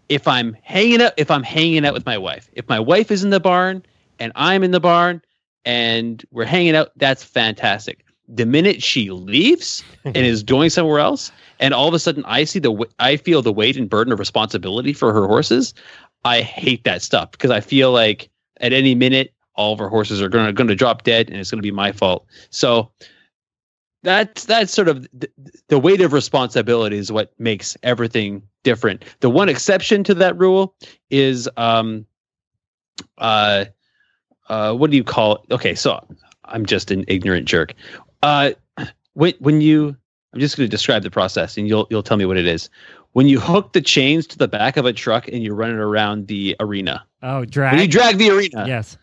if 0.08 0.28
I'm 0.28 0.56
hanging 0.62 1.02
out 1.02 1.14
if 1.16 1.32
I'm 1.32 1.42
hanging 1.42 1.84
out 1.84 1.94
with 1.94 2.06
my 2.06 2.16
wife. 2.16 2.48
If 2.52 2.68
my 2.68 2.78
wife 2.78 3.10
is 3.10 3.24
in 3.24 3.30
the 3.30 3.40
barn 3.40 3.84
and 4.20 4.30
I'm 4.36 4.62
in 4.62 4.70
the 4.70 4.78
barn 4.78 5.20
and 5.64 6.24
we're 6.30 6.44
hanging 6.44 6.76
out, 6.76 6.92
that's 6.94 7.24
fantastic. 7.24 8.04
The 8.28 8.46
minute 8.46 8.84
she 8.84 9.10
leaves 9.10 9.82
and 10.04 10.16
is 10.16 10.42
going 10.54 10.70
somewhere 10.70 11.00
else, 11.00 11.32
and 11.58 11.74
all 11.74 11.88
of 11.88 11.94
a 11.94 11.98
sudden 11.98 12.24
I 12.24 12.44
see 12.44 12.60
the 12.60 12.86
I 13.00 13.16
feel 13.16 13.42
the 13.42 13.52
weight 13.52 13.76
and 13.76 13.90
burden 13.90 14.12
of 14.12 14.20
responsibility 14.20 14.92
for 14.92 15.12
her 15.12 15.26
horses, 15.26 15.74
I 16.24 16.42
hate 16.42 16.84
that 16.84 17.02
stuff 17.02 17.32
because 17.32 17.50
I 17.50 17.60
feel 17.60 17.90
like 17.90 18.30
at 18.60 18.72
any 18.72 18.94
minute 18.94 19.32
all 19.56 19.72
of 19.72 19.80
our 19.80 19.88
horses 19.88 20.20
are 20.22 20.28
going 20.28 20.46
to 20.46 20.52
going 20.52 20.68
to 20.68 20.74
drop 20.74 21.02
dead 21.02 21.28
and 21.28 21.38
it's 21.38 21.50
going 21.50 21.58
to 21.58 21.62
be 21.62 21.70
my 21.70 21.92
fault. 21.92 22.26
So 22.50 22.90
that's 24.02 24.44
that's 24.44 24.72
sort 24.72 24.88
of 24.88 25.06
the, 25.12 25.28
the 25.68 25.78
weight 25.78 26.00
of 26.00 26.12
responsibility 26.12 26.96
is 26.96 27.10
what 27.10 27.32
makes 27.38 27.76
everything 27.82 28.42
different. 28.62 29.04
The 29.20 29.30
one 29.30 29.48
exception 29.48 30.04
to 30.04 30.14
that 30.14 30.38
rule 30.38 30.74
is 31.10 31.48
um 31.56 32.06
uh 33.18 33.66
uh 34.48 34.74
what 34.74 34.90
do 34.90 34.96
you 34.96 35.04
call 35.04 35.36
it? 35.36 35.52
Okay, 35.52 35.74
so 35.74 36.06
I'm 36.44 36.66
just 36.66 36.90
an 36.90 37.04
ignorant 37.08 37.46
jerk. 37.48 37.74
Uh 38.22 38.52
when 39.14 39.34
when 39.40 39.60
you 39.60 39.96
I'm 40.32 40.40
just 40.40 40.56
going 40.56 40.66
to 40.66 40.70
describe 40.70 41.02
the 41.02 41.10
process 41.10 41.56
and 41.56 41.66
you'll 41.66 41.86
you'll 41.90 42.02
tell 42.02 42.18
me 42.18 42.26
what 42.26 42.36
it 42.36 42.46
is. 42.46 42.68
When 43.16 43.28
you 43.28 43.40
hook 43.40 43.72
the 43.72 43.80
chains 43.80 44.26
to 44.26 44.36
the 44.36 44.46
back 44.46 44.76
of 44.76 44.84
a 44.84 44.92
truck 44.92 45.26
and 45.26 45.42
you 45.42 45.54
run 45.54 45.70
it 45.70 45.78
around 45.78 46.26
the 46.26 46.54
arena. 46.60 47.02
Oh, 47.22 47.36
When 47.38 47.44
you 47.44 47.46
drag. 47.46 47.90
drag 47.90 48.18
the 48.18 48.28
arena. 48.28 48.66
yes. 48.68 48.98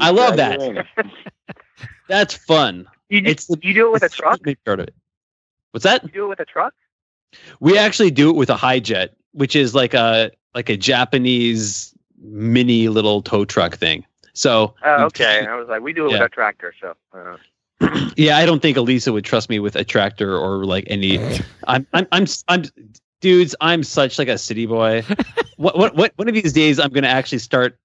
I 0.00 0.08
love 0.08 0.38
that. 0.38 0.86
That's 2.08 2.32
fun. 2.32 2.88
You, 3.10 3.20
do, 3.20 3.30
It's 3.30 3.44
the 3.44 3.58
you 3.60 3.74
do 3.74 3.88
it 3.88 3.92
with 3.92 4.02
a 4.04 4.08
truck? 4.08 4.40
part 4.64 4.80
of 4.80 4.88
it. 4.88 4.94
What's 5.72 5.84
that? 5.84 6.02
You 6.02 6.08
do 6.08 6.24
it 6.24 6.28
with 6.28 6.40
a 6.40 6.46
truck? 6.46 6.72
We 7.60 7.76
actually 7.76 8.10
do 8.10 8.30
it 8.30 8.36
with 8.36 8.48
a 8.48 8.54
Hijet, 8.54 9.10
which 9.32 9.54
is 9.54 9.74
like 9.74 9.92
a 9.92 10.30
like 10.54 10.70
a 10.70 10.76
Japanese 10.78 11.92
mini 12.22 12.88
little 12.88 13.20
tow 13.20 13.44
truck 13.44 13.76
thing. 13.76 14.02
So 14.32 14.76
Oh, 14.82 15.04
okay. 15.08 15.46
I 15.46 15.56
was 15.56 15.68
like, 15.68 15.82
we 15.82 15.92
do 15.92 16.06
it 16.06 16.12
Yeah. 16.12 16.22
with 16.22 16.32
a 16.32 16.34
tractor, 16.34 16.72
so. 16.80 16.94
Uh, 17.12 17.36
yeah, 18.16 18.38
I 18.38 18.46
don't 18.46 18.62
think 18.62 18.78
Elisa 18.78 19.12
would 19.12 19.26
trust 19.26 19.50
me 19.50 19.58
with 19.58 19.76
a 19.76 19.84
tractor 19.84 20.34
or 20.38 20.64
like 20.64 20.84
any. 20.86 21.18
I'm 21.66 21.86
I'm 21.92 22.06
I'm 22.12 22.24
I'm 22.48 22.64
dudes. 23.20 23.54
I'm 23.60 23.82
such 23.82 24.18
like 24.18 24.28
a 24.28 24.38
city 24.38 24.66
boy. 24.66 25.04
what 25.56 25.76
what 25.76 25.94
what 25.94 26.12
one 26.16 26.28
of 26.28 26.34
these 26.34 26.52
days 26.52 26.78
I'm 26.78 26.90
gonna 26.90 27.08
actually 27.08 27.38
start 27.38 27.78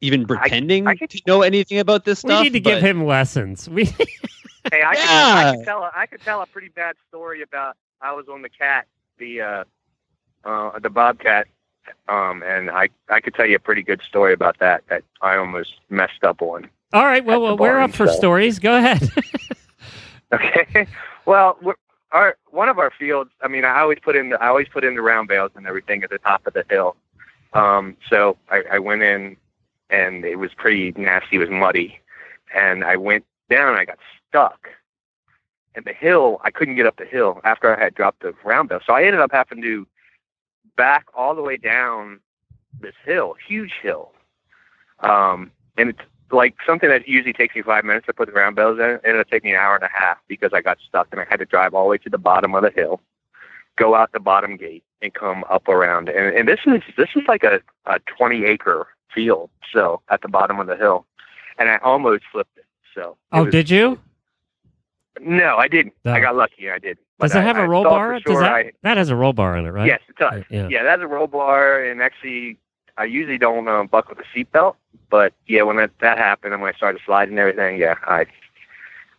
even 0.00 0.26
pretending 0.26 0.86
I 0.86 0.94
could- 0.94 1.10
to 1.10 1.20
know 1.26 1.42
anything 1.42 1.78
about 1.78 2.04
this 2.04 2.20
stuff. 2.20 2.40
We 2.40 2.44
need 2.44 2.52
to 2.54 2.60
give 2.60 2.80
him 2.82 3.04
lessons. 3.04 3.68
We 3.68 3.84
hey, 4.72 4.82
I, 4.84 4.94
could, 4.94 5.08
I 5.08 5.56
could 5.56 5.64
tell. 5.64 5.82
a- 5.82 5.92
I 5.94 6.06
could 6.06 6.20
tell 6.22 6.42
a 6.42 6.46
pretty 6.46 6.68
bad 6.68 6.96
story 7.08 7.42
about. 7.42 7.76
I 8.00 8.12
was 8.12 8.28
on 8.28 8.42
the 8.42 8.48
cat, 8.48 8.86
the 9.18 9.40
uh, 9.40 9.64
uh, 10.44 10.78
the 10.78 10.90
bobcat, 10.90 11.48
um, 12.08 12.42
and 12.44 12.70
I 12.70 12.88
I 13.08 13.20
could 13.20 13.34
tell 13.34 13.46
you 13.46 13.56
a 13.56 13.60
pretty 13.60 13.82
good 13.82 14.00
story 14.02 14.32
about 14.32 14.58
that 14.60 14.84
that 14.88 15.02
I 15.20 15.36
almost 15.36 15.74
messed 15.90 16.22
up 16.22 16.40
on. 16.42 16.68
All 16.92 17.04
right. 17.04 17.24
Well, 17.24 17.36
At 17.36 17.38
the 17.38 17.44
well 17.44 17.56
we're 17.58 17.72
barn, 17.72 17.90
up 17.90 17.96
for 17.96 18.06
so. 18.06 18.12
stories. 18.14 18.58
Go 18.58 18.76
ahead. 18.76 19.08
Okay. 20.32 20.86
Well, 21.24 21.56
we're, 21.62 21.74
our 22.12 22.36
one 22.50 22.68
of 22.68 22.78
our 22.78 22.90
fields. 22.90 23.30
I 23.42 23.48
mean, 23.48 23.64
I 23.64 23.80
always 23.80 23.98
put 24.02 24.16
in 24.16 24.30
the 24.30 24.42
I 24.42 24.48
always 24.48 24.68
put 24.68 24.84
in 24.84 24.94
the 24.94 25.02
round 25.02 25.28
bales 25.28 25.52
and 25.54 25.66
everything 25.66 26.02
at 26.02 26.10
the 26.10 26.18
top 26.18 26.46
of 26.46 26.54
the 26.54 26.64
hill. 26.68 26.96
Um, 27.52 27.96
so 28.08 28.36
I, 28.50 28.62
I 28.72 28.78
went 28.78 29.02
in, 29.02 29.36
and 29.90 30.24
it 30.24 30.36
was 30.36 30.52
pretty 30.54 30.92
nasty. 30.96 31.36
It 31.36 31.40
was 31.40 31.50
muddy, 31.50 32.00
and 32.54 32.84
I 32.84 32.96
went 32.96 33.24
down. 33.50 33.68
and 33.70 33.78
I 33.78 33.84
got 33.84 33.98
stuck. 34.28 34.68
And 35.74 35.84
the 35.84 35.92
hill, 35.92 36.40
I 36.42 36.50
couldn't 36.50 36.76
get 36.76 36.86
up 36.86 36.96
the 36.96 37.04
hill 37.04 37.40
after 37.44 37.74
I 37.74 37.82
had 37.82 37.94
dropped 37.94 38.22
the 38.22 38.34
round 38.44 38.68
bale. 38.68 38.80
So 38.84 38.94
I 38.94 39.04
ended 39.04 39.20
up 39.20 39.30
having 39.30 39.62
to 39.62 39.86
back 40.76 41.06
all 41.14 41.34
the 41.34 41.42
way 41.42 41.56
down 41.56 42.20
this 42.80 42.94
hill, 43.04 43.34
huge 43.46 43.74
hill. 43.80 44.12
Um, 45.00 45.52
and 45.76 45.90
it's 45.90 46.00
like 46.30 46.54
something 46.66 46.88
that 46.88 47.08
usually 47.08 47.32
takes 47.32 47.54
me 47.54 47.62
five 47.62 47.84
minutes 47.84 48.06
to 48.06 48.12
put 48.12 48.26
the 48.26 48.32
round 48.32 48.56
bales 48.56 48.78
in. 48.78 48.84
It 48.84 49.00
ended 49.04 49.20
up 49.20 49.30
taking 49.30 49.50
me 49.50 49.54
an 49.54 49.60
hour 49.60 49.74
and 49.74 49.84
a 49.84 49.90
half 49.92 50.18
because 50.28 50.50
I 50.52 50.60
got 50.60 50.78
stuck 50.86 51.08
and 51.12 51.20
I 51.20 51.26
had 51.28 51.38
to 51.38 51.44
drive 51.44 51.74
all 51.74 51.84
the 51.84 51.90
way 51.90 51.98
to 51.98 52.10
the 52.10 52.18
bottom 52.18 52.54
of 52.54 52.62
the 52.62 52.70
hill, 52.70 53.00
go 53.76 53.94
out 53.94 54.12
the 54.12 54.20
bottom 54.20 54.56
gate, 54.56 54.84
and 55.02 55.14
come 55.14 55.44
up 55.50 55.68
around. 55.68 56.08
And, 56.08 56.36
and 56.36 56.48
this 56.48 56.60
is 56.66 56.82
this 56.96 57.08
is 57.16 57.22
like 57.28 57.44
a, 57.44 57.60
a 57.86 57.98
twenty 58.00 58.44
acre 58.44 58.86
field, 59.14 59.50
so 59.72 60.02
at 60.10 60.22
the 60.22 60.28
bottom 60.28 60.60
of 60.60 60.66
the 60.66 60.76
hill, 60.76 61.06
and 61.58 61.68
I 61.68 61.78
almost 61.78 62.24
flipped 62.30 62.56
it. 62.58 62.64
So 62.94 63.10
it 63.10 63.16
oh, 63.32 63.44
was- 63.44 63.52
did 63.52 63.70
you? 63.70 63.98
No, 65.20 65.56
I 65.56 65.66
didn't. 65.66 65.94
No. 66.04 66.12
I 66.12 66.20
got 66.20 66.36
lucky. 66.36 66.70
I 66.70 66.78
did. 66.78 66.98
Does 67.20 67.34
it 67.34 67.42
have 67.42 67.56
a 67.56 67.64
a 67.64 67.68
roll 67.68 67.82
bar? 67.82 68.20
Does 68.20 68.38
that, 68.38 68.52
I, 68.52 68.72
that 68.82 68.96
has 68.96 69.10
a 69.10 69.16
roll 69.16 69.32
bar 69.32 69.56
on 69.56 69.66
it, 69.66 69.70
right? 69.70 69.86
Yes, 69.86 70.00
it 70.08 70.16
does. 70.16 70.44
Yeah. 70.50 70.68
Yeah, 70.68 70.84
that's 70.84 71.02
a 71.02 71.06
roll 71.06 71.26
bar, 71.26 71.82
and 71.82 72.00
actually, 72.00 72.58
I 72.98 73.04
usually 73.04 73.38
don't 73.38 73.66
uh, 73.68 73.84
buckle 73.84 74.16
the 74.16 74.24
seatbelt, 74.34 74.74
but 75.10 75.32
yeah, 75.46 75.62
when 75.62 75.76
that, 75.76 75.90
that 76.00 76.18
happened 76.18 76.52
and 76.52 76.62
when 76.62 76.72
I 76.72 76.76
started 76.76 77.00
sliding 77.06 77.32
and 77.34 77.38
everything, 77.40 77.78
yeah, 77.78 77.94
I 78.04 78.26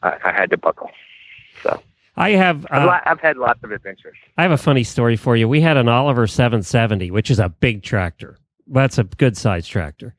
I, 0.03 0.17
I 0.25 0.31
had 0.31 0.49
to 0.51 0.57
buckle. 0.57 0.91
So 1.63 1.81
I 2.17 2.31
have. 2.31 2.65
I've, 2.69 2.87
Uh, 2.87 2.99
I've 3.05 3.19
had 3.19 3.37
lots 3.37 3.63
of 3.63 3.71
adventures. 3.71 4.15
I 4.37 4.43
have 4.43 4.51
a 4.51 4.57
funny 4.57 4.83
story 4.83 5.15
for 5.15 5.35
you. 5.35 5.47
We 5.47 5.61
had 5.61 5.77
an 5.77 5.87
Oliver 5.89 6.27
770, 6.27 7.11
which 7.11 7.31
is 7.31 7.39
a 7.39 7.49
big 7.49 7.83
tractor. 7.83 8.37
That's 8.67 8.97
a 8.99 9.03
good 9.03 9.35
sized 9.35 9.69
tractor, 9.69 10.15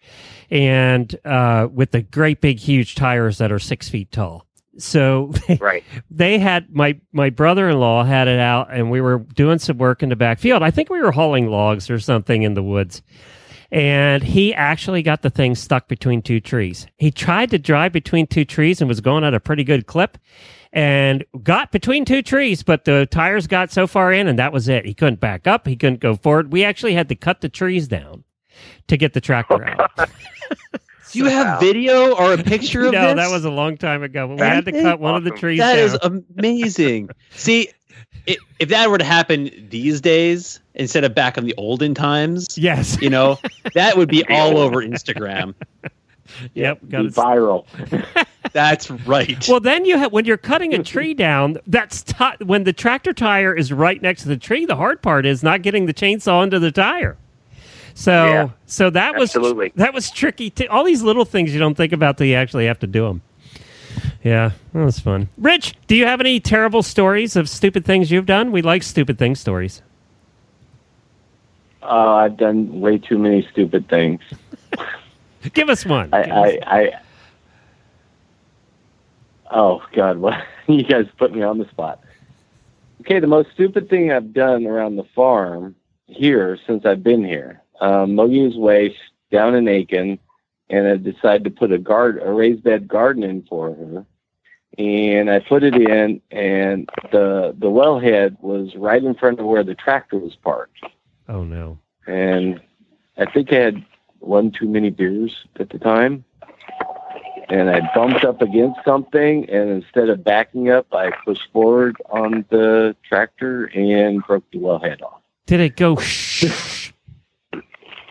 and 0.51 1.15
uh, 1.25 1.69
with 1.73 1.93
the 1.93 2.03
great 2.03 2.41
big 2.41 2.59
huge 2.59 2.95
tires 2.97 3.39
that 3.39 3.53
are 3.53 3.59
six 3.61 3.89
feet 3.89 4.11
tall. 4.11 4.47
So 4.79 5.33
Right. 5.61 5.85
they 6.11 6.39
had 6.39 6.75
my 6.75 6.99
my 7.13 7.31
brother 7.31 7.69
in 7.69 7.79
law 7.79 8.03
had 8.05 8.27
it 8.29 8.41
out, 8.41 8.69
and 8.73 8.91
we 8.91 9.01
were 9.01 9.19
doing 9.19 9.59
some 9.61 9.79
work 9.79 10.03
in 10.03 10.09
the 10.09 10.17
backfield. 10.17 10.63
I 10.63 10.71
think 10.73 10.91
we 10.91 11.01
were 11.01 11.13
hauling 11.13 11.49
logs 11.49 11.91
or 11.91 11.99
something 12.01 12.43
in 12.43 12.55
the 12.55 12.63
woods, 12.63 13.03
and 13.73 14.23
he 14.23 14.53
actually 14.55 15.03
got 15.03 15.23
the 15.23 15.31
thing 15.31 15.55
stuck 15.55 15.89
between 15.89 16.23
two 16.23 16.41
trees. 16.41 16.87
He 16.97 17.11
tried 17.11 17.51
to 17.51 17.59
drive 17.59 17.93
between 17.93 18.27
two 18.27 18.45
trees 18.45 18.81
and 18.81 18.89
was 18.89 19.01
going 19.01 19.25
at 19.25 19.35
a 19.35 19.41
pretty 19.41 19.65
good 19.65 19.87
clip, 19.87 20.19
and 20.73 21.25
got 21.43 21.73
between 21.73 22.05
two 22.05 22.23
trees, 22.23 22.63
but 22.63 22.85
the 22.85 23.07
tires 23.11 23.47
got 23.47 23.71
so 23.73 23.87
far 23.87 24.13
in, 24.13 24.29
and 24.29 24.39
that 24.39 24.53
was 24.53 24.69
it. 24.69 24.85
He 24.85 24.95
couldn't 24.95 25.21
back 25.21 25.47
up. 25.47 25.67
He 25.67 25.77
couldn't 25.77 26.01
go 26.01 26.15
forward. 26.17 26.53
We 26.53 26.65
actually 26.65 26.95
had 26.95 27.09
to 27.09 27.15
cut 27.15 27.41
the 27.41 27.49
trees 27.49 27.89
down 27.89 28.25
to 28.89 28.97
get 28.97 29.13
the 29.15 29.21
tractor 29.21 29.65
out. 29.65 29.91
Do 31.13 31.19
you 31.19 31.25
have 31.25 31.59
video 31.59 32.15
or 32.15 32.35
a 32.35 32.39
picture 32.39 32.87
of 32.87 32.93
no, 32.93 33.15
this? 33.15 33.17
that 33.17 33.33
was 33.35 33.45
a 33.45 33.51
long 33.51 33.77
time 33.77 34.05
ago. 34.05 34.29
But 34.29 34.37
we 34.37 34.43
had 34.43 34.65
to 34.67 34.73
cut 34.73 35.01
one 35.01 35.17
of 35.17 35.25
the 35.25 35.33
trees 35.33 35.59
That 35.59 35.75
down. 35.75 35.85
is 35.85 35.99
amazing. 36.37 37.09
See, 37.31 37.69
i 38.29 38.37
if 38.61 38.69
that 38.69 38.89
were 38.91 38.99
to 38.99 39.05
happen 39.05 39.51
these 39.71 40.01
days 40.01 40.61
instead 40.81 41.05
of 41.05 41.15
back 41.15 41.39
in 41.39 41.45
the 41.45 41.55
olden 41.57 41.95
times, 41.95 42.59
yes. 42.59 43.01
you 43.01 43.11
know, 43.11 43.39
that 43.75 43.97
would 43.97 44.09
be 44.09 44.25
all 44.31 44.59
over 44.59 44.79
Instagram. 44.83 45.55
Yep. 46.55 46.89
Got 46.89 47.07
it. 47.07 47.13
viral. 47.13 47.67
That's 48.53 48.89
right. 48.89 49.49
Well, 49.49 49.59
then 49.59 49.85
you 49.85 49.99
have 49.99 50.13
when 50.13 50.27
you're 50.27 50.37
cutting 50.37 50.73
a 50.73 50.81
tree 50.81 51.13
down. 51.13 51.57
That's 51.67 52.05
ti 52.05 52.25
when 52.45 52.63
the 52.63 52.73
tractor 52.73 53.13
tire 53.13 53.53
is 53.53 53.73
right 53.73 54.01
next 54.01 54.23
to 54.23 54.29
the 54.29 54.37
tree. 54.37 54.65
The 54.65 54.77
hard 54.77 55.03
part 55.03 55.27
is 55.27 55.43
not 55.43 55.63
getting 55.63 55.87
the 55.87 55.93
chainsaw 55.93 56.45
into 56.45 56.61
the 56.61 56.71
tire. 56.71 57.17
So, 57.95 58.27
Yeah, 58.27 58.49
so 58.67 58.91
that 58.91 59.17
was 59.17 59.35
absolutely. 59.35 59.73
that 59.75 59.93
was 59.93 60.09
tricky. 60.13 60.51
T- 60.51 60.69
all 60.69 60.85
these 60.85 61.03
little 61.03 61.25
things 61.25 61.53
you 61.53 61.59
don't 61.59 61.75
think 61.75 61.93
about 61.93 62.17
till 62.17 62.29
you 62.29 62.37
actually 62.37 62.67
have 62.67 62.79
to 62.79 62.87
do 62.87 63.07
them. 63.07 63.23
Yeah, 64.23 64.53
that 64.73 64.85
was 64.85 65.01
fun. 65.01 65.29
Rich, 65.37 65.75
do 65.89 65.97
you 65.97 66.07
have 66.07 66.21
any 66.21 66.39
terrible 66.39 66.85
stories 66.85 67.35
of 67.35 67.49
stupid 67.49 67.85
things 67.85 68.13
you've 68.13 68.27
done? 68.27 68.53
We 68.53 68.63
like 68.63 68.85
stupid 68.85 69.19
thing 69.19 69.35
stories. 69.35 69.83
Uh, 71.91 72.15
I've 72.15 72.37
done 72.37 72.81
way 72.81 72.99
too 72.99 73.19
many 73.19 73.47
stupid 73.51 73.89
things. 73.89 74.21
Give 75.53 75.69
us 75.69 75.85
one. 75.85 76.09
I, 76.15 76.23
Give 76.23 76.33
us- 76.33 76.55
I, 76.67 76.81
I 76.83 77.01
oh 79.51 79.83
God, 79.93 80.19
what 80.19 80.35
you 80.69 80.85
guys 80.85 81.07
put 81.19 81.35
me 81.35 81.43
on 81.43 81.59
the 81.59 81.69
spot. 81.69 82.01
Okay, 83.01 83.19
the 83.19 83.27
most 83.27 83.51
stupid 83.53 83.89
thing 83.91 84.13
I've 84.13 84.33
done 84.33 84.67
around 84.67 84.97
the 84.97 85.07
farm 85.17 85.75
here 86.07 86.59
since 86.67 86.85
I've 86.87 87.03
been 87.03 87.25
here, 87.25 87.61
um, 87.81 88.11
Mogi's 88.15 88.57
Waste 88.57 88.97
down 89.33 89.55
in 89.55 89.67
Aiken, 89.67 90.19
and 90.69 90.87
I 90.87 90.97
decided 90.97 91.45
to 91.45 91.51
put 91.51 91.73
a 91.73 91.79
guard, 91.79 92.21
a 92.23 92.31
raised 92.31 92.63
bed 92.63 92.87
garden 92.87 93.23
in 93.25 93.43
for 93.43 93.75
her. 93.75 94.05
And 94.79 95.29
I 95.31 95.41
put 95.41 95.65
it 95.65 95.75
in, 95.75 96.21
and 96.31 96.89
the 97.11 97.55
the 97.59 97.67
wellhead 97.67 98.41
was 98.41 98.77
right 98.77 99.03
in 99.03 99.15
front 99.15 99.41
of 99.41 99.47
where 99.47 99.65
the 99.65 99.75
tractor 99.75 100.19
was 100.19 100.37
parked. 100.37 100.79
Oh 101.31 101.45
no. 101.45 101.79
And 102.07 102.61
I 103.17 103.25
think 103.25 103.53
I 103.53 103.57
had 103.57 103.85
one 104.19 104.51
too 104.51 104.69
many 104.69 104.91
beers 104.91 105.33
at 105.59 105.71
the 105.71 105.79
time. 105.79 106.25
And 107.49 107.69
I 107.71 107.81
bumped 107.95 108.25
up 108.25 108.43
against 108.43 108.79
something, 108.85 109.49
and 109.51 109.71
instead 109.71 110.09
of 110.09 110.23
backing 110.23 110.71
up, 110.71 110.87
I 110.93 111.11
pushed 111.25 111.49
forward 111.53 111.97
on 112.11 112.45
the 112.51 112.95
tractor 113.09 113.65
and 113.75 114.23
broke 114.25 114.45
the 114.53 114.59
well 114.59 114.79
head 114.79 115.03
off. 115.03 115.21
Did 115.47 115.61
it 115.61 115.77
go 115.77 115.97
shh? 115.97 116.93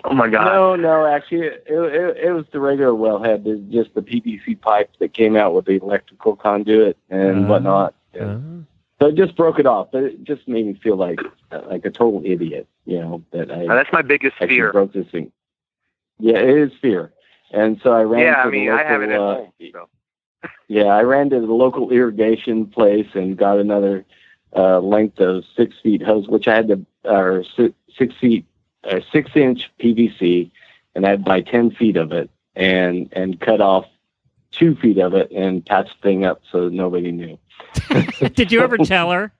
Oh 0.03 0.13
my 0.13 0.27
god. 0.29 0.45
No, 0.45 0.75
no, 0.75 1.05
actually, 1.05 1.43
it, 1.47 1.63
it, 1.67 2.17
it 2.17 2.31
was 2.31 2.45
the 2.51 2.59
regular 2.59 2.91
wellhead. 2.91 3.45
It's 3.45 3.61
just 3.71 3.93
the 3.95 4.01
PVC 4.01 4.59
pipe 4.59 4.91
that 4.99 5.13
came 5.13 5.35
out 5.35 5.53
with 5.53 5.65
the 5.65 5.73
electrical 5.81 6.35
conduit 6.35 6.97
and 7.09 7.45
Uh, 7.45 7.47
whatnot. 7.47 7.93
Uh, 8.19 8.37
So 8.99 9.07
it 9.07 9.15
just 9.15 9.35
broke 9.35 9.59
it 9.59 9.65
off, 9.65 9.89
but 9.91 10.03
it 10.03 10.23
just 10.23 10.47
made 10.47 10.65
me 10.65 10.73
feel 10.83 10.97
like 10.97 11.19
like 11.69 11.85
a 11.85 11.89
total 11.89 12.21
idiot, 12.25 12.67
you 12.85 12.99
know, 12.99 13.23
that 13.31 13.51
I 13.51 13.65
Now, 13.65 13.75
that's 13.75 13.93
my 13.93 14.01
biggest 14.01 14.37
fear. 14.37 14.71
broke 14.73 14.93
this 14.93 15.07
thing. 15.07 15.31
Yeah, 16.19 16.37
it 16.39 16.49
is 16.49 16.71
fear. 16.81 17.13
And 17.51 17.79
so 17.81 17.93
I 17.93 18.03
ran 18.03 18.21
Yeah, 18.21 18.35
to 18.35 18.41
I 18.41 18.45
the 18.45 18.51
mean, 18.51 18.65
local, 18.69 18.79
I 18.79 18.83
have 18.83 19.01
it 19.01 19.09
at 19.09 19.19
uh, 19.19 19.35
home. 19.35 19.51
So. 19.71 19.89
yeah, 20.67 20.83
I 20.85 21.01
ran 21.03 21.29
to 21.29 21.39
the 21.39 21.45
local 21.47 21.91
irrigation 21.91 22.65
place 22.65 23.07
and 23.13 23.37
got 23.37 23.57
another 23.57 24.05
uh, 24.55 24.79
length 24.79 25.19
of 25.19 25.45
six 25.55 25.75
feet 25.81 26.01
hose, 26.01 26.27
which 26.27 26.47
I 26.47 26.55
had 26.55 26.67
to, 26.67 26.85
or 27.05 27.43
six, 27.55 27.73
six 27.97 28.15
feet, 28.19 28.45
uh, 28.83 28.99
six 29.11 29.31
inch 29.35 29.71
PVC, 29.79 30.51
and 30.95 31.05
I 31.05 31.11
had 31.11 31.23
buy 31.23 31.41
ten 31.41 31.71
feet 31.71 31.95
of 31.97 32.11
it, 32.11 32.29
and 32.55 33.07
and 33.13 33.39
cut 33.39 33.61
off 33.61 33.85
two 34.51 34.75
feet 34.75 34.97
of 34.97 35.13
it 35.13 35.31
and 35.31 35.65
patch 35.65 35.87
the 35.87 36.01
thing 36.07 36.25
up 36.25 36.41
so 36.51 36.67
nobody 36.69 37.11
knew. 37.11 37.37
Did 38.35 38.51
you 38.51 38.61
ever 38.61 38.77
tell 38.77 39.11
her? 39.11 39.31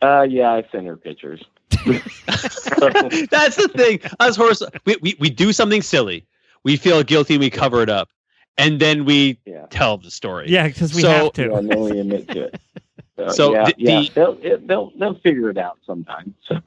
Uh, 0.00 0.22
yeah, 0.28 0.52
I 0.52 0.64
sent 0.70 0.86
her 0.86 0.96
pictures. 0.96 1.42
That's 1.86 3.56
the 3.56 3.70
thing. 3.74 4.00
Us 4.20 4.36
horse, 4.36 4.62
we, 4.84 4.96
we, 5.02 5.16
we 5.18 5.30
do 5.30 5.52
something 5.52 5.82
silly. 5.82 6.26
We 6.64 6.76
feel 6.76 7.02
guilty. 7.02 7.38
We 7.38 7.50
cover 7.50 7.82
it 7.82 7.90
up, 7.90 8.08
and 8.56 8.80
then 8.80 9.04
we 9.04 9.38
Yeah. 9.44 9.66
tell 9.70 9.98
the 9.98 10.10
story. 10.10 10.46
Yeah, 10.48 10.66
because 10.68 10.94
we 10.94 11.02
So- 11.02 11.08
have 11.08 11.22
Yeah, 11.36 11.44
to. 11.48 11.54
and 11.54 11.68
then 11.70 11.80
we 11.80 11.98
admit 12.00 12.28
to 12.28 12.42
it. 12.44 12.60
So, 13.16 13.28
So 13.30 13.52
yeah, 13.54 13.64
the- 13.64 13.74
yeah, 13.78 14.00
the- 14.00 14.10
they'll 14.14 14.38
it, 14.42 14.66
they'll 14.68 14.92
they'll 14.98 15.18
figure 15.18 15.50
it 15.50 15.58
out 15.58 15.78
sometime. 15.84 16.34
So 16.46 16.60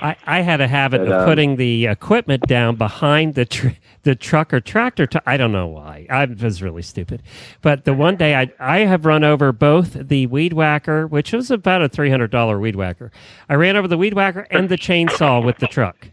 I, 0.00 0.16
I 0.26 0.40
had 0.40 0.60
a 0.60 0.68
habit 0.68 0.98
But, 1.00 1.08
of 1.08 1.20
um, 1.20 1.24
putting 1.26 1.56
the 1.56 1.86
equipment 1.86 2.42
down 2.46 2.76
behind 2.76 3.34
the 3.34 3.44
tr- 3.44 3.68
the 4.04 4.14
truck 4.14 4.54
or 4.54 4.60
tractor. 4.60 5.06
T- 5.06 5.18
I 5.26 5.36
don't 5.36 5.52
know 5.52 5.66
why. 5.66 6.06
I 6.08 6.24
was 6.26 6.62
really 6.62 6.82
stupid. 6.82 7.22
But 7.62 7.84
the 7.84 7.92
one 7.94 8.16
day 8.16 8.34
I 8.36 8.50
I 8.60 8.78
have 8.80 9.04
run 9.04 9.24
over 9.24 9.52
both 9.52 9.94
the 9.94 10.26
weed 10.28 10.52
whacker, 10.52 11.06
which 11.06 11.32
was 11.32 11.50
about 11.50 11.82
a 11.82 11.88
three 11.88 12.10
hundred 12.10 12.30
dollar 12.30 12.58
weed 12.60 12.76
whacker. 12.76 13.10
I 13.48 13.54
ran 13.54 13.76
over 13.76 13.88
the 13.88 13.98
weed 13.98 14.14
whacker 14.14 14.46
and 14.50 14.68
the 14.68 14.78
chainsaw 14.78 15.44
with 15.44 15.58
the 15.58 15.66
truck. 15.66 16.08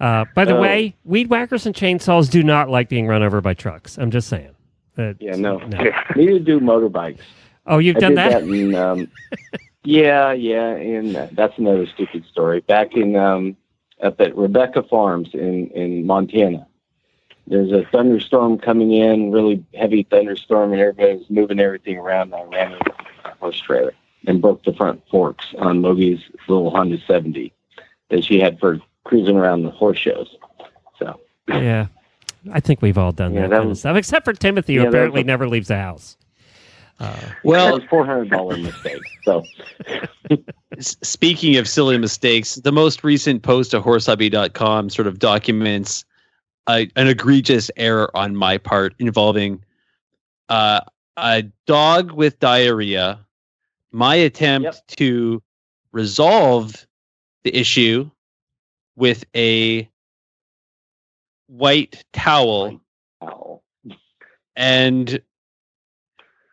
Uh, 0.00 0.24
by 0.34 0.44
the 0.46 0.56
Oh. 0.56 0.60
way, 0.62 0.94
weed 1.04 1.28
whackers 1.28 1.66
and 1.66 1.74
chainsaws 1.74 2.30
do 2.30 2.42
not 2.42 2.70
like 2.70 2.88
being 2.88 3.06
run 3.06 3.22
over 3.22 3.40
by 3.42 3.52
trucks. 3.52 3.98
I'm 3.98 4.10
just 4.10 4.28
saying. 4.28 4.50
Uh, 4.96 5.12
yeah, 5.20 5.36
no, 5.36 5.58
no. 5.58 5.78
neither 6.16 6.38
do 6.38 6.58
motorbikes. 6.60 7.20
Oh, 7.66 7.78
you've 7.78 7.96
I 7.96 8.00
done 8.00 8.14
that? 8.14 8.30
that, 8.32 8.42
in, 8.44 8.74
um, 8.74 9.08
yeah, 9.84 10.32
yeah, 10.32 10.70
and 10.70 11.14
uh, 11.16 11.28
that's 11.32 11.56
another 11.58 11.86
stupid 11.94 12.24
story. 12.30 12.60
Back 12.60 12.94
in 12.96 13.14
um, 13.16 13.56
up 14.02 14.20
at 14.20 14.34
Rebecca 14.36 14.82
Farms 14.84 15.28
in 15.34 15.68
in 15.74 16.06
Montana, 16.06 16.66
there's 17.50 17.72
a 17.72 17.84
thunderstorm 17.92 18.58
coming 18.58 18.92
in, 18.92 19.30
really 19.32 19.62
heavy 19.74 20.04
thunderstorm, 20.04 20.72
and 20.72 20.80
everybody's 20.80 21.28
moving 21.28 21.60
everything 21.60 21.98
around. 21.98 22.32
And 22.32 22.36
I 22.36 22.44
ran 22.44 22.72
into 22.72 22.92
a 23.24 23.34
horse 23.40 23.60
trailer 23.60 23.92
and 24.26 24.40
broke 24.40 24.62
the 24.64 24.72
front 24.72 25.02
forks 25.10 25.46
on 25.58 25.82
Mogi's 25.82 26.22
little 26.48 26.70
Honda 26.70 26.98
70 27.06 27.52
that 28.10 28.24
she 28.24 28.38
had 28.40 28.58
for 28.60 28.78
cruising 29.04 29.36
around 29.36 29.62
the 29.64 29.70
horse 29.70 29.98
shows. 29.98 30.34
So 30.98 31.20
Yeah. 31.48 31.86
I 32.52 32.60
think 32.60 32.80
we've 32.82 32.96
all 32.96 33.12
done 33.12 33.34
Yeah, 33.34 33.42
that, 33.42 33.50
that 33.50 33.56
kind 33.56 33.62
of 33.64 33.68
was- 33.70 33.80
stuff, 33.80 33.96
except 33.96 34.24
for 34.24 34.32
Timothy, 34.32 34.74
who 34.76 34.80
Yeah, 34.80 34.84
that 34.84 34.88
was 34.88 34.94
apparently 34.94 35.20
a- 35.22 35.24
never 35.24 35.48
leaves 35.48 35.68
the 35.68 35.76
house. 35.76 36.16
Uh, 37.00 37.12
that 37.12 37.34
Well, 37.44 37.74
was 37.76 37.84
four 37.88 38.04
hundred 38.04 38.28
dollar 38.30 38.56
mistake. 38.58 39.00
So 39.24 39.42
speaking 40.78 41.56
of 41.56 41.66
silly 41.68 41.98
mistakes, 41.98 42.56
the 42.56 42.72
most 42.72 43.02
recent 43.04 43.42
post 43.42 43.70
to 43.72 43.80
horsehubby.com 43.80 44.90
sort 44.90 45.06
of 45.08 45.18
documents 45.18 46.04
a, 46.68 46.90
an 46.96 47.08
egregious 47.08 47.70
error 47.76 48.14
on 48.16 48.36
my 48.36 48.58
part 48.58 48.94
involving 48.98 49.64
uh, 50.48 50.80
a 51.16 51.42
dog 51.66 52.12
with 52.12 52.38
diarrhea. 52.40 53.18
My 53.92 54.14
attempt 54.14 54.64
Yep. 54.64 54.86
to 54.98 55.42
resolve 55.92 56.86
the 57.42 57.54
issue 57.56 58.10
with 58.96 59.24
a 59.34 59.88
white 61.48 62.04
towel 62.12 62.80
ow. 63.22 63.60
and 64.54 65.20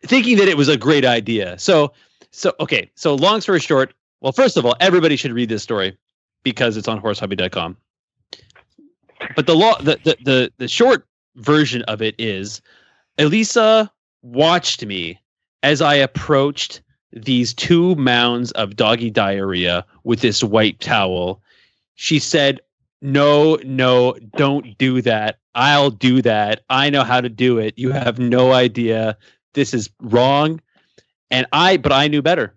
thinking 0.05 0.37
that 0.37 0.47
it 0.47 0.57
was 0.57 0.67
a 0.69 0.77
great 0.77 1.05
idea. 1.05 1.57
So, 1.59 1.93
so 2.31 2.53
okay. 2.59 2.89
So, 2.95 3.13
long 3.15 3.41
story 3.41 3.59
short, 3.59 3.93
well, 4.21 4.31
first 4.31 4.57
of 4.57 4.65
all, 4.65 4.75
everybody 4.79 5.15
should 5.15 5.31
read 5.33 5.49
this 5.49 5.61
story 5.61 5.95
because 6.43 6.77
it's 6.77 6.87
on 6.87 6.99
horsehubby.com. 7.01 7.77
But 9.35 9.47
the 9.47 9.55
law, 9.55 9.77
the, 9.79 9.99
the 10.03 10.17
the 10.23 10.51
the 10.57 10.67
short 10.67 11.05
version 11.35 11.81
of 11.83 12.01
it 12.01 12.15
is, 12.17 12.61
Elisa 13.17 13.91
watched 14.21 14.85
me 14.85 15.19
as 15.63 15.81
I 15.81 15.95
approached 15.95 16.81
these 17.13 17.53
two 17.53 17.95
mounds 17.95 18.51
of 18.51 18.75
doggy 18.75 19.09
diarrhea 19.09 19.85
with 20.03 20.21
this 20.21 20.43
white 20.43 20.79
towel. 20.79 21.41
She 21.95 22.19
said, 22.19 22.59
no, 23.01 23.57
no, 23.63 24.15
don't 24.35 24.77
do 24.77 25.01
that. 25.01 25.39
I'll 25.55 25.89
do 25.89 26.21
that. 26.21 26.61
I 26.69 26.89
know 26.89 27.03
how 27.03 27.21
to 27.21 27.29
do 27.29 27.57
it. 27.57 27.73
You 27.77 27.91
have 27.91 28.19
no 28.19 28.53
idea. 28.53 29.17
This 29.53 29.73
is 29.73 29.89
wrong. 30.01 30.61
And 31.31 31.47
I, 31.51 31.77
but 31.77 31.91
I 31.91 32.07
knew 32.07 32.21
better. 32.21 32.53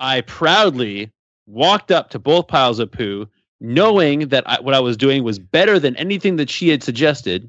I 0.00 0.22
proudly 0.22 1.10
walked 1.46 1.90
up 1.90 2.10
to 2.10 2.18
both 2.18 2.48
piles 2.48 2.78
of 2.78 2.90
poo, 2.90 3.28
knowing 3.62 4.28
that 4.28 4.42
I, 4.46 4.60
what 4.60 4.74
I 4.74 4.80
was 4.80 4.96
doing 4.96 5.22
was 5.22 5.38
better 5.38 5.78
than 5.78 5.96
anything 5.96 6.36
that 6.36 6.50
she 6.50 6.68
had 6.68 6.82
suggested, 6.82 7.48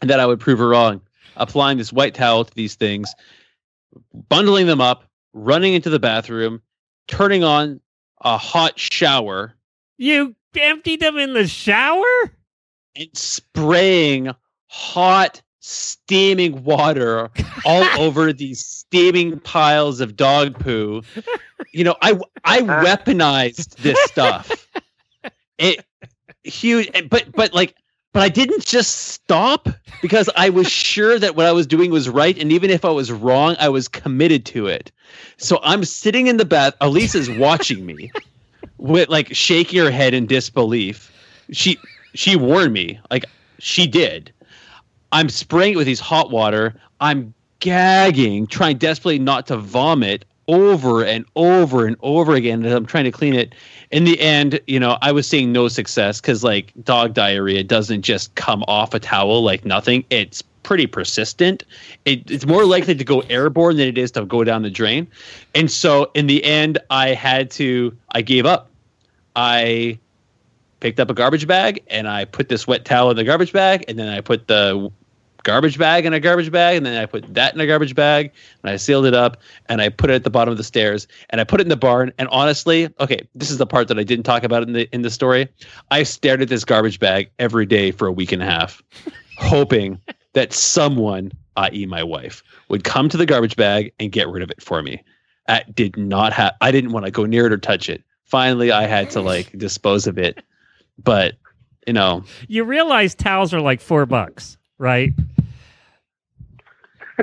and 0.00 0.10
that 0.10 0.20
I 0.20 0.26
would 0.26 0.40
prove 0.40 0.58
her 0.58 0.68
wrong. 0.68 1.00
Applying 1.36 1.78
this 1.78 1.92
white 1.92 2.14
towel 2.14 2.44
to 2.44 2.54
these 2.54 2.74
things, 2.74 3.14
bundling 4.28 4.66
them 4.66 4.82
up, 4.82 5.04
running 5.32 5.72
into 5.72 5.88
the 5.88 5.98
bathroom, 5.98 6.60
turning 7.06 7.42
on 7.42 7.80
a 8.20 8.36
hot 8.36 8.78
shower, 8.78 9.54
you 9.96 10.34
emptied 10.54 11.00
them 11.00 11.16
in 11.16 11.32
the 11.32 11.46
shower? 11.46 12.04
and 12.96 13.08
spraying 13.14 14.30
hot 14.66 15.40
steaming 15.60 16.64
water 16.64 17.30
all 17.64 17.84
over 17.98 18.32
these 18.32 18.64
steaming 18.64 19.38
piles 19.40 20.00
of 20.00 20.16
dog 20.16 20.58
poo 20.58 21.02
you 21.72 21.84
know 21.84 21.94
i 22.02 22.18
i 22.44 22.60
weaponized 22.84 23.76
this 23.76 23.98
stuff 24.04 24.68
it 25.62 25.84
huge 26.44 26.90
but 27.08 27.30
but 27.32 27.52
like 27.54 27.74
but 28.12 28.22
i 28.22 28.28
didn't 28.28 28.64
just 28.64 28.96
stop 28.96 29.68
because 30.00 30.28
i 30.36 30.50
was 30.50 30.68
sure 30.68 31.18
that 31.18 31.36
what 31.36 31.46
i 31.46 31.52
was 31.52 31.66
doing 31.66 31.90
was 31.90 32.08
right 32.08 32.38
and 32.38 32.52
even 32.52 32.70
if 32.70 32.84
i 32.84 32.90
was 32.90 33.12
wrong 33.12 33.56
i 33.60 33.68
was 33.68 33.88
committed 33.88 34.44
to 34.44 34.66
it. 34.66 34.90
So 35.36 35.60
i'm 35.62 35.84
sitting 35.84 36.26
in 36.26 36.36
the 36.36 36.44
bath 36.44 36.74
elisa's 36.80 37.30
watching 37.30 37.86
me 37.86 38.10
with 38.78 39.08
like 39.08 39.32
shaking 39.34 39.78
her 39.78 39.90
head 39.90 40.12
in 40.14 40.26
disbelief. 40.26 41.10
She 41.52 41.78
she 42.14 42.36
warned 42.36 42.72
me 42.72 42.98
like 43.10 43.24
she 43.58 43.86
did. 43.86 44.32
I'm 45.12 45.28
spraying 45.28 45.74
it 45.74 45.76
with 45.76 45.86
these 45.86 46.00
hot 46.00 46.30
water. 46.30 46.74
I'm 47.00 47.32
gagging 47.60 48.48
trying 48.48 48.78
desperately 48.78 49.20
not 49.20 49.46
to 49.46 49.56
vomit 49.56 50.24
over 50.48 51.04
and 51.04 51.24
over 51.36 51.86
and 51.86 51.96
over 52.02 52.34
again 52.34 52.64
as 52.64 52.72
i'm 52.72 52.86
trying 52.86 53.04
to 53.04 53.12
clean 53.12 53.34
it. 53.34 53.54
In 53.90 54.04
the 54.04 54.20
end 54.20 54.60
you 54.66 54.80
know 54.80 54.98
i 55.02 55.12
was 55.12 55.26
seeing 55.26 55.52
no 55.52 55.68
success 55.68 56.20
because 56.20 56.42
like 56.42 56.72
dog 56.82 57.14
diarrhea 57.14 57.64
doesn't 57.64 58.02
just 58.02 58.34
come 58.34 58.64
off 58.68 58.94
a 58.94 58.98
towel 58.98 59.42
like 59.42 59.64
nothing. 59.64 60.04
It's 60.10 60.42
pretty 60.62 60.86
persistent. 60.86 61.64
It, 62.04 62.30
it's 62.30 62.46
more 62.46 62.64
likely 62.64 62.94
to 62.94 63.04
go 63.04 63.20
airborne 63.22 63.76
than 63.76 63.88
it 63.88 63.98
is 63.98 64.12
to 64.12 64.24
go 64.24 64.44
down 64.44 64.62
the 64.62 64.70
drain. 64.70 65.08
And 65.54 65.70
so 65.70 66.10
in 66.14 66.26
the 66.26 66.42
end 66.44 66.78
i 66.90 67.08
had 67.08 67.50
to 67.52 67.96
i 68.10 68.22
gave 68.22 68.46
up. 68.46 68.68
I 69.34 69.98
picked 70.82 70.98
up 70.98 71.08
a 71.08 71.14
garbage 71.14 71.46
bag 71.46 71.80
and 71.86 72.08
I 72.08 72.24
put 72.24 72.48
this 72.48 72.66
wet 72.66 72.84
towel 72.84 73.10
in 73.10 73.16
the 73.16 73.22
garbage 73.22 73.52
bag 73.52 73.84
and 73.86 73.96
then 73.96 74.08
I 74.08 74.20
put 74.20 74.48
the 74.48 74.90
garbage 75.44 75.78
bag 75.78 76.06
in 76.06 76.12
a 76.12 76.20
garbage 76.20 76.50
bag, 76.50 76.76
and 76.76 76.86
then 76.86 77.00
I 77.00 77.06
put 77.06 77.32
that 77.34 77.54
in 77.54 77.60
a 77.60 77.66
garbage 77.66 77.94
bag, 77.94 78.32
and 78.62 78.70
I 78.70 78.76
sealed 78.76 79.06
it 79.06 79.14
up, 79.14 79.38
and 79.66 79.80
I 79.80 79.88
put 79.88 80.10
it 80.10 80.14
at 80.14 80.24
the 80.24 80.30
bottom 80.30 80.52
of 80.52 80.58
the 80.58 80.64
stairs, 80.64 81.06
and 81.30 81.40
I 81.40 81.44
put 81.44 81.60
it 81.60 81.64
in 81.64 81.68
the 81.68 81.76
barn. 81.76 82.12
And 82.18 82.28
honestly, 82.28 82.88
okay, 83.00 83.18
this 83.34 83.50
is 83.50 83.58
the 83.58 83.66
part 83.66 83.88
that 83.88 83.98
I 83.98 84.04
didn't 84.04 84.24
talk 84.24 84.44
about 84.44 84.62
in 84.62 84.72
the 84.72 84.88
in 84.94 85.02
the 85.02 85.10
story. 85.10 85.48
I 85.90 86.02
stared 86.02 86.42
at 86.42 86.48
this 86.48 86.64
garbage 86.64 86.98
bag 86.98 87.30
every 87.38 87.66
day 87.66 87.90
for 87.90 88.06
a 88.06 88.12
week 88.12 88.32
and 88.32 88.42
a 88.42 88.46
half, 88.46 88.82
hoping 89.38 90.00
that 90.34 90.52
someone, 90.52 91.32
i.e., 91.56 91.86
my 91.86 92.02
wife, 92.02 92.42
would 92.68 92.84
come 92.84 93.08
to 93.08 93.16
the 93.16 93.26
garbage 93.26 93.56
bag 93.56 93.92
and 94.00 94.10
get 94.12 94.28
rid 94.28 94.42
of 94.42 94.50
it 94.50 94.62
for 94.62 94.82
me. 94.82 95.02
I 95.48 95.64
did 95.74 95.96
not 95.96 96.32
have. 96.32 96.54
I 96.60 96.70
didn't 96.70 96.92
want 96.92 97.04
to 97.06 97.10
go 97.10 97.26
near 97.26 97.46
it 97.46 97.52
or 97.52 97.58
touch 97.58 97.88
it. 97.88 98.02
Finally, 98.24 98.72
I 98.72 98.86
had 98.86 99.10
to 99.10 99.20
like 99.20 99.52
dispose 99.58 100.06
of 100.06 100.18
it, 100.18 100.42
but 101.02 101.34
you 101.86 101.92
know, 101.92 102.24
You 102.46 102.64
realize 102.64 103.14
towels 103.14 103.52
are 103.52 103.60
like 103.60 103.80
four 103.80 104.06
bucks, 104.06 104.56
right? 104.82 105.12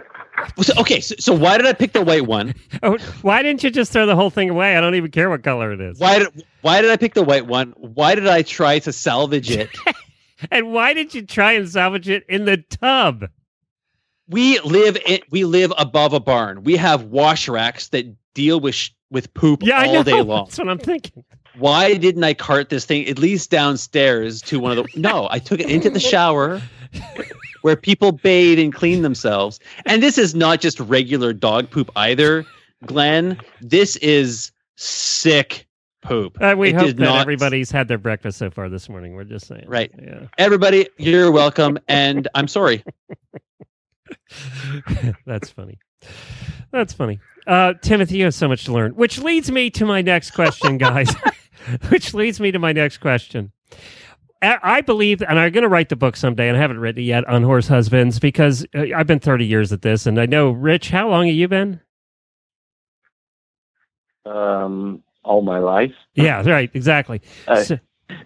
so, 0.62 0.74
okay. 0.80 1.02
So, 1.02 1.16
so 1.20 1.34
why 1.34 1.58
did 1.58 1.68
I 1.68 1.74
pick 1.74 1.94
the 1.94 2.02
white 2.02 2.26
one? 2.26 2.56
Oh, 2.82 2.98
why 3.24 3.44
didn't 3.44 3.62
you 3.62 3.70
just 3.72 3.92
throw 3.92 4.06
the 4.06 4.16
whole 4.16 4.30
thing 4.30 4.50
away? 4.50 4.78
I 4.78 4.82
don't 4.82 4.96
even 4.96 5.12
care 5.12 5.30
what 5.30 5.44
color 5.44 5.74
it 5.74 5.82
is. 5.82 6.00
Why 6.00 6.20
did 6.20 6.46
why 6.62 6.82
did 6.82 6.90
I 6.90 6.96
pick 6.96 7.14
the 7.14 7.24
white 7.24 7.46
one? 7.46 7.74
Why 7.76 8.16
did 8.16 8.28
I 8.28 8.42
try 8.42 8.80
to 8.80 8.92
salvage 8.94 9.52
it? 9.52 9.70
And 10.52 10.72
why 10.72 10.94
did 10.94 11.14
you 11.14 11.26
try 11.26 11.52
and 11.52 11.68
salvage 11.68 12.08
it 12.08 12.24
in 12.30 12.46
the 12.46 12.56
tub? 12.56 13.26
we 14.30 14.58
live 14.60 14.98
in 15.06 15.20
we 15.30 15.44
live 15.44 15.74
above 15.78 16.14
a 16.14 16.20
barn. 16.22 16.64
We 16.64 16.78
have 16.78 17.04
wash 17.04 17.50
racks 17.50 17.90
that 17.90 18.06
deal 18.36 18.62
with 18.62 18.74
sh- 18.76 18.92
with 19.12 19.34
poop 19.34 19.64
Yeah, 19.64 19.80
I 19.80 19.88
know. 19.88 19.98
all 19.98 20.04
day 20.04 20.22
long. 20.22 20.46
That's 20.46 20.58
what 20.60 20.70
I'm 20.70 20.78
thinking. 20.78 21.26
Why 21.58 21.96
didn't 21.98 22.24
I 22.24 22.34
cart 22.36 22.70
this 22.70 22.86
thing 22.86 23.06
at 23.10 23.20
least 23.20 23.52
downstairs 23.52 24.42
to 24.44 24.60
one 24.62 24.78
of 24.78 24.86
the? 24.86 25.00
No, 25.02 25.28
I 25.30 25.40
took 25.40 25.60
it 25.60 25.70
into 25.70 25.90
the 25.90 26.00
shower 26.00 26.62
where 27.62 27.76
people 27.76 28.12
bathe 28.12 28.60
and 28.60 28.74
clean 28.74 29.02
themselves. 29.02 29.60
And 29.86 30.02
this 30.04 30.18
is 30.18 30.36
not 30.36 30.62
just 30.62 30.80
regular 30.80 31.34
dog 31.34 31.70
poop 31.70 31.90
either, 31.96 32.46
Glenn. 32.86 33.40
This 33.62 33.96
is 33.98 34.52
sick 34.76 35.68
poop. 36.02 36.38
Uh, 36.42 36.56
we 36.58 36.70
It 36.70 36.76
hope 36.76 36.88
that 36.88 37.00
not- 37.00 37.22
everybody's 37.22 37.72
had 37.72 37.88
their 37.88 37.98
breakfast 37.98 38.38
so 38.38 38.50
far 38.50 38.70
this 38.70 38.88
morning. 38.90 39.16
We're 39.16 39.24
just 39.26 39.48
saying. 39.48 39.66
Right. 39.68 39.92
Yeah. 40.02 40.28
Everybody, 40.38 40.88
you're 40.98 41.32
welcome, 41.32 41.78
and 41.88 42.28
I'm 42.36 42.48
sorry. 42.48 42.84
That's 45.26 45.50
funny. 45.50 45.80
That's 46.72 46.94
funny. 46.94 47.20
Uh, 47.48 47.74
Timothy, 47.82 48.18
you 48.18 48.26
have 48.26 48.34
so 48.36 48.48
much 48.48 48.66
to 48.66 48.74
learn, 48.74 48.92
which 48.96 49.18
leads 49.20 49.52
me 49.52 49.70
to 49.72 49.86
my 49.86 50.02
next 50.02 50.32
question, 50.32 50.78
guys. 50.78 51.14
which 51.90 52.14
leads 52.14 52.40
me 52.40 52.52
to 52.52 52.60
my 52.60 52.72
next 52.72 52.98
question. 53.00 53.52
I 54.42 54.58
I 54.64 54.82
believe, 54.82 55.22
and 55.22 55.40
I'm 55.40 55.52
going 55.52 55.64
to 55.64 55.70
write 55.70 55.90
the 55.90 55.96
book 55.96 56.16
someday, 56.16 56.48
and 56.48 56.58
I 56.58 56.62
haven't 56.62 56.80
written 56.80 57.02
it 57.02 57.06
yet 57.06 57.26
on 57.28 57.44
horse 57.44 57.68
husbands 57.68 58.20
because 58.20 58.66
uh, 58.76 58.86
I've 58.96 59.08
been 59.08 59.20
30 59.20 59.46
years 59.46 59.72
at 59.74 59.82
this, 59.82 60.06
and 60.06 60.20
I 60.20 60.26
know, 60.26 60.52
Rich, 60.52 60.90
how 60.90 61.10
long 61.10 61.28
have 61.28 61.36
you 61.36 61.48
been? 61.48 61.82
Um, 64.26 65.04
all 65.24 65.42
my 65.42 65.60
life. 65.60 65.94
Yeah, 66.16 66.48
right, 66.50 66.70
exactly. 66.74 67.22
Uh, 67.48 67.64
So- 67.64 67.80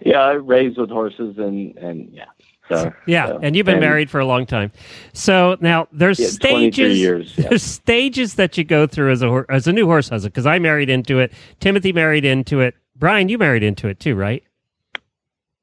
Yeah, 0.04 0.20
I 0.20 0.32
raised 0.32 0.78
with 0.78 0.88
horses 0.90 1.36
and 1.38 1.76
and 1.76 2.08
yeah. 2.12 2.24
So 2.70 2.90
yeah, 3.06 3.26
so- 3.28 3.40
and 3.42 3.54
you've 3.54 3.66
been 3.66 3.74
and- 3.74 3.84
married 3.84 4.08
for 4.10 4.18
a 4.20 4.24
long 4.26 4.46
time. 4.46 4.72
So 5.12 5.58
now 5.60 5.88
there's 5.92 6.18
Yeah, 6.18 6.28
stages. 6.28 6.98
years, 6.98 7.34
yeah. 7.36 7.48
There's 7.50 7.62
stages 7.62 8.34
that 8.36 8.56
you 8.56 8.64
go 8.64 8.86
through 8.86 9.12
as 9.12 9.22
a 9.22 9.44
as 9.50 9.66
a 9.66 9.72
new 9.72 9.84
horse 9.86 10.08
husband. 10.08 10.32
Because 10.32 10.46
I 10.46 10.58
married 10.58 10.88
into 10.88 11.18
it. 11.18 11.32
Timothy 11.60 11.92
married 11.92 12.24
into 12.24 12.60
it. 12.60 12.74
Brian, 12.96 13.28
you 13.28 13.36
married 13.36 13.62
into 13.62 13.88
it 13.88 14.00
too, 14.00 14.14
right? 14.14 14.42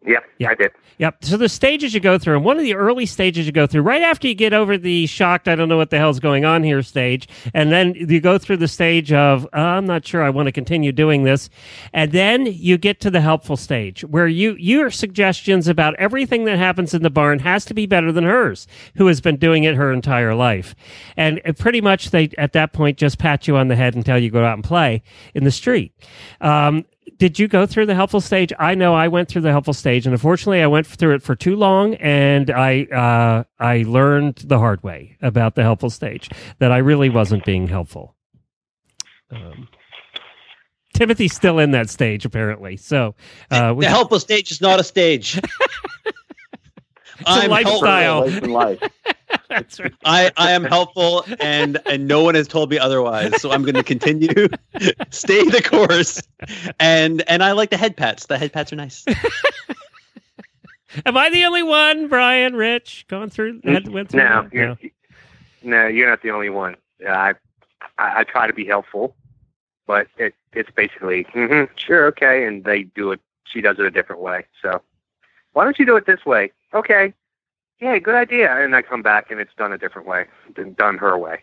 Yep, 0.05 0.23
Yeah. 0.39 0.49
I 0.49 0.55
did. 0.55 0.71
Yep. 0.97 1.23
So 1.25 1.37
the 1.37 1.49
stages 1.49 1.93
you 1.93 1.99
go 1.99 2.17
through, 2.17 2.35
and 2.37 2.45
one 2.45 2.57
of 2.57 2.63
the 2.63 2.73
early 2.75 3.05
stages 3.05 3.45
you 3.45 3.51
go 3.51 3.67
through, 3.67 3.81
right 3.81 4.01
after 4.01 4.27
you 4.27 4.33
get 4.33 4.53
over 4.53 4.77
the 4.77 5.05
shocked, 5.07 5.47
I 5.47 5.55
don't 5.55 5.69
know 5.69 5.77
what 5.77 5.89
the 5.91 5.97
hell's 5.97 6.19
going 6.19 6.43
on 6.45 6.63
here 6.63 6.81
stage, 6.81 7.27
and 7.53 7.71
then 7.71 7.93
you 7.95 8.19
go 8.19 8.37
through 8.37 8.57
the 8.57 8.67
stage 8.67 9.11
of, 9.11 9.45
uh, 9.45 9.57
I'm 9.57 9.85
not 9.85 10.05
sure 10.05 10.23
I 10.23 10.29
want 10.29 10.47
to 10.47 10.51
continue 10.51 10.91
doing 10.91 11.23
this, 11.23 11.49
and 11.93 12.11
then 12.11 12.45
you 12.47 12.77
get 12.77 12.99
to 13.01 13.11
the 13.11 13.21
helpful 13.21 13.57
stage 13.57 14.01
where 14.05 14.27
you 14.27 14.55
your 14.59 14.89
suggestions 14.89 15.67
about 15.67 15.95
everything 15.95 16.45
that 16.45 16.57
happens 16.57 16.93
in 16.93 17.03
the 17.03 17.09
barn 17.09 17.39
has 17.39 17.65
to 17.65 17.73
be 17.73 17.85
better 17.85 18.11
than 18.11 18.23
hers, 18.23 18.67
who 18.95 19.07
has 19.07 19.21
been 19.21 19.37
doing 19.37 19.63
it 19.63 19.75
her 19.75 19.91
entire 19.91 20.33
life, 20.35 20.75
and 21.17 21.41
uh, 21.45 21.53
pretty 21.53 21.81
much 21.81 22.09
they 22.11 22.29
at 22.37 22.53
that 22.53 22.73
point 22.73 22.97
just 22.97 23.17
pat 23.19 23.47
you 23.47 23.55
on 23.55 23.67
the 23.67 23.75
head 23.75 23.93
and 23.95 24.05
tell 24.05 24.19
you 24.19 24.29
go 24.31 24.43
out 24.43 24.55
and 24.55 24.63
play 24.63 25.01
in 25.35 25.43
the 25.43 25.51
street. 25.51 25.93
Um, 26.41 26.85
did 27.21 27.37
you 27.37 27.47
go 27.47 27.67
through 27.67 27.85
the 27.85 27.93
helpful 27.93 28.19
stage? 28.19 28.51
I 28.57 28.73
know 28.73 28.95
I 28.95 29.07
went 29.07 29.29
through 29.29 29.43
the 29.43 29.51
helpful 29.51 29.75
stage, 29.75 30.07
and 30.07 30.13
unfortunately, 30.13 30.63
I 30.63 30.65
went 30.65 30.87
through 30.87 31.13
it 31.13 31.21
for 31.21 31.35
too 31.35 31.55
long, 31.55 31.93
and 31.93 32.49
I 32.49 32.85
uh, 32.85 33.43
I 33.59 33.83
learned 33.83 34.37
the 34.37 34.57
hard 34.57 34.81
way 34.81 35.17
about 35.21 35.53
the 35.53 35.61
helpful 35.61 35.91
stage 35.91 36.31
that 36.57 36.71
I 36.71 36.79
really 36.79 37.09
wasn't 37.09 37.45
being 37.45 37.67
helpful. 37.67 38.15
Um, 39.29 39.67
Timothy's 40.95 41.35
still 41.35 41.59
in 41.59 41.69
that 41.71 41.91
stage, 41.91 42.25
apparently. 42.25 42.75
So 42.75 43.13
uh, 43.51 43.71
we, 43.77 43.85
the 43.85 43.91
helpful 43.91 44.19
stage 44.19 44.49
is 44.49 44.59
not 44.59 44.79
a 44.79 44.83
stage. 44.83 45.39
a 47.27 47.47
lifestyle. 47.47 48.27
helpful. 48.27 48.31
Life 48.31 48.43
in 48.43 48.51
life. 48.51 49.15
that's 49.49 49.79
right. 49.79 49.93
I, 50.05 50.31
I 50.37 50.51
am 50.51 50.63
helpful 50.63 51.25
and 51.39 51.79
and 51.87 52.07
no 52.07 52.23
one 52.23 52.35
has 52.35 52.47
told 52.47 52.69
me 52.69 52.77
otherwise. 52.77 53.39
So 53.41 53.51
I'm 53.51 53.63
going 53.63 53.75
to 53.75 53.83
continue, 53.83 54.27
stay 55.11 55.43
the 55.45 55.61
course, 55.63 56.21
and 56.79 57.21
and 57.29 57.43
I 57.43 57.51
like 57.53 57.69
the 57.69 57.77
head 57.77 57.97
pats. 57.97 58.25
The 58.27 58.37
head 58.37 58.53
pats 58.53 58.71
are 58.73 58.77
nice. 58.77 59.05
Am 61.05 61.15
I 61.15 61.29
the 61.29 61.45
only 61.45 61.63
one, 61.63 62.07
Brian, 62.09 62.55
Rich, 62.55 63.05
going 63.07 63.29
through? 63.29 63.61
Had, 63.63 63.87
went 63.87 64.09
through 64.09 64.23
No, 64.23 64.41
that? 64.41 64.53
you're, 64.53 64.77
no, 65.63 65.87
you're 65.87 66.09
not 66.09 66.21
the 66.21 66.31
only 66.31 66.49
one. 66.49 66.75
I, 67.07 67.35
I, 67.97 68.19
I 68.19 68.23
try 68.25 68.47
to 68.47 68.53
be 68.53 68.65
helpful, 68.65 69.15
but 69.87 70.07
it, 70.17 70.35
it's 70.51 70.69
basically, 70.71 71.23
hmm 71.31 71.63
sure, 71.75 72.07
okay, 72.07 72.45
and 72.45 72.63
they 72.65 72.83
do 72.83 73.11
it. 73.11 73.21
She 73.45 73.61
does 73.61 73.79
it 73.79 73.85
a 73.85 73.91
different 73.91 74.21
way. 74.21 74.45
So, 74.61 74.81
why 75.53 75.63
don't 75.63 75.79
you 75.79 75.85
do 75.85 75.95
it 75.95 76.05
this 76.05 76.25
way? 76.25 76.51
Okay, 76.73 77.13
yeah, 77.81 77.97
good 77.97 78.15
idea. 78.15 78.55
And 78.63 78.75
I 78.75 78.81
come 78.81 79.01
back 79.01 79.31
and 79.31 79.39
it's 79.39 79.53
done 79.57 79.73
a 79.73 79.77
different 79.77 80.07
way, 80.07 80.25
than 80.55 80.73
done 80.73 80.97
her 80.99 81.17
way. 81.17 81.41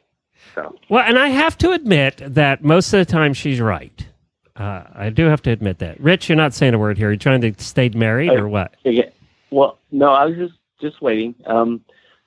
So, 0.55 0.77
Well, 0.89 1.05
and 1.05 1.19
I 1.19 1.29
have 1.29 1.59
to 1.59 1.73
admit 1.73 2.23
that 2.25 2.63
most 2.63 2.93
of 2.93 3.05
the 3.05 3.13
time 3.13 3.35
she's 3.35 3.61
right. 3.61 4.07
Uh, 4.55 4.85
I 4.95 5.11
do 5.11 5.27
have 5.27 5.43
to 5.43 5.51
admit 5.51 5.79
that. 5.79 6.01
Rich, 6.01 6.29
you're 6.29 6.37
not 6.37 6.55
saying 6.55 6.75
a 6.75 6.79
word 6.79 6.97
here. 6.97 7.09
You're 7.09 7.13
you 7.15 7.19
trying 7.19 7.41
to 7.41 7.55
stay 7.59 7.89
married 7.91 8.31
or 8.33 8.49
what? 8.49 8.75
Yeah. 8.85 9.09
Well, 9.51 9.79
no, 9.91 10.11
I 10.11 10.27
was 10.27 10.37
just 10.37 10.55
just 10.81 11.01
waiting. 11.01 11.35
Um, 11.47 11.85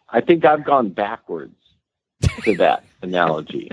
I 0.09 0.21
think 0.21 0.43
I've 0.43 0.63
gone 0.63 0.89
backwards 0.89 1.55
to 2.43 2.55
that 2.57 2.83
analogy. 3.01 3.71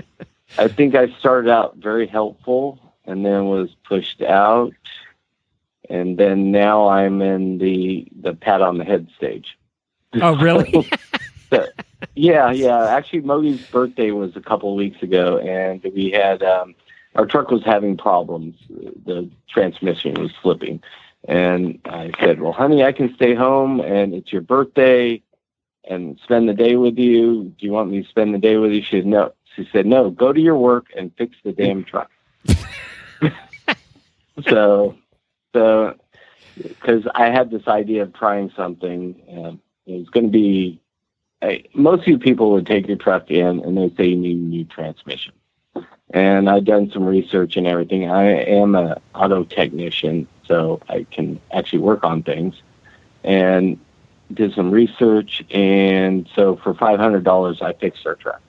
I 0.57 0.67
think 0.67 0.95
I 0.95 1.07
started 1.19 1.49
out 1.49 1.77
very 1.77 2.07
helpful 2.07 2.79
and 3.05 3.25
then 3.25 3.45
was 3.45 3.69
pushed 3.85 4.21
out, 4.21 4.73
and 5.89 6.17
then 6.17 6.51
now 6.51 6.89
I'm 6.89 7.21
in 7.21 7.57
the 7.57 8.07
the 8.21 8.33
pat 8.33 8.61
on 8.61 8.77
the 8.77 8.85
head 8.85 9.07
stage. 9.15 9.57
Oh, 10.21 10.35
really? 10.37 10.89
Yeah, 12.15 12.51
yeah. 12.51 12.85
Actually, 12.85 13.21
Mogi's 13.21 13.65
birthday 13.67 14.11
was 14.11 14.35
a 14.35 14.41
couple 14.41 14.69
of 14.69 14.75
weeks 14.75 15.01
ago, 15.01 15.37
and 15.37 15.81
we 15.95 16.11
had 16.11 16.43
um, 16.43 16.75
our 17.15 17.25
truck 17.25 17.49
was 17.49 17.63
having 17.63 17.97
problems. 17.97 18.55
The 18.69 19.29
transmission 19.49 20.15
was 20.15 20.31
slipping, 20.41 20.81
and 21.27 21.79
I 21.85 22.11
said, 22.19 22.41
"Well, 22.41 22.51
honey, 22.51 22.83
I 22.83 22.91
can 22.91 23.13
stay 23.15 23.35
home, 23.35 23.79
and 23.79 24.13
it's 24.13 24.31
your 24.31 24.41
birthday, 24.41 25.21
and 25.85 26.19
spend 26.23 26.49
the 26.49 26.53
day 26.53 26.75
with 26.75 26.97
you. 26.97 27.53
Do 27.57 27.65
you 27.65 27.71
want 27.71 27.89
me 27.89 28.03
to 28.03 28.09
spend 28.09 28.33
the 28.33 28.39
day 28.39 28.57
with 28.57 28.71
you?" 28.71 28.81
She 28.81 28.97
said, 28.97 29.05
"No." 29.05 29.33
She 29.55 29.67
said, 29.71 29.85
"No. 29.85 30.09
Go 30.09 30.33
to 30.33 30.41
your 30.41 30.57
work 30.57 30.87
and 30.95 31.11
fix 31.17 31.35
the 31.43 31.53
damn 31.53 31.83
truck." 31.83 32.11
so, 34.47 34.95
so 35.53 35.95
because 36.55 37.07
I 37.15 37.29
had 37.29 37.49
this 37.51 37.67
idea 37.67 38.03
of 38.03 38.13
trying 38.13 38.51
something. 38.55 39.21
Um, 39.31 39.61
it 39.89 39.99
was 39.99 40.09
going 40.09 40.27
to 40.27 40.31
be 40.31 40.79
most 41.73 42.01
of 42.01 42.07
you 42.07 42.19
people 42.19 42.51
would 42.51 42.65
take 42.65 42.87
your 42.87 42.97
truck 42.97 43.31
in 43.31 43.59
and 43.61 43.77
they 43.77 43.89
say 43.95 44.09
you 44.09 44.15
need 44.15 44.37
a 44.37 44.41
new 44.41 44.65
transmission. 44.65 45.33
And 46.11 46.49
I've 46.49 46.65
done 46.65 46.91
some 46.91 47.05
research 47.05 47.55
and 47.55 47.67
everything. 47.67 48.09
I 48.09 48.23
am 48.43 48.75
a 48.75 48.99
auto 49.13 49.43
technician, 49.43 50.27
so 50.47 50.81
I 50.89 51.05
can 51.11 51.39
actually 51.53 51.79
work 51.79 52.03
on 52.03 52.23
things. 52.23 52.55
And 53.23 53.79
did 54.33 54.53
some 54.53 54.71
research, 54.71 55.43
and 55.51 56.27
so 56.35 56.55
for 56.57 56.73
five 56.73 56.99
hundred 56.99 57.23
dollars, 57.23 57.61
I 57.61 57.73
fixed 57.73 58.03
her 58.05 58.15
truck. 58.15 58.41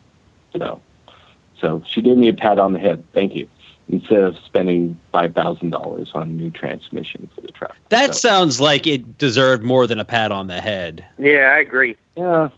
So, 0.56 0.80
so 1.60 1.82
she 1.86 2.02
gave 2.02 2.16
me 2.16 2.28
a 2.28 2.34
pat 2.34 2.58
on 2.58 2.72
the 2.72 2.78
head. 2.78 3.04
Thank 3.12 3.34
you. 3.34 3.48
Instead 3.92 4.22
of 4.22 4.36
spending 4.46 4.96
five 5.10 5.34
thousand 5.34 5.70
dollars 5.70 6.10
on 6.14 6.22
a 6.22 6.26
new 6.26 6.50
transmission 6.50 7.28
for 7.34 7.40
the 7.40 7.48
truck. 7.48 7.74
That 7.88 8.14
So- 8.14 8.28
sounds 8.28 8.60
like 8.60 8.86
it 8.86 9.18
deserved 9.18 9.64
more 9.64 9.86
than 9.88 9.98
a 9.98 10.04
pat 10.04 10.30
on 10.30 10.46
the 10.46 10.60
head. 10.60 11.04
yeah, 11.18 11.52
I 11.56 11.58
agree. 11.60 11.96
Yeah, 12.16 12.50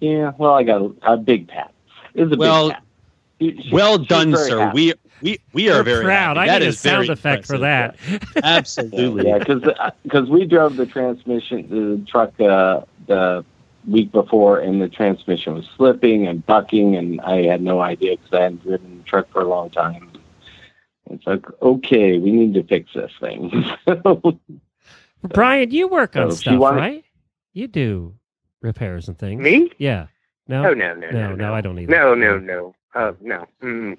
yeah. 0.00 0.32
Well, 0.38 0.54
I 0.54 0.62
got 0.62 0.80
a, 0.80 0.92
a 1.12 1.16
big 1.18 1.48
pat. 1.48 1.72
It 2.14 2.24
was 2.24 2.32
a 2.32 2.36
Well, 2.36 2.68
big 2.68 2.74
pat. 2.76 2.82
She- 3.40 3.62
she- 3.68 3.74
Well 3.74 3.98
she's 3.98 4.06
done, 4.06 4.34
sir. 4.36 4.58
happy. 4.60 4.74
We 4.74 4.94
we 5.22 5.38
we 5.52 5.68
are 5.68 5.78
We're 5.78 5.82
very 5.84 6.04
proud. 6.04 6.36
happy. 6.38 6.48
I 6.48 6.52
That 6.52 6.58
need 6.60 6.66
a 6.66 6.68
is 6.68 6.82
very 6.82 7.06
sound 7.06 7.18
effect 7.18 7.46
for 7.46 7.58
that. 7.58 7.96
impressive. 8.08 8.40
Absolutely. 8.42 9.28
Yeah, 9.28 9.90
because 10.04 10.30
we 10.30 10.46
drove 10.46 10.76
the 10.76 10.86
transmission, 10.86 11.68
the 11.68 12.10
truck, 12.10 12.32
uh, 12.40 12.80
the 13.08 13.44
week 13.86 14.10
before, 14.12 14.58
and 14.60 14.80
the 14.80 14.88
transmission 14.88 15.54
was 15.54 15.68
slipping 15.76 16.26
and 16.26 16.46
bucking, 16.46 16.96
and 16.96 17.20
I 17.20 17.42
had 17.42 17.60
no 17.60 17.80
idea 17.80 18.16
because 18.16 18.32
I 18.32 18.42
hadn't 18.44 18.62
driven 18.62 18.98
the 18.98 19.04
truck 19.04 19.28
for 19.32 19.42
a 19.42 19.48
long 19.48 19.68
time. 19.70 20.08
It's 21.12 21.26
like, 21.26 21.44
okay, 21.60 22.18
we 22.18 22.30
need 22.30 22.54
to 22.54 22.62
fix 22.64 22.90
this 22.94 23.12
thing. 23.20 23.50
Brian, 25.22 25.70
you 25.70 25.88
work 25.88 26.16
on 26.16 26.30
So 26.30 26.36
she 26.36 26.42
stuff, 26.42 26.58
wanted- 26.58 26.80
right? 26.80 27.04
You 27.52 27.68
do 27.68 28.14
repairs 28.60 29.08
and 29.08 29.18
things. 29.18 29.40
Me? 29.42 29.70
Yeah. 29.78 30.06
No. 30.48 30.70
Oh 30.70 30.74
no, 30.74 30.94
no, 30.94 31.10
no, 31.10 31.28
no, 31.30 31.34
no, 31.34 31.54
I 31.54 31.60
don't 31.60 31.78
either. 31.78 31.92
No, 31.92 32.14
no, 32.14 32.38
no. 32.38 32.74
Uh, 32.94 33.12
no. 33.20 33.46
Mm. 33.62 33.98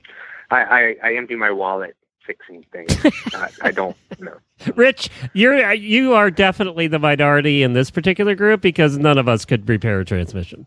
I, 0.51 0.61
I, 0.63 0.95
I 1.03 1.15
empty 1.15 1.35
my 1.35 1.51
wallet 1.51 1.95
fixing 2.25 2.65
things. 2.71 2.95
I, 3.33 3.49
I 3.61 3.71
don't. 3.71 3.95
know. 4.19 4.35
Rich, 4.75 5.09
you're 5.33 5.71
you 5.73 6.13
are 6.13 6.29
definitely 6.31 6.87
the 6.87 6.99
minority 6.99 7.63
in 7.63 7.73
this 7.73 7.89
particular 7.91 8.35
group 8.35 8.61
because 8.61 8.97
none 8.97 9.17
of 9.17 9.27
us 9.27 9.45
could 9.45 9.67
repair 9.69 9.99
a 10.01 10.05
transmission. 10.05 10.65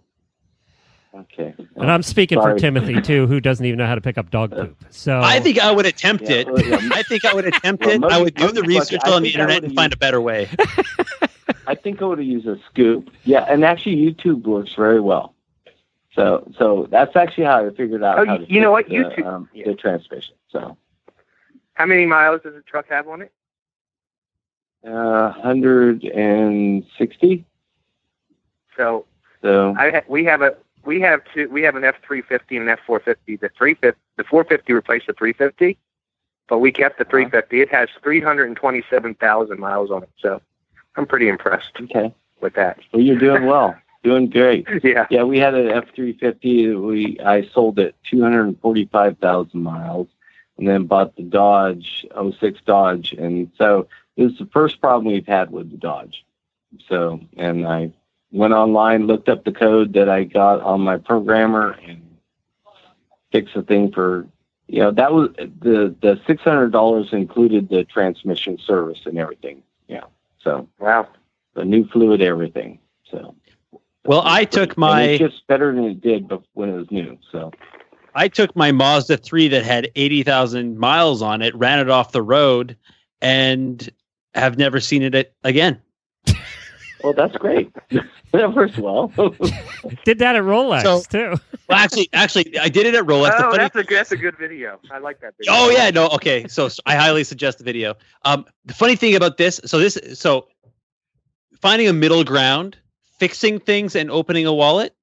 Okay. 1.20 1.54
And 1.76 1.90
I'm 1.90 2.02
speaking 2.02 2.38
Sorry. 2.40 2.54
for 2.54 2.58
Timothy 2.58 3.00
too, 3.02 3.26
who 3.26 3.40
doesn't 3.40 3.64
even 3.64 3.78
know 3.78 3.86
how 3.86 3.94
to 3.94 4.00
pick 4.00 4.18
up 4.18 4.30
dog 4.30 4.50
poop. 4.52 4.76
So 4.90 5.20
I 5.20 5.40
think 5.40 5.58
I 5.58 5.72
would 5.72 5.86
attempt 5.86 6.24
Yeah, 6.24 6.36
it. 6.36 6.52
well, 6.52 6.62
yeah. 6.64 6.78
I 6.92 7.02
think 7.02 7.24
I 7.24 7.34
would 7.34 7.46
attempt 7.46 7.84
Well, 7.84 7.94
it. 7.94 8.00
most- 8.00 8.12
I 8.12 8.22
would 8.22 8.34
do 8.34 8.52
the 8.52 8.62
research 8.62 9.00
on 9.06 9.22
the 9.22 9.28
internet 9.28 9.56
would've 9.62 9.70
and 9.70 9.76
find 9.76 9.92
a 9.92 9.96
better 9.96 10.20
way. 10.20 10.48
I 11.66 11.74
think 11.74 12.02
I 12.02 12.04
would 12.04 12.22
use 12.24 12.46
a 12.46 12.58
scoop. 12.70 13.10
Yeah, 13.24 13.44
and 13.48 13.64
actually 13.64 13.96
YouTube 13.96 14.42
works 14.44 14.74
very 14.74 15.00
well. 15.00 15.34
So 16.14 16.50
so 16.58 16.86
that's 16.90 17.14
actually 17.16 17.44
how 17.44 17.66
I 17.66 17.70
figured 17.70 18.02
out 18.02 18.18
Oh, 18.18 18.26
how 18.26 18.38
you- 18.38 18.46
to 18.46 18.52
you 18.52 18.60
know 18.60 18.72
what? 18.72 18.88
the, 18.88 18.94
YouTube- 18.96 19.26
um, 19.26 19.48
yeah. 19.52 19.66
the 19.66 19.74
transmission. 19.74 20.34
So 20.50 20.76
How 21.74 21.86
many 21.86 22.06
miles 22.06 22.42
does 22.42 22.54
the 22.54 22.62
truck 22.62 22.88
have 22.88 23.08
on 23.08 23.22
it? 23.22 23.32
uh, 24.86 25.32
160. 25.42 27.44
So 28.76 29.04
So 29.42 29.74
I 29.76 29.90
ha- 29.90 30.02
we 30.08 30.24
have 30.24 30.42
a 30.42 30.56
we 30.86 31.00
have 31.00 31.20
two 31.34 31.48
we 31.50 31.62
have 31.62 31.74
an 31.76 31.84
F 31.84 31.96
three 32.06 32.22
fifty 32.22 32.56
and 32.56 32.64
an 32.68 32.70
F 32.70 32.78
four 32.86 33.00
fifty. 33.00 33.36
The 33.36 33.50
three 33.50 33.74
fifty 33.74 34.00
the 34.16 34.24
four 34.24 34.44
fifty 34.44 34.72
replaced 34.72 35.06
the 35.08 35.12
three 35.12 35.32
fifty, 35.32 35.76
but 36.48 36.58
we 36.58 36.72
kept 36.72 36.98
the 36.98 37.04
Uh-huh. 37.04 37.10
three 37.10 37.28
fifty. 37.28 37.60
It 37.60 37.70
has 37.70 37.88
three 38.02 38.20
hundred 38.20 38.46
and 38.46 38.56
twenty 38.56 38.82
seven 38.88 39.14
thousand 39.14 39.58
miles 39.58 39.90
on 39.90 40.02
it. 40.04 40.10
So 40.18 40.40
I'm 40.96 41.06
pretty 41.06 41.28
impressed 41.28 41.72
okay, 41.82 42.14
with 42.40 42.54
that. 42.54 42.78
well 42.92 43.02
you're 43.02 43.18
doing 43.18 43.44
well, 43.46 43.76
doing 44.04 44.30
great. 44.30 44.66
Yeah. 44.82 45.06
Yeah, 45.10 45.24
we 45.24 45.38
had 45.38 45.54
an 45.54 45.68
F 45.70 45.84
three 45.94 46.12
fifty. 46.14 46.72
We 46.74 47.18
I 47.20 47.42
sold 47.48 47.78
it 47.78 47.94
two 48.08 48.22
hundred 48.22 48.44
and 48.46 48.60
forty 48.60 48.86
five 48.86 49.18
thousand 49.18 49.62
miles, 49.62 50.08
and 50.58 50.66
then 50.66 50.86
bought 50.86 51.16
the 51.16 51.22
Dodge 51.22 52.06
06 52.40 52.60
Dodge, 52.64 53.12
and 53.12 53.50
so 53.58 53.88
this 54.16 54.32
is 54.32 54.38
the 54.38 54.46
first 54.46 54.80
problem 54.80 55.12
we've 55.12 55.26
had 55.26 55.50
with 55.50 55.70
the 55.70 55.76
Dodge. 55.76 56.24
So, 56.88 57.20
and 57.36 57.66
I 57.66 57.92
went 58.36 58.52
online, 58.54 59.06
looked 59.06 59.28
up 59.28 59.44
the 59.44 59.52
code 59.52 59.92
that 59.94 60.08
I 60.08 60.24
got 60.24 60.60
on 60.60 60.80
my 60.82 60.98
programmer, 60.98 61.72
and 61.86 62.02
fixed 63.32 63.54
the 63.54 63.62
thing 63.62 63.92
for. 63.92 64.26
You 64.68 64.80
know 64.80 64.90
that 64.90 65.12
was 65.12 65.30
the 65.36 65.94
the 66.02 66.20
six 66.26 66.42
hundred 66.42 66.72
dollars 66.72 67.08
included 67.12 67.68
the 67.68 67.84
transmission 67.84 68.58
service 68.58 68.98
and 69.06 69.16
everything. 69.16 69.62
Yeah, 69.86 70.04
so 70.42 70.68
Wow. 70.80 71.08
the 71.54 71.64
new 71.64 71.86
fluid, 71.88 72.20
everything. 72.20 72.80
So. 73.10 73.34
Well, 74.04 74.22
I 74.24 74.44
took 74.44 74.70
And 74.70 74.78
my 74.78 75.02
it 75.02 75.18
gets 75.18 75.40
better 75.48 75.74
than 75.74 75.84
it 75.84 76.00
did 76.00 76.30
when 76.54 76.68
it 76.68 76.76
was 76.76 76.90
new. 76.90 77.18
So 77.30 77.52
I 78.14 78.28
took 78.28 78.54
my 78.56 78.72
Mazda 78.72 79.16
3 79.18 79.48
that 79.48 79.64
had 79.64 79.90
80,000 79.96 80.78
miles 80.78 81.22
on 81.22 81.42
it, 81.42 81.54
ran 81.54 81.78
it 81.80 81.90
off 81.90 82.12
the 82.12 82.22
road, 82.22 82.76
and 83.20 83.88
have 84.34 84.58
never 84.58 84.80
seen 84.80 85.02
it 85.02 85.14
a- 85.14 85.26
again. 85.44 85.80
Well, 87.06 87.14
that's 87.14 87.36
great. 87.38 87.72
that 88.32 88.52
works 88.54 88.76
well. 88.76 89.06
did 90.04 90.18
that 90.18 90.36
at 90.36 90.42
Rolex 90.42 90.82
So- 90.82 91.02
too. 91.08 91.40
Well, 91.68 91.78
actually, 91.78 92.08
actually, 92.12 92.56
I 92.58 92.68
did 92.68 92.86
it 92.86 92.94
at 92.94 93.04
Rolex. 93.04 93.36
The 93.38 93.46
Oh, 93.46 93.50
funny- 93.50 93.58
that's 93.58 93.76
a 93.76 93.84
good- 93.84 93.96
that's 93.98 94.12
a 94.12 94.16
good 94.16 94.36
video. 94.38 94.78
I 94.90 94.98
like 94.98 95.20
that 95.20 95.34
video. 95.38 95.52
Oh 95.54 95.70
yeah, 95.70 95.90
no, 95.90 96.08
okay. 96.08 96.46
So 96.48 96.68
I 96.84 96.94
highly 96.96 97.24
suggest 97.24 97.58
the 97.58 97.64
video. 97.64 97.94
Um, 98.24 98.44
the 98.64 98.74
funny 98.74 98.96
thing 98.96 99.14
about 99.16 99.36
this, 99.36 99.60
so 99.64 99.78
this, 99.78 99.98
so 100.14 100.48
finding 101.60 101.88
a 101.88 101.92
middle 101.92 102.22
ground, 102.24 102.76
fixing 103.18 103.58
things, 103.58 103.96
and 103.96 104.10
opening 104.10 104.46
a 104.46 104.52
wallet. 104.52 104.94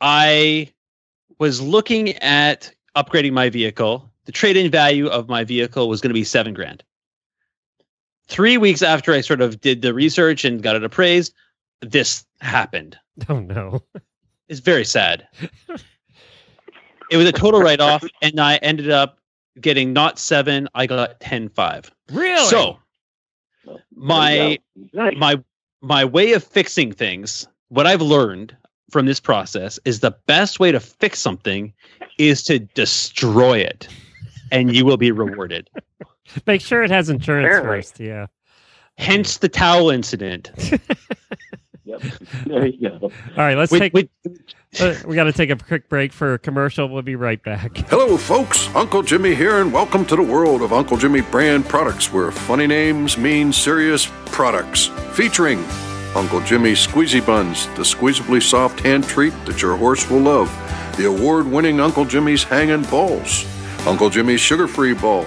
I 0.00 0.72
was 1.38 1.60
looking 1.60 2.12
at 2.18 2.72
upgrading 2.96 3.32
my 3.32 3.50
vehicle. 3.50 4.10
The 4.24 4.32
trade-in 4.32 4.70
value 4.70 5.06
of 5.06 5.28
my 5.28 5.44
vehicle 5.44 5.88
was 5.88 6.00
going 6.00 6.10
to 6.10 6.14
be 6.14 6.24
seven 6.24 6.52
grand. 6.54 6.82
Three 8.28 8.56
weeks 8.58 8.82
after 8.82 9.12
I 9.12 9.20
sort 9.20 9.40
of 9.40 9.60
did 9.60 9.82
the 9.82 9.94
research 9.94 10.44
and 10.44 10.62
got 10.62 10.76
it 10.76 10.84
appraised, 10.84 11.32
this 11.80 12.24
happened. 12.40 12.98
Oh 13.30 13.40
no. 13.40 13.82
It's 14.48 14.60
very 14.60 14.84
sad. 14.84 15.26
it 17.10 17.16
was 17.16 17.26
a 17.26 17.32
total 17.32 17.60
write-off, 17.60 18.04
and 18.20 18.38
I 18.38 18.56
ended 18.56 18.90
up 18.90 19.18
getting 19.58 19.94
not 19.94 20.18
seven. 20.18 20.68
I 20.74 20.86
got 20.86 21.18
ten 21.18 21.48
five. 21.48 21.90
Really? 22.12 22.46
So 22.46 22.78
my 23.94 24.58
nice. 24.92 25.14
my 25.16 25.42
my 25.80 26.04
way 26.04 26.32
of 26.32 26.44
fixing 26.44 26.92
things, 26.92 27.48
what 27.68 27.86
I've 27.86 28.02
learned 28.02 28.56
from 28.90 29.06
this 29.06 29.18
process 29.20 29.78
is 29.84 30.00
the 30.00 30.14
best 30.26 30.60
way 30.60 30.72
to 30.72 30.80
fix 30.80 31.20
something 31.20 31.72
is 32.18 32.42
to 32.44 32.58
destroy 32.58 33.58
it, 33.58 33.88
and 34.52 34.74
you 34.74 34.84
will 34.84 34.96
be 34.96 35.10
rewarded. 35.10 35.68
Make 36.46 36.60
sure 36.60 36.82
it 36.82 36.90
has 36.90 37.08
insurance 37.08 37.46
Apparently. 37.46 37.78
first. 37.78 38.00
Yeah. 38.00 38.26
Hence 38.98 39.38
the 39.38 39.48
towel 39.48 39.90
incident. 39.90 40.50
Yep. 41.88 42.02
There 42.46 42.66
you 42.66 42.88
go. 42.90 42.98
All 43.04 43.10
right, 43.36 43.56
let's 43.56 43.70
Which- 43.70 43.80
take. 43.80 43.92
which- 43.94 44.10
uh, 44.80 44.94
we 45.06 45.14
got 45.14 45.24
to 45.24 45.32
take 45.32 45.50
a 45.50 45.56
quick 45.56 45.88
break 45.88 46.12
for 46.12 46.34
a 46.34 46.38
commercial. 46.38 46.88
We'll 46.88 47.02
be 47.02 47.14
right 47.14 47.40
back. 47.40 47.76
Hello, 47.88 48.16
folks. 48.16 48.68
Uncle 48.74 49.04
Jimmy 49.04 49.36
here, 49.36 49.60
and 49.60 49.72
welcome 49.72 50.04
to 50.06 50.16
the 50.16 50.22
world 50.22 50.62
of 50.62 50.72
Uncle 50.72 50.96
Jimmy 50.96 51.20
brand 51.20 51.64
products, 51.66 52.12
where 52.12 52.32
funny 52.32 52.66
names 52.66 53.16
mean 53.16 53.52
serious 53.52 54.10
products. 54.26 54.86
Featuring 55.12 55.64
Uncle 56.16 56.40
Jimmy's 56.40 56.84
Squeezy 56.84 57.24
Buns, 57.24 57.66
the 57.76 57.82
squeezably 57.82 58.42
soft 58.42 58.80
hand 58.80 59.04
treat 59.04 59.32
that 59.44 59.62
your 59.62 59.76
horse 59.76 60.10
will 60.10 60.18
love. 60.20 60.50
The 60.96 61.06
award 61.06 61.46
winning 61.46 61.78
Uncle 61.80 62.04
Jimmy's 62.04 62.42
Hangin' 62.42 62.82
Balls. 62.90 63.46
Uncle 63.86 64.10
Jimmy's 64.10 64.40
Sugar 64.40 64.66
Free 64.66 64.92
Ball. 64.92 65.24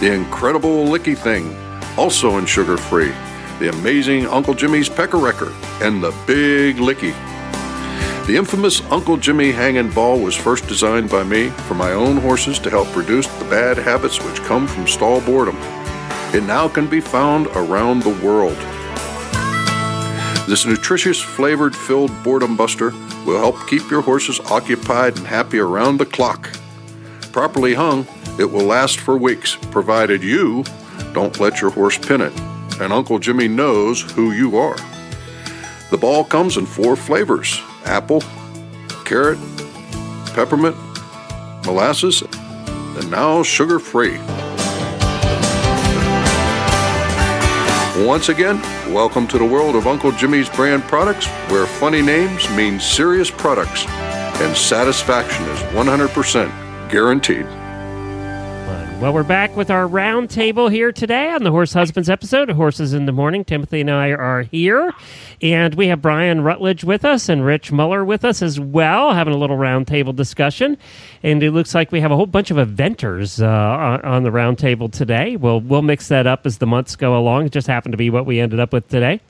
The 0.00 0.12
incredible 0.12 0.86
Licky 0.86 1.18
Thing, 1.18 1.56
also 1.96 2.38
in 2.38 2.46
sugar 2.46 2.76
free. 2.76 3.12
The 3.58 3.70
amazing 3.70 4.26
Uncle 4.26 4.54
Jimmy's 4.54 4.88
Pecker 4.88 5.16
Wrecker. 5.16 5.52
And 5.80 6.00
the 6.00 6.14
Big 6.24 6.76
Licky. 6.76 7.12
The 8.28 8.36
infamous 8.36 8.80
Uncle 8.92 9.16
Jimmy 9.16 9.50
Hangin' 9.50 9.90
Ball 9.90 10.20
was 10.20 10.36
first 10.36 10.68
designed 10.68 11.10
by 11.10 11.24
me 11.24 11.48
for 11.66 11.74
my 11.74 11.94
own 11.94 12.18
horses 12.18 12.60
to 12.60 12.70
help 12.70 12.94
reduce 12.94 13.26
the 13.26 13.44
bad 13.46 13.76
habits 13.76 14.22
which 14.22 14.40
come 14.42 14.68
from 14.68 14.86
stall 14.86 15.20
boredom. 15.22 15.56
It 16.32 16.44
now 16.44 16.68
can 16.68 16.86
be 16.86 17.00
found 17.00 17.48
around 17.48 18.02
the 18.04 18.24
world. 18.24 18.56
This 20.46 20.64
nutritious, 20.64 21.20
flavored, 21.20 21.74
filled 21.74 22.12
boredom 22.22 22.56
buster 22.56 22.90
will 23.26 23.38
help 23.38 23.66
keep 23.66 23.90
your 23.90 24.02
horses 24.02 24.38
occupied 24.48 25.18
and 25.18 25.26
happy 25.26 25.58
around 25.58 25.96
the 25.96 26.06
clock. 26.06 26.50
Properly 27.32 27.74
hung, 27.74 28.06
it 28.38 28.50
will 28.50 28.64
last 28.64 29.00
for 29.00 29.16
weeks, 29.16 29.56
provided 29.70 30.22
you 30.22 30.64
don't 31.12 31.40
let 31.40 31.60
your 31.60 31.70
horse 31.70 31.98
pin 31.98 32.20
it. 32.20 32.32
And 32.80 32.92
Uncle 32.92 33.18
Jimmy 33.18 33.48
knows 33.48 34.02
who 34.12 34.32
you 34.32 34.56
are. 34.56 34.76
The 35.90 35.98
ball 35.98 36.22
comes 36.24 36.56
in 36.56 36.66
four 36.66 36.96
flavors 36.96 37.60
apple, 37.84 38.22
carrot, 39.04 39.38
peppermint, 40.34 40.76
molasses, 41.64 42.22
and 42.22 43.10
now 43.10 43.42
sugar 43.42 43.78
free. 43.78 44.18
Once 48.06 48.28
again, 48.28 48.60
welcome 48.94 49.26
to 49.26 49.38
the 49.38 49.44
world 49.44 49.74
of 49.74 49.88
Uncle 49.88 50.12
Jimmy's 50.12 50.48
brand 50.50 50.84
products, 50.84 51.26
where 51.50 51.66
funny 51.66 52.00
names 52.00 52.48
mean 52.50 52.78
serious 52.78 53.30
products 53.30 53.86
and 54.40 54.56
satisfaction 54.56 55.44
is 55.46 55.58
100% 55.72 56.90
guaranteed. 56.90 57.46
Well, 59.00 59.12
we're 59.14 59.22
back 59.22 59.54
with 59.54 59.70
our 59.70 59.86
round 59.86 60.28
table 60.28 60.68
here 60.68 60.90
today 60.90 61.30
on 61.30 61.44
the 61.44 61.52
Horse 61.52 61.72
Husbands 61.72 62.10
episode 62.10 62.50
of 62.50 62.56
Horses 62.56 62.92
in 62.92 63.06
the 63.06 63.12
Morning. 63.12 63.44
Timothy 63.44 63.80
and 63.80 63.90
I 63.92 64.10
are 64.10 64.42
here, 64.42 64.92
and 65.40 65.72
we 65.76 65.86
have 65.86 66.02
Brian 66.02 66.40
Rutledge 66.40 66.82
with 66.82 67.04
us 67.04 67.28
and 67.28 67.46
Rich 67.46 67.70
Muller 67.70 68.04
with 68.04 68.24
us 68.24 68.42
as 68.42 68.58
well, 68.58 69.14
having 69.14 69.32
a 69.32 69.36
little 69.36 69.56
round 69.56 69.86
table 69.86 70.12
discussion. 70.12 70.76
And 71.22 71.40
it 71.44 71.52
looks 71.52 71.76
like 71.76 71.92
we 71.92 72.00
have 72.00 72.10
a 72.10 72.16
whole 72.16 72.26
bunch 72.26 72.50
of 72.50 72.56
eventers 72.56 73.40
uh, 73.40 73.46
on, 73.46 74.00
on 74.02 74.22
the 74.24 74.32
round 74.32 74.58
table 74.58 74.88
today. 74.88 75.36
We'll 75.36 75.60
we'll 75.60 75.82
mix 75.82 76.08
that 76.08 76.26
up 76.26 76.44
as 76.44 76.58
the 76.58 76.66
months 76.66 76.96
go 76.96 77.16
along. 77.16 77.46
It 77.46 77.52
just 77.52 77.68
happened 77.68 77.92
to 77.92 77.98
be 77.98 78.10
what 78.10 78.26
we 78.26 78.40
ended 78.40 78.58
up 78.58 78.72
with 78.72 78.88
today. 78.88 79.20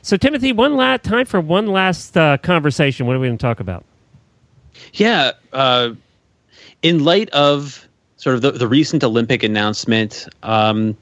So, 0.00 0.16
Timothy, 0.16 0.52
one 0.52 0.76
last 0.76 1.02
time 1.02 1.26
for 1.26 1.42
one 1.42 1.66
last 1.66 2.16
uh, 2.16 2.38
conversation. 2.38 3.06
What 3.06 3.16
are 3.16 3.20
we 3.20 3.28
going 3.28 3.36
to 3.36 3.42
talk 3.42 3.60
about? 3.60 3.84
Yeah. 4.94 5.32
Uh, 5.52 5.90
in 6.82 7.04
light 7.04 7.28
of 7.30 7.86
sort 8.20 8.36
of 8.36 8.42
the, 8.42 8.52
the 8.52 8.68
recent 8.68 9.02
Olympic 9.02 9.42
announcement, 9.42 10.28
um, 10.42 10.94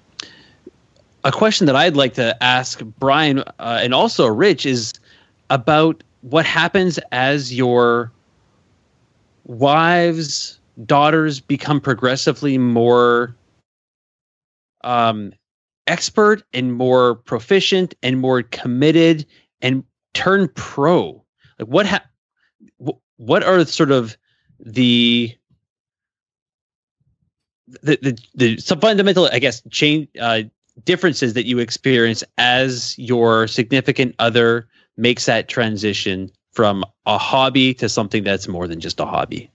a 1.25 1.33
question 1.33 1.67
that 1.67 1.75
I'd 1.75 1.97
like 1.97 2.15
to 2.15 2.41
ask 2.43 2.81
Brian 3.01 3.41
uh, 3.41 3.81
and 3.83 3.93
also 3.93 4.29
Rich 4.29 4.65
is 4.65 4.95
about 5.51 6.05
what 6.21 6.47
happens 6.47 7.01
as 7.11 7.53
your 7.53 8.13
wives, 9.47 10.61
daughters 10.87 11.41
become 11.41 11.81
progressively 11.81 12.57
more 12.57 13.35
um, 14.85 15.33
expert 15.89 16.45
and 16.53 16.73
more 16.73 17.17
proficient 17.17 17.95
and 18.01 18.21
more 18.21 18.43
committed 18.45 19.27
and 19.61 19.83
turn 20.15 20.49
pro? 20.55 21.21
Like 21.59 21.69
what 21.69 21.87
ha- 21.87 22.07
what 23.17 23.43
are 23.43 23.65
sort 23.65 23.91
of 23.91 24.17
the 24.61 25.37
the 27.83 27.99
the, 28.03 28.19
the 28.35 28.59
some 28.59 28.81
fundamental 28.81 29.29
I 29.33 29.39
guess 29.39 29.63
change 29.71 30.09
uh, 30.21 30.43
differences 30.85 31.35
that 31.35 31.47
you 31.47 31.59
experience 31.59 32.25
as 32.39 32.99
your 32.99 33.47
significant 33.47 34.15
other 34.19 34.69
makes 34.97 35.27
that 35.27 35.49
transition 35.49 36.31
from 36.53 36.85
a 37.07 37.19
hobby 37.19 37.75
to 37.75 37.89
something 37.89 38.25
that's 38.25 38.49
more 38.49 38.67
than 38.67 38.81
just 38.81 38.99
a 39.01 39.07
hobby. 39.07 39.51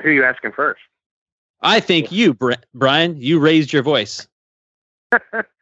Who 0.00 0.08
are 0.08 0.12
you 0.12 0.24
asking 0.24 0.52
first? 0.52 0.80
I 1.62 1.80
think 1.80 2.12
you, 2.12 2.36
Brian, 2.74 3.16
you 3.16 3.38
raised 3.38 3.72
your 3.72 3.82
voice. 3.82 4.28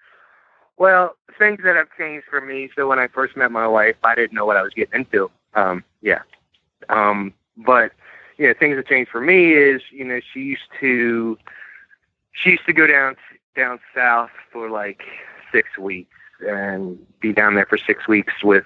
Well, 0.76 1.16
things 1.38 1.60
that 1.64 1.76
have 1.76 1.88
changed 1.96 2.26
for 2.28 2.40
me. 2.40 2.70
So 2.74 2.88
when 2.88 2.98
I 2.98 3.08
first 3.08 3.36
met 3.36 3.50
my 3.50 3.66
wife, 3.66 3.96
I 4.02 4.14
didn't 4.14 4.32
know 4.32 4.44
what 4.44 4.56
I 4.56 4.62
was 4.62 4.74
getting 4.74 5.00
into. 5.00 5.30
Um, 5.54 5.84
yeah. 6.02 6.22
Um, 6.88 7.32
but 7.56 7.92
you 8.36 8.46
know, 8.46 8.54
things 8.58 8.76
that 8.76 8.86
changed 8.86 9.10
for 9.10 9.20
me 9.20 9.52
is 9.52 9.82
you 9.90 10.04
know 10.04 10.20
she 10.32 10.40
used 10.40 10.68
to 10.80 11.38
she 12.32 12.50
used 12.50 12.66
to 12.66 12.72
go 12.72 12.86
down 12.86 13.16
down 13.56 13.78
south 13.94 14.30
for 14.52 14.68
like 14.68 15.02
six 15.52 15.78
weeks 15.78 16.10
and 16.46 16.98
be 17.20 17.32
down 17.32 17.54
there 17.54 17.66
for 17.66 17.78
six 17.78 18.08
weeks 18.08 18.42
with 18.42 18.64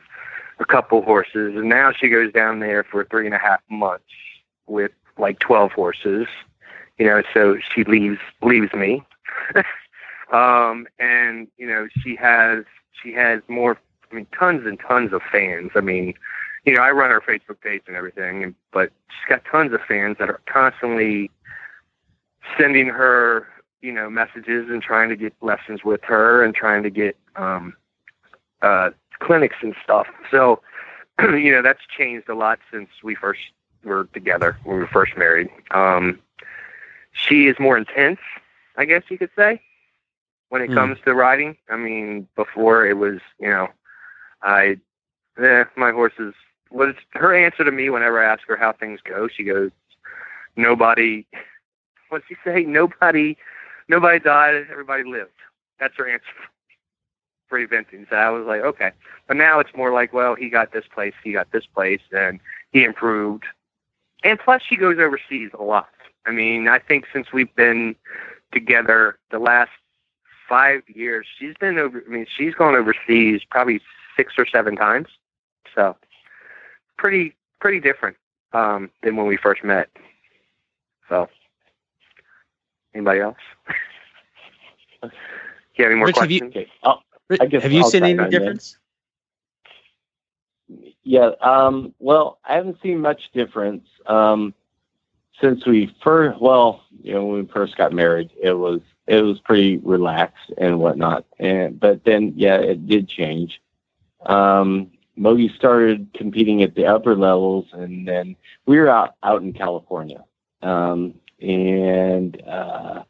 a 0.61 0.65
couple 0.65 1.03
horses, 1.03 1.55
and 1.55 1.69
now 1.69 1.93
she 1.93 2.09
goes 2.09 2.33
down 2.33 2.61
there 2.61 2.83
for 2.83 3.05
three 3.05 3.27
and 3.27 3.35
a 3.35 3.39
half 3.39 3.61
months 3.71 4.05
with 4.67 4.93
like 5.19 5.39
twelve 5.39 5.73
horses. 5.73 6.27
You 6.99 7.07
know, 7.07 7.23
so 7.33 7.59
she 7.75 7.85
leaves 7.85 8.19
leaves 8.43 8.73
me. 8.75 9.05
um, 10.33 10.87
and 10.99 11.47
you 11.59 11.67
know 11.67 11.89
she 12.03 12.17
has 12.17 12.65
she 13.01 13.13
has 13.13 13.41
more 13.49 13.79
I 14.11 14.15
mean 14.15 14.27
tons 14.37 14.67
and 14.67 14.81
tons 14.81 15.13
of 15.13 15.23
fans. 15.31 15.73
I 15.75 15.81
mean, 15.81 16.15
you 16.69 16.77
know 16.77 16.83
I 16.83 16.91
run 16.91 17.11
her 17.11 17.21
Facebook 17.21 17.61
page 17.61 17.83
and 17.87 17.97
everything, 17.97 18.43
and, 18.45 18.55
but 18.73 18.91
she's 19.09 19.29
got 19.29 19.45
tons 19.51 19.73
of 19.73 19.81
fans 19.89 20.17
that 20.19 20.29
are 20.29 20.41
constantly 20.47 21.31
sending 22.59 22.89
her 22.89 23.49
you 23.81 23.93
know 23.93 24.11
messages 24.11 24.69
and 24.71 24.83
trying 24.83 25.09
to 25.09 25.17
get 25.17 25.35
lessons 25.41 25.85
with 25.85 26.03
her 26.05 26.43
and 26.45 26.55
trying 26.55 26.83
to 26.83 26.91
get 26.91 27.17
um, 27.37 27.75
uh, 28.63 28.91
clinics 29.21 29.57
and 29.63 29.75
stuff. 29.83 30.07
So 30.31 30.61
you 31.23 31.53
know 31.53 31.63
that's 31.63 31.81
changed 31.97 32.29
a 32.29 32.35
lot 32.35 32.59
since 32.71 32.89
we 33.03 33.15
first 33.15 33.41
were 33.85 34.05
together 34.13 34.57
when 34.65 34.77
we 34.77 34.83
were 34.83 34.89
first 34.89 35.17
married. 35.17 35.49
Um, 35.71 36.19
she 37.13 37.47
is 37.49 37.59
more 37.59 37.77
intense, 37.77 38.21
I 38.77 38.85
guess 38.85 39.03
you 39.09 39.19
could 39.19 39.31
say 39.37 39.61
when 40.49 40.63
it 40.63 40.71
Hmm. 40.71 40.75
comes 40.75 40.99
to 41.05 41.15
riding. 41.15 41.57
I 41.69 41.77
mean, 41.77 42.29
before 42.37 42.87
it 42.87 42.97
was, 42.97 43.21
you 43.39 43.49
know, 43.49 43.69
I, 44.43 44.79
eh, 45.39 45.65
my 45.77 45.93
horses. 45.93 46.35
Was 46.71 46.95
her 47.11 47.35
answer 47.35 47.65
to 47.65 47.73
me 47.73 47.91
whenever 47.91 48.23
I 48.23 48.31
ask 48.31 48.47
her 48.47 48.57
how 48.57 48.73
things 48.73 49.01
go? 49.03 49.29
She 49.29 49.45
goes, 49.45 49.71
"Nobody." 50.57 51.27
What's 52.11 52.27
she 52.27 52.37
say? 52.43 52.63
Nobody, 52.63 53.37
nobody 53.89 54.19
died. 54.19 54.67
Everybody 54.71 55.05
lived. 55.05 55.31
That's 55.79 55.95
her 55.97 56.09
answer 56.09 56.25
for 57.49 57.59
eventing. 57.59 58.09
So 58.09 58.17
I 58.17 58.31
was 58.31 58.47
like, 58.47 58.63
okay. 58.63 58.93
But 59.27 59.37
now 59.37 59.61
it's 59.61 59.75
more 59.77 59.93
like, 59.93 60.13
well, 60.13 60.35
he 60.35 60.49
got 60.49 60.73
this 60.73 60.87
place, 60.93 61.13
he 61.23 61.33
got 61.33 61.53
this 61.53 61.67
place, 61.67 62.01
and 62.11 62.41
he 62.73 62.85
improved. 62.85 63.45
And 64.25 64.39
plus, 64.39 64.63
she 64.67 64.77
goes 64.77 64.99
overseas 64.99 65.51
a 65.59 65.63
lot. 65.63 65.89
I 66.27 66.31
mean, 66.31 66.69
I 66.69 66.79
think 66.79 67.07
since 67.13 67.33
we've 67.33 67.55
been 67.55 67.95
together 68.53 69.19
the 69.31 69.39
last 69.39 69.71
five 70.49 70.83
years, 70.89 71.27
she's 71.39 71.55
been 71.61 71.79
over. 71.79 72.03
I 72.07 72.11
mean, 72.11 72.27
she's 72.37 72.55
gone 72.55 72.75
overseas 72.75 73.43
probably 73.49 73.81
six 74.17 74.35
or 74.39 74.47
seven 74.47 74.77
times. 74.77 75.09
So, 75.75 75.97
pretty 76.99 77.35
pretty 77.61 77.81
different 77.81 78.17
um, 78.53 78.91
than 79.03 79.17
when 79.17 79.27
we 79.27 79.37
first 79.37 79.65
met. 79.65 79.89
So, 81.09 81.29
anybody 82.95 83.21
else? 83.21 83.37
you 85.03 85.11
have 85.79 85.87
any 85.87 85.95
more 85.95 86.07
Rich, 86.09 86.19
have 86.19 86.31
you- 86.31 86.41
questions? 86.41 86.67
Okay. 86.67 86.73
Oh, 86.83 86.99
I 87.41 87.47
guess 87.47 87.63
Have 87.63 87.73
you 87.73 87.83
seen 87.85 88.03
chime 88.03 88.05
any 88.05 88.11
in 88.13 88.17
then. 88.19 88.31
difference? 88.31 88.79
Yeah. 91.03 91.31
Um, 91.41 91.95
well, 91.99 92.39
I 92.45 92.55
haven't 92.55 92.79
seen 92.83 93.01
much 93.01 93.31
difference 93.33 93.87
um, 94.07 94.53
since 95.41 95.65
we 95.67 95.95
first. 96.03 96.41
Well, 96.41 96.83
you 97.03 97.15
know, 97.15 97.25
when 97.27 97.41
we 97.47 97.53
first 97.53 97.77
got 97.77 97.93
married, 97.93 98.31
it 98.43 98.53
was 98.53 98.81
it 99.07 99.23
was 99.23 99.41
pretty 99.41 99.79
relaxed 99.79 100.53
and 100.59 100.79
whatnot. 100.79 101.25
And 101.39 101.79
but 101.81 102.05
then, 102.05 102.33
yeah, 102.37 102.57
it 102.57 102.87
did 102.87 103.09
change. 103.09 103.61
Um, 104.27 104.91
Mogi 105.19 105.55
started 105.55 106.09
competing 106.15 106.63
at 106.63 106.75
the 106.75 106.87
upper 106.87 107.17
levels, 107.17 107.67
and 107.73 108.07
then 108.07 108.37
we 108.67 108.79
were 108.79 108.89
out 108.89 109.15
out 109.23 109.43
in 109.43 109.53
California, 109.53 110.25
um, 110.63 111.15
and 111.41 112.41
uh, 112.47 113.03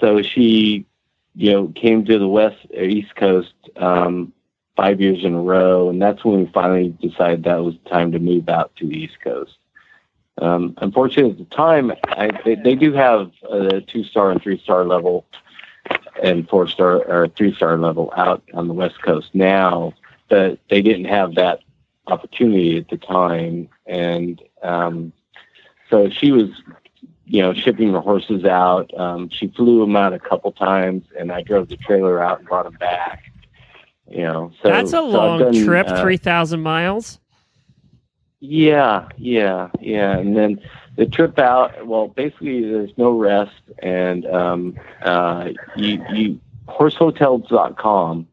so 0.00 0.22
she, 0.22 0.86
you 1.34 1.52
know, 1.52 1.68
came 1.68 2.04
to 2.04 2.18
the 2.18 2.28
west 2.28 2.66
or 2.74 2.82
east 2.82 3.14
coast. 3.16 3.54
Um, 3.76 4.32
five 4.76 5.00
years 5.00 5.24
in 5.24 5.34
a 5.34 5.40
row, 5.40 5.90
and 5.90 6.00
that's 6.00 6.24
when 6.24 6.40
we 6.40 6.50
finally 6.52 6.88
decided 7.00 7.44
that 7.44 7.62
was 7.62 7.74
time 7.90 8.12
to 8.12 8.18
move 8.18 8.48
out 8.48 8.74
to 8.76 8.86
the 8.86 8.96
East 8.96 9.20
Coast. 9.20 9.56
Um, 10.38 10.74
unfortunately, 10.78 11.32
at 11.32 11.38
the 11.38 11.54
time, 11.54 11.92
I, 12.04 12.30
they, 12.44 12.54
they 12.54 12.74
do 12.74 12.92
have 12.92 13.30
a 13.48 13.80
two-star 13.82 14.30
and 14.30 14.42
three-star 14.42 14.84
level 14.84 15.26
and 16.22 16.48
four-star 16.48 17.04
or 17.04 17.28
three-star 17.28 17.78
level 17.78 18.12
out 18.16 18.42
on 18.54 18.66
the 18.66 18.74
West 18.74 19.00
Coast 19.02 19.28
now, 19.34 19.92
but 20.32 20.58
they 20.70 20.80
didn't 20.80 21.04
have 21.04 21.34
that 21.34 21.60
opportunity 22.06 22.78
at 22.78 22.88
the 22.88 22.96
time, 22.96 23.68
and 23.86 24.40
um, 24.62 25.12
so 25.90 26.08
she 26.10 26.32
was. 26.32 26.48
You 27.24 27.40
know, 27.40 27.54
shipping 27.54 27.92
the 27.92 28.00
horses 28.00 28.44
out. 28.44 28.90
Um, 28.98 29.30
she 29.30 29.46
flew 29.46 29.80
them 29.80 29.96
out 29.96 30.12
a 30.12 30.18
couple 30.18 30.52
times, 30.52 31.04
and 31.18 31.32
I 31.32 31.40
drove 31.40 31.68
the 31.68 31.78
trailer 31.78 32.22
out 32.22 32.40
and 32.40 32.48
brought 32.48 32.64
them 32.64 32.76
back 32.78 33.32
you 34.12 34.22
know 34.24 34.52
so 34.62 34.68
That's 34.68 34.90
a 34.90 35.00
so 35.00 35.06
long 35.08 35.38
done, 35.38 35.64
trip, 35.64 35.86
uh, 35.88 36.02
3,000 36.02 36.60
miles. 36.60 37.18
yeah 38.40 39.08
yeah 39.16 39.68
yeah 39.80 40.18
and 40.18 40.36
then 40.36 40.60
the 40.96 41.06
trip 41.06 41.38
out 41.38 41.86
well 41.86 42.08
basically 42.08 42.68
there's 42.70 42.92
no 42.98 43.12
rest 43.12 43.54
and 43.78 44.26
um 44.26 44.76
uh 45.02 45.50
you 45.76 46.04
you 46.12 46.40
horsehotels.com 46.68 48.26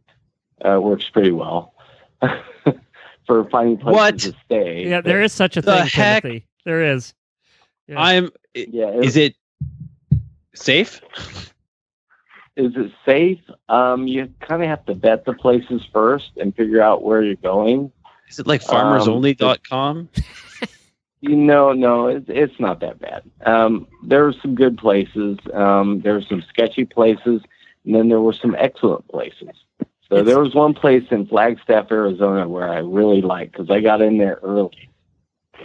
uh 0.66 0.80
works 0.82 1.10
pretty 1.10 1.32
well 1.32 1.74
for 3.28 3.50
finding 3.50 3.78
places 3.78 3.96
What? 3.96 4.20
to 4.20 4.34
stay 4.46 4.88
Yeah, 4.90 5.02
there 5.02 5.22
is 5.22 5.32
such 5.34 5.58
a 5.58 5.62
The 5.62 5.78
thing, 5.78 5.88
heck? 5.88 6.24
Timothy. 6.24 6.46
There 6.66 6.84
is. 6.84 7.14
Yeah. 7.88 8.00
I'm. 8.02 8.30
yeah 8.54 8.92
Is 9.02 9.16
it 9.18 9.36
safe? 10.56 11.02
is 12.56 12.74
it 12.76 12.92
safe 13.06 13.40
um 13.70 14.06
you 14.08 14.28
kind 14.42 14.62
of 14.62 14.68
have 14.68 14.86
to 14.86 14.94
vet 14.94 15.24
the 15.26 15.34
places 15.34 15.82
first 15.94 16.32
and 16.38 16.54
figure 16.56 16.82
out 16.82 17.04
where 17.04 17.22
you're 17.24 17.36
going 17.36 17.92
Is 18.28 18.40
it 18.40 18.48
like 18.48 18.62
Um, 18.70 19.00
farmersonly.com? 19.00 20.10
You 21.22 21.36
know, 21.36 21.74
no, 21.74 22.08
it's 22.08 22.28
it's 22.30 22.58
not 22.62 22.80
that 22.80 22.98
bad. 23.00 23.24
Um, 23.46 23.88
there 24.06 24.24
were 24.24 24.32
some 24.42 24.56
good 24.56 24.78
places. 24.78 25.38
Um, 25.54 26.00
there 26.00 26.14
were 26.14 26.22
some 26.22 26.42
sketchy 26.48 26.86
places, 26.86 27.42
and 27.84 27.94
then 27.94 28.08
there 28.08 28.22
were 28.22 28.32
some 28.32 28.56
excellent 28.58 29.06
places. 29.10 29.50
So 30.10 30.16
It's- 30.16 30.26
there 30.28 30.40
was 30.40 30.56
one 30.56 30.74
place 30.74 31.04
in 31.12 31.28
Flagstaff, 31.28 31.92
Arizona, 31.92 32.48
where 32.48 32.68
I 32.70 32.80
really 32.80 33.22
liked 33.22 33.52
because 33.54 33.70
I 33.70 33.80
got 33.80 34.02
in 34.02 34.18
there 34.18 34.40
early, 34.42 34.90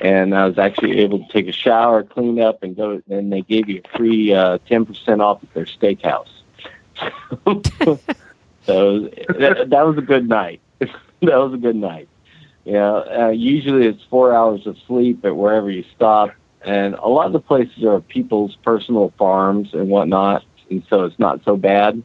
and 0.03 0.35
I 0.35 0.47
was 0.47 0.59
actually 0.59 0.99
able 1.01 1.21
to 1.21 1.29
take 1.33 1.49
a 1.49 1.53
shower, 1.53 2.03
clean 2.03 2.39
up, 2.41 2.63
and 2.63 2.77
go. 2.77 3.01
And 3.09 3.33
they 3.33 3.41
gave 3.41 3.69
you 3.69 3.81
a 3.83 3.97
free 3.97 4.35
uh, 4.35 4.59
ten 4.69 4.85
percent 4.85 5.23
off 5.23 5.43
at 5.43 5.55
their 5.55 5.65
steakhouse. 5.65 6.29
so 8.67 9.01
that, 9.01 9.67
that 9.71 9.87
was 9.87 9.97
a 9.97 10.03
good 10.03 10.29
night. 10.29 10.61
that 10.79 10.91
was 11.23 11.55
a 11.55 11.59
good 11.59 11.77
night. 11.77 12.09
You 12.65 12.73
know, 12.75 13.05
uh, 13.11 13.29
usually 13.31 13.87
it's 13.87 14.03
four 14.11 14.35
hours 14.35 14.67
of 14.67 14.77
sleep 14.87 15.25
at 15.25 15.37
wherever 15.37 15.71
you 15.71 15.85
stop, 15.95 16.31
and 16.63 16.95
a 16.95 17.09
lot 17.09 17.27
of 17.27 17.33
the 17.33 17.41
places 17.41 17.83
are 17.85 18.01
people's 18.01 18.57
personal 18.57 19.13
farms 19.19 19.73
and 19.73 19.89
whatnot, 19.89 20.45
and 20.71 20.83
so 20.89 21.05
it's 21.05 21.19
not 21.19 21.43
so 21.45 21.57
bad. 21.57 22.03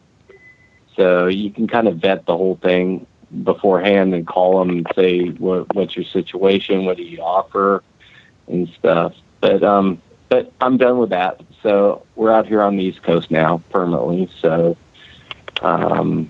So 0.99 1.27
you 1.27 1.49
can 1.49 1.65
kind 1.65 1.87
of 1.87 1.95
vet 1.99 2.25
the 2.25 2.35
whole 2.35 2.57
thing 2.61 3.07
beforehand 3.45 4.13
and 4.13 4.27
call 4.27 4.59
them 4.59 4.69
and 4.69 4.87
say 4.95 5.27
what, 5.29 5.73
what's 5.73 5.95
your 5.95 6.03
situation, 6.03 6.83
what 6.83 6.97
do 6.97 7.03
you 7.03 7.19
offer, 7.21 7.81
and 8.49 8.67
stuff. 8.77 9.13
But 9.39 9.63
um, 9.63 10.01
but 10.27 10.51
I'm 10.59 10.75
done 10.75 10.97
with 10.97 11.11
that. 11.11 11.39
So 11.63 12.05
we're 12.17 12.33
out 12.33 12.47
here 12.47 12.61
on 12.61 12.75
the 12.75 12.83
East 12.83 13.01
Coast 13.03 13.31
now 13.31 13.61
permanently. 13.69 14.29
So 14.41 14.75
um, 15.61 16.29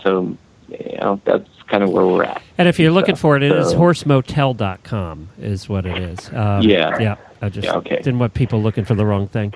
so 0.00 0.36
you 0.68 0.96
know, 1.00 1.20
that's 1.24 1.48
kind 1.66 1.82
of 1.82 1.90
where 1.90 2.06
we're 2.06 2.22
at. 2.22 2.40
And 2.56 2.68
if 2.68 2.78
you're 2.78 2.92
looking 2.92 3.16
for 3.16 3.36
it, 3.36 3.42
it 3.42 3.50
is 3.50 3.70
So- 3.70 3.78
horsemotel.com 3.78 5.30
is 5.40 5.68
what 5.68 5.86
it 5.86 5.98
is. 5.98 6.28
Um, 6.32 6.62
Yeah. 6.62 6.96
Yeah. 7.00 7.16
I 7.42 7.48
just 7.48 7.66
Yeah, 7.66 7.74
okay. 7.78 7.96
didn't 7.96 8.18
want 8.20 8.34
people 8.34 8.62
looking 8.62 8.84
for 8.84 8.94
the 8.94 9.04
wrong 9.06 9.26
thing. 9.28 9.54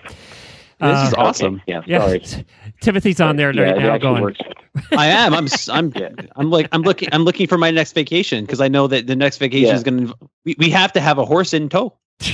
This 0.81 0.89
Uh, 0.99 1.05
is 1.09 1.15
awesome. 1.15 1.55
Okay, 1.57 1.63
Yeah, 1.67 1.83
Yeah. 1.87 1.99
sorry. 2.07 2.45
Timothy's 2.81 3.21
on 3.21 3.37
there 3.37 3.53
Yeah, 3.55 3.63
right 3.63 3.77
it 3.77 3.81
now 3.81 3.99
going, 3.99 4.23
works. 4.23 4.39
I 4.97 5.07
am. 5.09 5.35
I'm. 5.35 5.45
s- 5.45 5.69
I'm. 5.69 5.93
Yeah. 5.95 6.11
I'm 6.37 6.51
like. 6.51 6.69
I'm 6.73 6.83
looking. 6.83 7.09
I'm 7.13 7.23
looking 7.25 7.47
for 7.47 7.59
my 7.59 7.71
next 7.71 7.93
vacation 7.93 8.45
because 8.45 8.61
I 8.61 8.69
know 8.69 8.87
that 8.89 9.07
the 9.07 9.15
next 9.17 9.39
vacation 9.39 9.69
Yeah. 9.69 9.75
is 9.75 9.83
going 9.83 10.07
to. 10.09 10.15
We, 10.45 10.57
we 10.59 10.71
have 10.71 10.93
to 10.95 11.01
have 11.01 11.19
a 11.19 11.25
horse 11.25 11.53
in 11.53 11.69
tow. 11.69 11.93
We- 12.21 12.33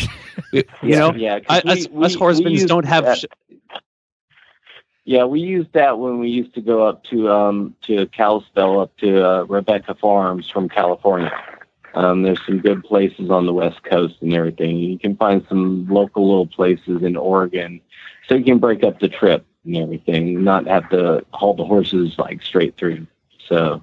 you 0.59 0.65
Yeah, 0.83 0.99
know, 1.01 1.15
yeah, 1.15 1.41
'cause 1.41 1.47
I, 1.49 1.63
we- 1.65 1.71
us, 1.73 1.89
we- 1.91 2.05
us 2.07 2.15
horsemen 2.15 2.67
don't 2.67 2.87
have. 2.87 3.19
sh- 3.19 3.25
Yeah, 5.05 5.25
we 5.25 5.41
used 5.41 5.73
that 5.73 5.99
when 5.99 6.19
we 6.19 6.29
used 6.29 6.55
to 6.55 6.61
go 6.61 6.87
up 6.87 7.05
to 7.05 7.31
um 7.31 7.75
to 7.83 8.07
Kalispell 8.09 8.81
up 8.81 8.97
to 8.99 9.27
uh, 9.27 9.43
Rebecca 9.45 9.95
Farms 9.95 10.49
from 10.49 10.69
California. 10.69 11.33
Um, 11.95 12.23
there's 12.23 12.39
some 12.47 12.59
good 12.59 12.85
places 12.85 13.31
on 13.31 13.47
the 13.47 13.53
west 13.53 13.83
coast 13.83 14.17
and 14.21 14.33
everything. 14.35 14.77
You 14.77 14.99
can 14.99 15.17
find 15.17 15.45
some 15.49 15.87
local 15.89 16.29
little 16.29 16.47
places 16.47 17.03
in 17.03 17.17
Oregon, 17.17 17.81
so 18.29 18.35
you 18.35 18.45
can 18.45 18.59
break 18.59 18.85
up 18.85 19.01
the 19.01 19.09
trip 19.09 19.47
and 19.65 19.77
everything, 19.77 20.45
not 20.45 20.67
have 20.67 20.89
to 20.91 21.25
haul 21.33 21.55
the 21.55 21.65
horses 21.65 22.15
like 22.19 22.43
straight 22.43 22.77
through. 22.77 23.07
So, 23.47 23.83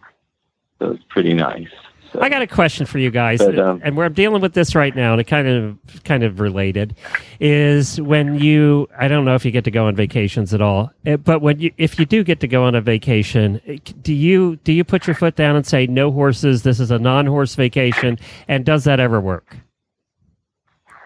so 0.80 0.92
it's 0.92 1.04
pretty 1.10 1.34
nice. 1.34 1.70
So, 2.14 2.22
I 2.22 2.30
got 2.30 2.42
a 2.42 2.48
question 2.48 2.86
for 2.86 2.98
you 2.98 3.12
guys, 3.12 3.40
But, 3.40 3.60
um, 3.60 3.82
and 3.84 3.98
we're 3.98 4.08
dealing 4.08 4.42
with 4.42 4.54
this 4.54 4.74
right 4.74 4.96
now, 4.96 5.12
and 5.12 5.20
it 5.20 5.26
kind 5.26 5.48
of 5.48 6.04
kind 6.04 6.24
of 6.24 6.40
related 6.40 6.96
is 7.42 8.00
when 8.00 8.40
you 8.40 8.88
I 8.98 9.10
don't 9.10 9.26
know 9.26 9.36
if 9.36 9.44
you 9.44 9.52
get 9.52 9.66
to 9.66 9.72
go 9.72 9.88
on 9.88 9.96
vacations 9.96 10.54
at 10.54 10.62
all, 10.62 10.92
eh, 11.06 11.18
but 11.18 11.42
when 11.42 11.60
you 11.60 11.72
if 11.78 12.00
you 12.00 12.06
do 12.06 12.24
get 12.24 12.40
to 12.40 12.48
go 12.48 12.64
on 12.64 12.74
a 12.74 12.80
vacation, 12.80 13.60
eh, 13.66 13.80
do 14.02 14.14
you 14.14 14.56
do 14.58 14.72
you 14.72 14.86
put 14.86 15.08
your 15.08 15.16
foot 15.16 15.36
down 15.36 15.58
and 15.58 15.66
say 15.66 15.88
no 15.88 16.10
horses? 16.12 16.64
This 16.64 16.80
is 16.80 16.90
a 16.90 17.00
non-horse 17.00 17.56
vacation, 17.56 18.18
and 18.48 18.64
does 18.64 18.86
that 18.86 19.02
ever 19.02 19.20
work? 19.20 19.58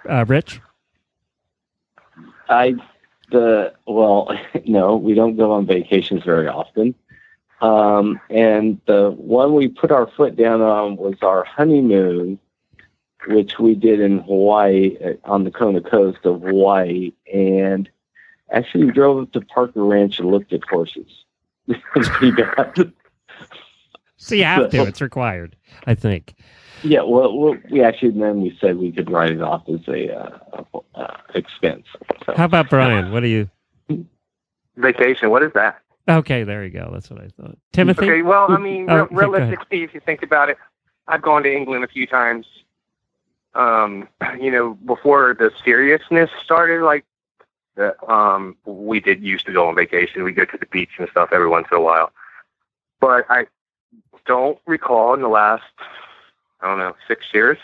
Uh, 0.07 0.25
Rich, 0.27 0.61
I 2.49 2.75
the 3.31 3.73
well, 3.85 4.31
no, 4.65 4.95
we 4.95 5.13
don't 5.13 5.37
go 5.37 5.51
on 5.51 5.65
vacations 5.65 6.23
very 6.23 6.47
often. 6.47 6.95
Um, 7.61 8.19
and 8.29 8.79
the 8.85 9.11
one 9.11 9.53
we 9.53 9.67
put 9.67 9.91
our 9.91 10.07
foot 10.07 10.35
down 10.35 10.61
on 10.61 10.95
was 10.95 11.15
our 11.21 11.43
honeymoon, 11.43 12.39
which 13.27 13.59
we 13.59 13.75
did 13.75 13.99
in 13.99 14.19
Hawaii 14.19 14.97
uh, 15.03 15.13
on 15.25 15.43
the 15.43 15.51
Kona 15.51 15.81
coast 15.81 16.19
of 16.23 16.41
Hawaii. 16.41 17.11
And 17.33 17.89
actually, 18.51 18.85
we 18.85 18.91
drove 18.91 19.23
up 19.23 19.31
to 19.33 19.41
Parker 19.41 19.83
Ranch 19.83 20.19
and 20.19 20.31
looked 20.31 20.53
at 20.53 20.63
horses. 20.63 21.25
It's 21.67 22.09
pretty 22.09 22.31
bad. 22.31 22.93
so 24.17 24.35
you 24.35 24.45
have 24.45 24.71
to; 24.71 24.83
it's 24.87 25.01
required, 25.01 25.55
I 25.85 25.95
think. 25.95 26.35
Yeah, 26.83 27.01
well, 27.01 27.37
well, 27.37 27.57
we 27.69 27.83
actually 27.83 28.11
then 28.11 28.41
we 28.41 28.57
said 28.61 28.77
we 28.77 28.91
could 28.91 29.09
write 29.09 29.31
it 29.31 29.41
off 29.41 29.63
as 29.67 29.85
a 29.87 30.15
uh, 30.15 30.63
uh, 30.95 31.17
expense. 31.35 31.85
So. 32.25 32.33
How 32.35 32.45
about 32.45 32.69
Brian? 32.69 33.11
What 33.11 33.21
do 33.21 33.27
you? 33.27 33.49
Vacation. 34.77 35.29
What 35.29 35.43
is 35.43 35.51
that? 35.53 35.81
Okay, 36.07 36.43
there 36.43 36.63
you 36.63 36.71
go. 36.71 36.89
That's 36.91 37.09
what 37.09 37.21
I 37.21 37.27
thought. 37.39 37.57
Timothy. 37.73 38.09
Okay. 38.09 38.21
Well, 38.21 38.47
I 38.49 38.57
mean, 38.57 38.89
Oh, 38.89 38.95
re- 38.95 39.01
okay, 39.01 39.15
go 39.15 39.15
ahead. 39.19 39.31
realistically, 39.41 39.83
if 39.83 39.93
you 39.93 39.99
think 39.99 40.23
about 40.23 40.49
it, 40.49 40.57
I've 41.07 41.21
gone 41.21 41.43
to 41.43 41.53
England 41.53 41.83
a 41.83 41.87
few 41.87 42.07
times. 42.07 42.47
Um, 43.55 44.07
you 44.39 44.49
know, 44.51 44.73
before 44.85 45.35
the 45.37 45.51
seriousness 45.63 46.29
started, 46.43 46.83
like, 46.83 47.03
the, 47.75 47.95
um, 48.11 48.55
we 48.65 48.99
did 48.99 49.21
used 49.21 49.45
to 49.47 49.51
go 49.53 49.67
on 49.67 49.75
vacation. 49.75 50.23
We 50.23 50.31
go 50.31 50.45
to 50.45 50.57
the 50.57 50.65
beach 50.67 50.91
and 50.97 51.09
stuff 51.09 51.29
every 51.31 51.47
once 51.47 51.67
in 51.71 51.77
a 51.77 51.81
while. 51.81 52.11
But 52.99 53.25
I 53.29 53.47
don't 54.25 54.57
recall 54.65 55.13
in 55.13 55.21
the 55.21 55.27
last, 55.29 55.63
I 56.61 56.67
don't 56.67 56.79
know, 56.79 56.95
six 57.07 57.25
years 57.33 57.57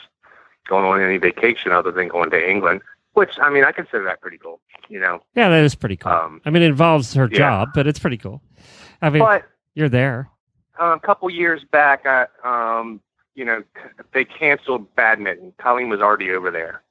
going 0.67 0.85
on 0.85 1.01
any 1.01 1.17
vacation 1.17 1.71
other 1.71 1.91
than 1.91 2.07
going 2.07 2.29
to 2.31 2.49
England. 2.49 2.81
Which 3.13 3.37
I 3.39 3.49
mean, 3.49 3.63
I 3.63 3.71
consider 3.71 4.03
that 4.03 4.19
pretty 4.21 4.37
cool. 4.37 4.59
You 4.89 4.99
know, 4.99 5.21
Yeah, 5.35 5.49
that 5.49 5.63
is 5.63 5.73
pretty 5.73 5.95
cool. 5.95 6.11
Um, 6.11 6.41
I 6.45 6.49
mean, 6.49 6.63
it 6.63 6.67
involves 6.67 7.13
her 7.13 7.29
yeah. 7.31 7.37
job, 7.37 7.69
but 7.73 7.87
it's 7.87 7.99
pretty 7.99 8.17
cool. 8.17 8.41
I 9.01 9.09
mean, 9.09 9.21
but 9.21 9.45
you're 9.73 9.89
there. 9.89 10.29
uh, 10.79 10.95
a 10.95 10.99
couple 10.99 11.29
years 11.29 11.63
back, 11.63 12.05
I, 12.05 12.27
um, 12.43 12.99
you 13.35 13.45
know, 13.45 13.63
they 14.13 14.25
canceled 14.25 14.93
badminton. 14.95 15.53
Colleen 15.57 15.89
was 15.89 16.01
already 16.01 16.31
over 16.31 16.51
there, 16.51 16.81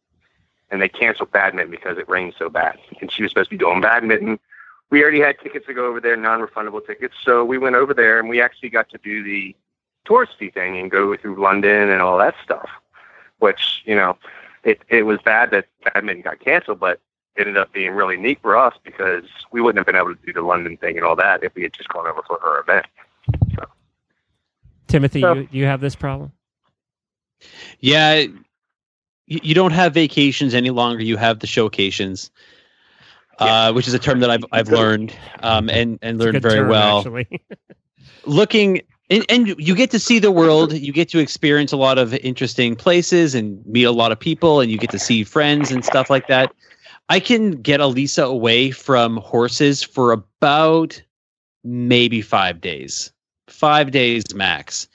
and 0.71 0.81
they 0.81 0.89
canceled 0.89 1.31
badminton 1.31 1.71
because 1.71 1.99
it 1.99 2.09
rained 2.09 2.35
so 2.39 2.49
bad, 2.49 2.79
and 3.01 3.13
she 3.13 3.23
was 3.23 3.31
supposed 3.31 3.51
to 3.51 3.57
be 3.57 3.59
doing 3.63 3.81
badminton. 3.81 4.39
We 4.91 5.03
already 5.03 5.21
had 5.21 5.39
tickets 5.41 5.67
to 5.67 5.75
go 5.75 5.87
over 5.87 6.01
there, 6.01 6.17
non-refundable 6.17 6.87
tickets, 6.87 7.15
so 7.23 7.45
we 7.45 7.59
went 7.59 7.77
over 7.77 7.93
there, 7.95 8.19
and 8.19 8.29
we 8.29 8.41
actually 8.41 8.71
got 8.71 8.89
to 8.91 8.99
do 8.99 9.23
the 9.23 9.55
touristy 10.05 10.53
thing 10.53 10.79
and 10.79 10.91
go 10.91 11.17
through 11.17 11.41
London 11.41 11.91
and 11.91 12.01
all 12.01 12.19
that 12.19 12.35
stuff. 12.43 12.69
Which 13.39 13.83
you 13.85 13.95
know, 13.95 14.17
it 14.63 14.81
it 14.89 15.03
was 15.05 15.21
bad 15.25 15.51
that 15.51 15.67
badminton 15.85 16.23
got 16.23 16.41
canceled, 16.41 16.81
but 16.81 17.01
it 17.37 17.47
ended 17.47 17.57
up 17.57 17.73
being 17.73 17.93
really 17.93 18.17
neat 18.17 18.41
for 18.41 18.57
us 18.57 18.75
because 18.85 19.25
we 19.51 19.61
wouldn't 19.61 19.79
have 19.79 19.87
been 19.87 19.97
able 19.97 20.15
to 20.15 20.27
do 20.27 20.33
the 20.33 20.43
London 20.43 20.77
thing 20.77 20.97
and 20.97 21.05
all 21.05 21.17
that 21.17 21.43
if 21.43 21.55
we 21.55 21.63
had 21.63 21.73
just 21.73 21.89
gone 21.89 22.07
over 22.07 22.23
for 22.27 22.39
her 22.41 22.61
event. 22.61 22.87
So. 23.57 23.65
Timothy, 24.87 25.21
So- 25.21 25.35
you, 25.35 25.49
you 25.51 25.65
have 25.65 25.81
this 25.81 25.97
problem? 25.97 26.33
Yeah, 27.81 28.25
you, 29.27 29.41
you 29.43 29.55
don't 29.55 29.73
have 29.73 29.93
vacations 29.93 30.55
any 30.55 30.71
longer. 30.71 31.03
You 31.03 31.17
have 31.17 31.41
the 31.41 31.47
showcations, 31.47 32.31
uh, 33.39 33.73
which 33.73 33.89
is 33.89 33.95
a 33.95 33.99
term 33.99 34.21
that 34.21 34.31
I've 34.31 34.45
I've 34.53 34.69
learned 34.69 35.15
um, 35.43 35.69
and 35.69 35.99
and 36.01 36.19
learned 36.19 36.41
very 36.41 36.55
term, 36.55 36.69
well. 36.69 37.05
Looking 38.27 38.81
and, 39.11 39.25
and 39.29 39.49
you 39.59 39.75
get 39.75 39.91
to 39.91 39.99
see 39.99 40.19
the 40.19 40.31
world. 40.31 40.73
You 40.73 40.93
get 40.93 41.09
to 41.11 41.19
experience 41.19 41.73
a 41.73 41.77
lot 41.77 41.99
of 41.99 42.15
interesting 42.15 42.75
places 42.75 43.35
and 43.35 43.65
meet 43.67 43.85
a 43.85 43.93
lot 43.93 44.13
of 44.13 44.19
people 44.19 44.61
and 44.61 44.71
you 44.71 44.79
get 44.79 44.91
to 44.91 44.99
see 44.99 45.25
friends 45.25 45.71
and 45.71 45.85
stuff 45.85 46.11
like 46.11 46.27
that. 46.29 46.55
I 47.09 47.21
can 47.21 47.53
get 47.53 47.81
elisa 47.81 48.25
away 48.25 48.71
from 48.71 49.19
horses 49.19 49.83
for 49.83 50.13
about 50.13 51.03
maybe 51.63 52.23
five 52.23 52.61
days 52.61 53.13
five 53.49 53.91
days 53.91 54.35
max. 54.35 54.89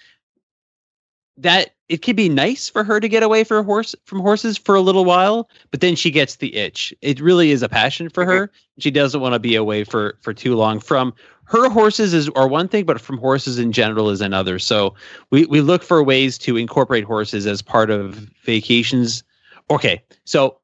That 1.38 1.72
it 1.90 2.02
could 2.02 2.16
be 2.16 2.30
nice 2.30 2.70
for 2.70 2.84
her 2.84 3.00
to 3.00 3.10
get 3.10 3.24
away 3.24 3.44
for 3.44 3.62
horse 3.64 3.96
from 4.06 4.20
horses 4.20 4.58
for 4.58 4.76
a 4.76 4.82
little 4.82 5.06
while 5.06 5.50
but 5.72 5.82
then 5.82 5.96
she 5.96 6.12
gets 6.12 6.38
the 6.38 6.56
itch 6.56 6.94
it 7.02 7.20
really 7.20 7.52
is 7.52 7.62
a 7.62 7.70
passion 7.70 8.10
for 8.10 8.26
her 8.26 8.52
she 8.78 8.92
doesn't 8.92 9.22
want 9.22 9.34
to 9.34 9.40
be 9.40 9.56
away 9.56 9.84
for 9.84 10.18
for 10.22 10.34
too 10.34 10.56
long 10.56 10.80
from 10.80 11.14
her 11.50 11.68
horses 11.68 12.14
is 12.14 12.30
are 12.30 12.48
one 12.48 12.68
thing, 12.68 12.86
but 12.86 13.02
from 13.02 13.18
horses 13.18 13.58
in 13.58 13.72
general 13.72 14.12
is 14.12 14.22
another. 14.22 14.60
So 14.60 14.94
we 15.32 15.46
we 15.46 15.62
look 15.62 15.82
for 15.82 16.04
ways 16.04 16.38
to 16.40 16.58
incorporate 16.58 17.04
horses 17.04 17.48
as 17.48 17.62
part 17.62 17.90
of 17.90 18.30
vacations. 18.44 19.24
Okay, 19.72 20.04
so 20.26 20.60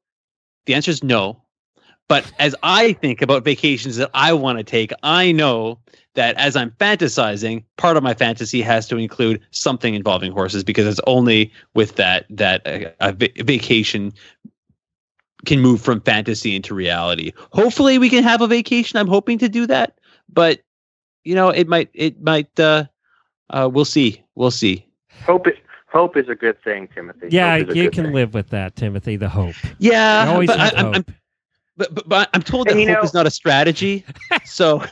the 0.66 0.74
answer 0.74 0.92
is 0.92 1.02
no. 1.02 1.42
But 2.08 2.30
as 2.38 2.54
I 2.62 2.92
think 2.92 3.20
about 3.20 3.44
vacations 3.44 3.96
that 3.96 4.10
I 4.14 4.32
want 4.32 4.58
to 4.58 4.64
take, 4.64 4.92
I 5.02 5.32
know 5.32 5.80
that 6.16 6.36
as 6.36 6.56
I'm 6.56 6.70
fantasizing, 6.72 7.64
part 7.78 7.96
of 7.96 8.02
my 8.02 8.12
fantasy 8.14 8.60
has 8.62 8.86
to 8.88 8.96
include 8.98 9.40
something 9.52 9.94
involving 9.94 10.32
horses 10.32 10.64
because 10.64 10.86
it's 10.86 11.00
only 11.06 11.52
with 11.74 11.96
that 11.96 12.26
that 12.30 12.66
a, 12.66 12.92
a 13.00 13.12
vacation 13.12 14.12
can 15.44 15.60
move 15.60 15.80
from 15.80 16.00
fantasy 16.00 16.56
into 16.56 16.74
reality. 16.74 17.32
Hopefully, 17.52 17.98
we 17.98 18.10
can 18.10 18.24
have 18.24 18.40
a 18.42 18.46
vacation. 18.48 18.98
I'm 18.98 19.06
hoping 19.08 19.38
to 19.38 19.48
do 19.48 19.66
that, 19.68 19.98
but 20.28 20.60
you 21.24 21.34
know, 21.34 21.48
it 21.50 21.68
might, 21.68 21.90
it 21.94 22.20
might. 22.22 22.58
uh 22.58 22.84
uh 23.50 23.68
We'll 23.72 23.84
see. 23.84 24.22
We'll 24.34 24.50
see. 24.50 24.86
Hope 25.24 25.46
is 25.46 25.54
hope 25.86 26.16
is 26.16 26.28
a 26.28 26.34
good 26.34 26.62
thing, 26.62 26.88
Timothy. 26.94 27.28
yeah, 27.30 27.58
Hope 27.58 27.68
is 27.70 27.74
a 27.74 27.78
you 27.78 27.90
can 27.90 28.04
thing. 28.06 28.14
live 28.14 28.34
with 28.34 28.50
that, 28.50 28.76
Timothy. 28.76 29.16
The 29.16 29.28
hope. 29.28 29.54
Yeah, 29.78 30.26
always 30.28 30.48
but 30.48 30.58
have 30.58 30.74
I, 30.74 30.78
I'm. 30.80 30.94
I'm, 30.96 31.04
but, 31.76 31.94
but, 31.94 32.08
but 32.08 32.30
I'm 32.34 32.42
told 32.42 32.68
that 32.68 32.76
And 32.76 32.88
hope 32.88 32.98
know- 32.98 33.02
is 33.02 33.14
not 33.14 33.26
a 33.26 33.30
strategy. 33.30 34.04
So, 34.44 34.82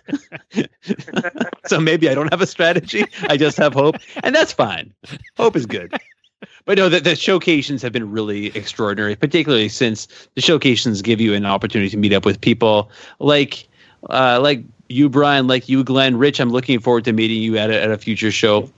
so 1.66 1.80
maybe 1.80 2.08
I 2.08 2.14
don't 2.14 2.30
have 2.32 2.40
a 2.40 2.46
strategy. 2.46 3.04
I 3.28 3.36
just 3.36 3.56
have 3.56 3.72
hope, 3.72 3.96
and 4.22 4.34
that's 4.34 4.52
fine. 4.52 4.92
Hope 5.36 5.56
is 5.56 5.66
good. 5.66 5.92
But 6.66 6.78
no, 6.78 6.88
the, 6.88 7.00
the 7.00 7.10
showcations 7.10 7.82
have 7.82 7.92
been 7.92 8.10
really 8.10 8.46
extraordinary, 8.56 9.16
particularly 9.16 9.68
since 9.68 10.06
the 10.34 10.40
showcations 10.40 11.02
give 11.02 11.20
you 11.20 11.34
an 11.34 11.44
opportunity 11.46 11.90
to 11.90 11.96
meet 11.96 12.12
up 12.12 12.24
with 12.24 12.40
people 12.40 12.90
like, 13.18 13.68
uh, 14.10 14.40
like 14.42 14.62
you, 14.88 15.08
Brian, 15.08 15.46
like 15.46 15.68
you, 15.68 15.84
Glenn, 15.84 16.16
Rich. 16.16 16.40
I'm 16.40 16.50
looking 16.50 16.80
forward 16.80 17.04
to 17.04 17.12
meeting 17.12 17.42
you 17.42 17.56
at 17.58 17.70
a, 17.70 17.82
at 17.82 17.90
a 17.90 17.98
future 17.98 18.30
show. 18.30 18.70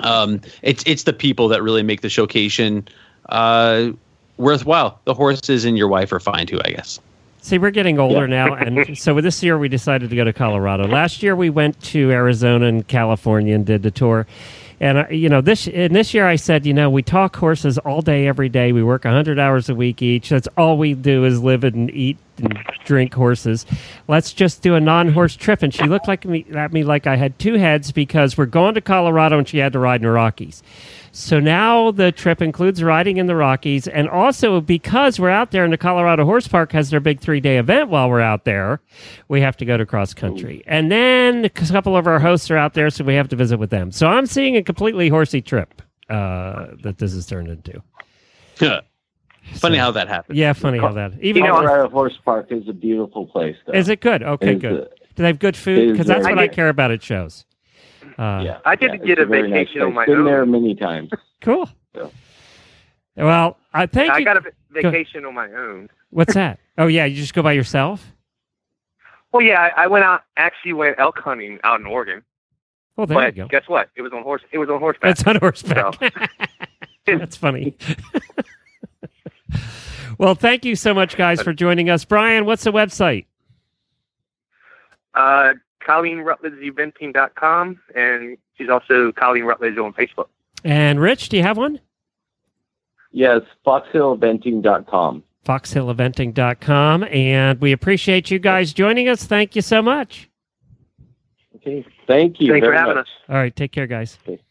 Um, 0.00 0.40
it's 0.62 0.84
it's 0.86 1.02
the 1.04 1.12
people 1.12 1.48
that 1.48 1.62
really 1.62 1.82
make 1.82 2.00
the 2.00 2.08
showcation 2.08 2.86
uh, 3.28 3.90
worthwhile. 4.36 5.00
The 5.04 5.14
horses 5.14 5.64
and 5.64 5.76
your 5.78 5.88
wife 5.88 6.12
are 6.12 6.20
fine 6.20 6.46
too, 6.46 6.60
I 6.64 6.70
guess. 6.70 7.00
See, 7.44 7.58
we're 7.58 7.72
getting 7.72 7.98
older 7.98 8.26
now, 8.26 8.54
and 8.54 8.96
so 8.98 9.20
this 9.20 9.42
year 9.42 9.58
we 9.58 9.68
decided 9.68 10.08
to 10.08 10.16
go 10.16 10.24
to 10.24 10.32
Colorado. 10.32 10.86
Last 10.86 11.22
year 11.22 11.36
we 11.36 11.50
went 11.50 11.78
to 11.82 12.10
Arizona 12.10 12.64
and 12.64 12.88
California 12.88 13.54
and 13.54 13.66
did 13.66 13.82
the 13.82 13.90
tour. 13.90 14.26
And 14.80 14.96
uh, 14.96 15.08
you 15.10 15.28
know, 15.28 15.42
this 15.42 15.68
and 15.68 15.94
this 15.94 16.14
year 16.14 16.26
I 16.26 16.36
said, 16.36 16.64
you 16.64 16.72
know, 16.72 16.88
we 16.88 17.02
talk 17.02 17.36
horses 17.36 17.76
all 17.76 18.00
day, 18.00 18.26
every 18.26 18.48
day. 18.48 18.72
We 18.72 18.82
work 18.82 19.04
hundred 19.04 19.38
hours 19.38 19.68
a 19.68 19.74
week 19.74 20.00
each. 20.00 20.30
That's 20.30 20.48
all 20.56 20.78
we 20.78 20.94
do 20.94 21.26
is 21.26 21.42
live 21.42 21.64
and 21.64 21.90
eat 21.90 22.16
and 22.38 22.58
drink 22.84 23.14
horses. 23.14 23.66
Let's 24.08 24.32
just 24.32 24.62
do 24.62 24.74
a 24.74 24.80
non-horse 24.80 25.36
trip." 25.36 25.62
And 25.62 25.72
she 25.72 25.84
looked 25.84 26.08
like 26.08 26.24
me 26.24 26.44
at 26.54 26.72
me 26.72 26.84
like 26.84 27.06
I 27.06 27.16
had 27.16 27.38
two 27.38 27.54
heads 27.54 27.92
because 27.92 28.36
we're 28.36 28.46
going 28.46 28.74
to 28.74 28.80
Colorado 28.80 29.38
and 29.38 29.48
she 29.48 29.58
had 29.58 29.72
to 29.72 29.78
ride 29.78 30.00
in 30.00 30.06
the 30.06 30.10
Rockies. 30.10 30.62
So 31.16 31.38
now 31.38 31.92
the 31.92 32.10
trip 32.10 32.42
includes 32.42 32.82
riding 32.82 33.18
in 33.18 33.28
the 33.28 33.36
Rockies, 33.36 33.86
and 33.86 34.08
also 34.08 34.60
because 34.60 35.20
we're 35.20 35.30
out 35.30 35.52
there 35.52 35.62
and 35.62 35.72
the 35.72 35.78
Colorado 35.78 36.24
Horse 36.24 36.48
Park 36.48 36.72
has 36.72 36.90
their 36.90 36.98
big 36.98 37.20
three 37.20 37.38
day 37.38 37.56
event 37.56 37.88
while 37.88 38.10
we're 38.10 38.20
out 38.20 38.44
there, 38.44 38.80
we 39.28 39.40
have 39.40 39.56
to 39.58 39.64
go 39.64 39.76
to 39.76 39.86
cross 39.86 40.12
country. 40.12 40.64
And 40.66 40.90
then 40.90 41.44
a 41.44 41.50
couple 41.50 41.96
of 41.96 42.08
our 42.08 42.18
hosts 42.18 42.50
are 42.50 42.56
out 42.56 42.74
there, 42.74 42.90
so 42.90 43.04
we 43.04 43.14
have 43.14 43.28
to 43.28 43.36
visit 43.36 43.58
with 43.58 43.70
them. 43.70 43.92
So 43.92 44.08
I'm 44.08 44.26
seeing 44.26 44.56
a 44.56 44.62
completely 44.64 45.08
horsey 45.08 45.40
trip 45.40 45.82
uh, 46.10 46.66
that 46.82 46.98
this 46.98 47.14
has 47.14 47.26
turned 47.26 47.46
into. 47.48 47.80
Funny 49.54 49.76
how 49.76 49.90
that 49.92 50.08
happened. 50.08 50.36
Yeah, 50.38 50.52
funny 50.54 50.78
how 50.78 50.92
that. 50.92 51.12
Even 51.20 51.42
You 51.42 51.48
know, 51.48 51.54
Colorado 51.56 51.88
Horse 51.90 52.18
Park 52.24 52.46
is 52.50 52.68
a 52.68 52.72
beautiful 52.72 53.26
place, 53.26 53.56
though. 53.66 53.72
is 53.74 53.88
it 53.88 54.00
good? 54.00 54.22
Okay, 54.22 54.52
It's, 54.54 54.60
good. 54.62 54.88
Do 55.14 55.22
they 55.22 55.26
have 55.28 55.38
good 55.38 55.56
food? 55.56 55.92
Because 55.92 56.06
that's 56.06 56.24
what 56.24 56.38
I 56.38 56.46
good. 56.46 56.54
care 56.56 56.68
about 56.68 56.90
at 56.90 57.02
shows. 57.02 57.44
Uh, 58.18 58.42
yeah, 58.44 58.58
I 58.64 58.74
did 58.76 58.90
yeah, 58.92 58.96
get 58.98 59.18
it's 59.18 59.22
a 59.22 59.26
very 59.26 59.42
nice 59.50 59.66
vacation 59.68 59.82
on 59.82 59.92
place. 59.92 60.06
my 60.08 60.12
Been 60.12 60.18
own. 60.20 60.24
there 60.24 60.46
many 60.46 60.74
times. 60.74 61.10
Cool. 61.40 61.68
Yeah. 61.94 62.08
Well, 63.16 63.58
I 63.74 63.84
thank 63.84 64.10
I 64.10 64.18
you. 64.18 64.24
got 64.24 64.38
a 64.38 64.40
va- 64.40 64.52
vacation 64.70 65.26
on 65.26 65.34
my 65.34 65.52
own. 65.52 65.90
What's 66.08 66.32
that? 66.32 66.58
Oh 66.78 66.86
yeah, 66.86 67.04
you 67.04 67.16
just 67.16 67.34
go 67.34 67.42
by 67.42 67.52
yourself. 67.52 68.14
Well, 69.30 69.42
yeah, 69.42 69.60
I, 69.76 69.84
I 69.84 69.86
went 69.88 70.04
out. 70.06 70.22
Actually, 70.38 70.72
went 70.72 70.98
elk 70.98 71.18
hunting 71.18 71.58
out 71.62 71.80
in 71.80 71.86
Oregon. 71.86 72.22
Well, 72.96 73.06
there 73.06 73.16
but 73.18 73.36
you 73.36 73.42
go. 73.42 73.48
guess 73.48 73.64
what? 73.68 73.90
It 73.94 74.00
was 74.00 74.12
on 74.14 74.22
horse. 74.22 74.40
It 74.52 74.58
was 74.58 74.70
on 74.70 74.78
horseback. 74.80 75.16
That's 75.16 75.26
on 75.26 75.36
horseback. 75.36 76.00
That's 77.06 77.36
funny. 77.36 77.76
Well, 80.18 80.34
thank 80.34 80.64
you 80.64 80.76
so 80.76 80.94
much, 80.94 81.16
guys, 81.16 81.42
for 81.42 81.52
joining 81.52 81.90
us. 81.90 82.04
Brian, 82.04 82.44
what's 82.44 82.64
the 82.64 82.72
website? 82.72 83.26
Uh, 85.14 85.54
Colleen 85.80 86.20
Rutledge 86.20 86.54
Eventing.com, 86.54 87.80
and 87.94 88.36
she's 88.56 88.68
also 88.68 89.12
Colleen 89.12 89.44
Rutledge 89.44 89.76
on 89.78 89.92
Facebook. 89.92 90.28
And 90.64 90.98
Rich, 91.00 91.28
do 91.28 91.36
you 91.36 91.42
have 91.42 91.56
one? 91.56 91.80
Yes, 93.12 93.42
foxhilleventing.com. 93.64 95.22
Foxhilleventing.com. 95.44 97.04
And 97.04 97.60
we 97.60 97.72
appreciate 97.72 98.30
you 98.30 98.38
guys 98.38 98.72
joining 98.72 99.08
us. 99.08 99.24
Thank 99.24 99.54
you 99.54 99.62
so 99.62 99.82
much. 99.82 100.28
Okay, 101.56 101.86
thank 102.06 102.40
you. 102.40 102.52
Thanks 102.52 102.66
for 102.66 102.72
having 102.72 102.96
much. 102.96 103.06
us. 103.06 103.12
All 103.28 103.36
right, 103.36 103.54
take 103.54 103.72
care, 103.72 103.86
guys. 103.86 104.18
Okay. 104.26 104.42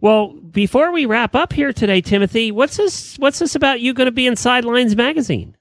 Well, 0.00 0.28
before 0.32 0.92
we 0.92 1.06
wrap 1.06 1.34
up 1.34 1.52
here 1.52 1.72
today, 1.72 2.00
Timothy, 2.00 2.50
what's 2.52 2.76
this? 2.76 3.16
What's 3.18 3.38
this 3.38 3.54
about? 3.54 3.80
You 3.80 3.94
going 3.94 4.06
to 4.06 4.12
be 4.12 4.26
in 4.26 4.36
Sidelines 4.36 4.96
magazine? 4.96 5.56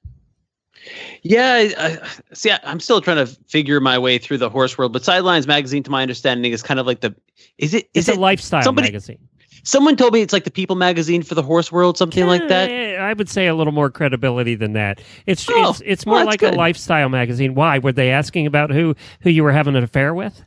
Yeah, 1.22 1.70
I, 1.78 1.98
see, 2.34 2.52
I, 2.52 2.60
I'm 2.64 2.80
still 2.82 3.00
trying 3.00 3.26
to 3.26 3.28
figure 3.48 3.80
my 3.80 3.98
way 3.98 4.18
through 4.18 4.40
the 4.40 4.50
horse 4.50 4.78
world, 4.78 4.92
but 4.92 5.04
Sidelines 5.04 5.48
magazine, 5.48 5.82
to 5.84 5.92
my 5.92 6.02
understanding, 6.02 6.52
is 6.52 6.62
kind 6.62 6.80
of 6.80 6.86
like 6.86 7.00
the. 7.02 7.16
Is 7.58 7.74
it? 7.74 7.90
It's 7.94 8.10
Is 8.10 8.10
a 8.10 8.14
it? 8.14 8.20
lifestyle 8.20 8.64
somebody- 8.64 8.88
magazine. 8.88 9.20
Someone 9.66 9.96
told 9.96 10.12
me 10.14 10.20
it's 10.22 10.34
like 10.34 10.44
the 10.44 10.52
People 10.52 10.76
magazine 10.76 11.24
for 11.24 11.36
the 11.36 11.42
horse 11.42 11.72
world, 11.72 11.98
something 11.98 12.28
like 12.28 12.50
that. 12.50 12.70
I 13.00 13.14
would 13.14 13.30
say 13.30 13.48
a 13.48 13.56
little 13.56 13.72
more 13.72 13.90
credibility 13.90 14.56
than 14.56 14.74
that. 14.74 15.00
It's 15.26 15.48
Oh, 15.50 15.70
it's, 15.70 15.82
it's 15.86 16.06
more 16.06 16.18
that's 16.18 16.28
like 16.28 16.44
a 16.44 16.50
lifestyle 16.52 17.08
magazine. 17.08 17.56
Why 17.56 17.80
were 17.80 17.94
they 17.94 18.10
asking 18.12 18.46
about 18.46 18.72
who 18.72 18.94
who 19.22 19.30
you 19.30 19.42
were 19.42 19.54
having 19.54 19.78
an 19.78 19.84
affair 19.86 20.14
with? 20.14 20.44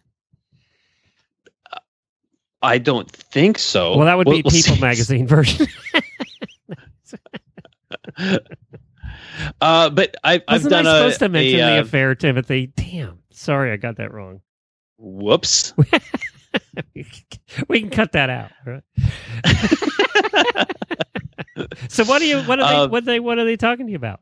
I 2.63 2.79
don't 2.79 3.11
think 3.11 3.59
so. 3.59 3.97
well, 3.97 4.07
that 4.07 4.17
would 4.17 4.25
be 4.27 4.31
We'll- 4.43 4.51
People 4.51 4.75
see. 4.75 4.81
magazine 4.81 5.27
version. 5.27 5.67
Uh, 9.61 9.91
but 9.91 10.17
I've, 10.25 10.43
I've 10.49 10.65
Wasn't 10.65 10.73
I 10.75 10.83
done 10.83 10.87
a, 10.87 10.99
supposed 10.99 11.19
to 11.21 11.29
mention 11.29 11.61
a, 11.61 11.63
the 11.63 11.77
uh, 11.79 11.81
affair, 11.83 12.15
Timothy? 12.15 12.69
Damn, 12.75 13.19
sorry, 13.31 13.71
I 13.73 13.77
got 13.77 13.97
that 13.97 14.13
wrong. 14.13 14.41
Whoops. 14.99 15.75
we 17.69 17.81
can 17.81 17.91
cut 17.91 18.13
that 18.13 18.31
out. 18.31 18.51
right? 18.65 18.83
so 21.89 22.05
what 22.05 22.23
are 22.23 22.25
you? 22.25 22.41
What 22.43 22.61
are 22.61 22.69
they? 22.69 22.77
Uh, 22.77 22.89
what 22.89 23.03
are 23.03 23.07
they? 23.07 23.21
What 23.21 23.39
are 23.39 23.45
they 23.45 23.57
talking 23.57 23.87
to 23.87 23.93
you 23.93 23.97
about? 23.97 24.21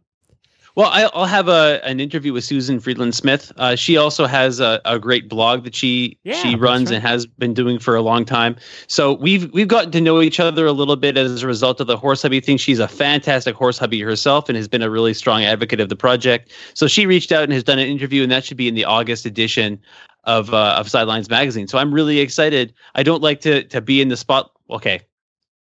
Well, 0.76 0.90
I- 0.90 1.08
I'll 1.14 1.24
have 1.26 1.46
a 1.48 1.80
an 1.84 2.00
interview 2.00 2.32
with 2.32 2.42
Susan 2.42 2.80
Friedland 2.80 3.14
Smith. 3.14 3.52
Uh, 3.56 3.76
she 3.76 3.96
also 3.96 4.26
has 4.26 4.58
a, 4.58 4.80
a 4.84 4.98
great 4.98 5.28
blog 5.28 5.62
that 5.64 5.74
she 5.74 6.18
Yeah, 6.24 6.34
she 6.42 6.56
runs 6.56 6.90
right. 6.90 6.96
and 6.96 7.06
has 7.06 7.26
been 7.26 7.54
doing 7.54 7.78
for 7.78 7.94
a 7.94 8.02
long 8.02 8.24
time. 8.24 8.56
So 8.88 9.12
we've 9.12 9.48
we've 9.52 9.68
gotten 9.68 9.92
to 9.92 10.00
know 10.00 10.20
each 10.20 10.40
other 10.40 10.66
a 10.66 10.72
little 10.72 10.96
bit 10.96 11.16
as 11.16 11.44
a 11.44 11.46
result 11.46 11.80
of 11.80 11.86
the 11.86 11.96
horse 11.96 12.22
hubby 12.22 12.40
thing. 12.40 12.56
She's 12.56 12.80
a 12.80 12.88
fantastic 12.88 13.54
horse 13.54 13.78
hubby 13.78 14.00
herself 14.00 14.48
and 14.48 14.56
has 14.56 14.66
been 14.66 14.82
a 14.82 14.90
really 14.90 15.14
strong 15.14 15.44
advocate 15.44 15.78
of 15.78 15.90
the 15.90 15.96
project. 15.96 16.50
So 16.74 16.88
she 16.88 17.06
reached 17.06 17.30
out 17.30 17.44
and 17.44 17.52
has 17.52 17.62
done 17.62 17.78
an 17.78 17.86
interview, 17.86 18.24
and 18.24 18.32
that 18.32 18.44
should 18.44 18.56
be 18.56 18.66
in 18.66 18.74
the 18.74 18.84
August 18.84 19.26
edition 19.26 19.78
of 20.24 20.52
uh, 20.52 20.74
of 20.76 20.90
Sidelines 20.90 21.30
magazine. 21.30 21.68
So 21.68 21.78
I'm 21.78 21.94
really 21.94 22.18
excited. 22.18 22.74
I 22.96 23.04
don't 23.04 23.22
like 23.22 23.40
to 23.42 23.62
to 23.64 23.80
be 23.80 24.00
in 24.00 24.08
the 24.08 24.16
spot. 24.16 24.50
Okay, 24.70 25.02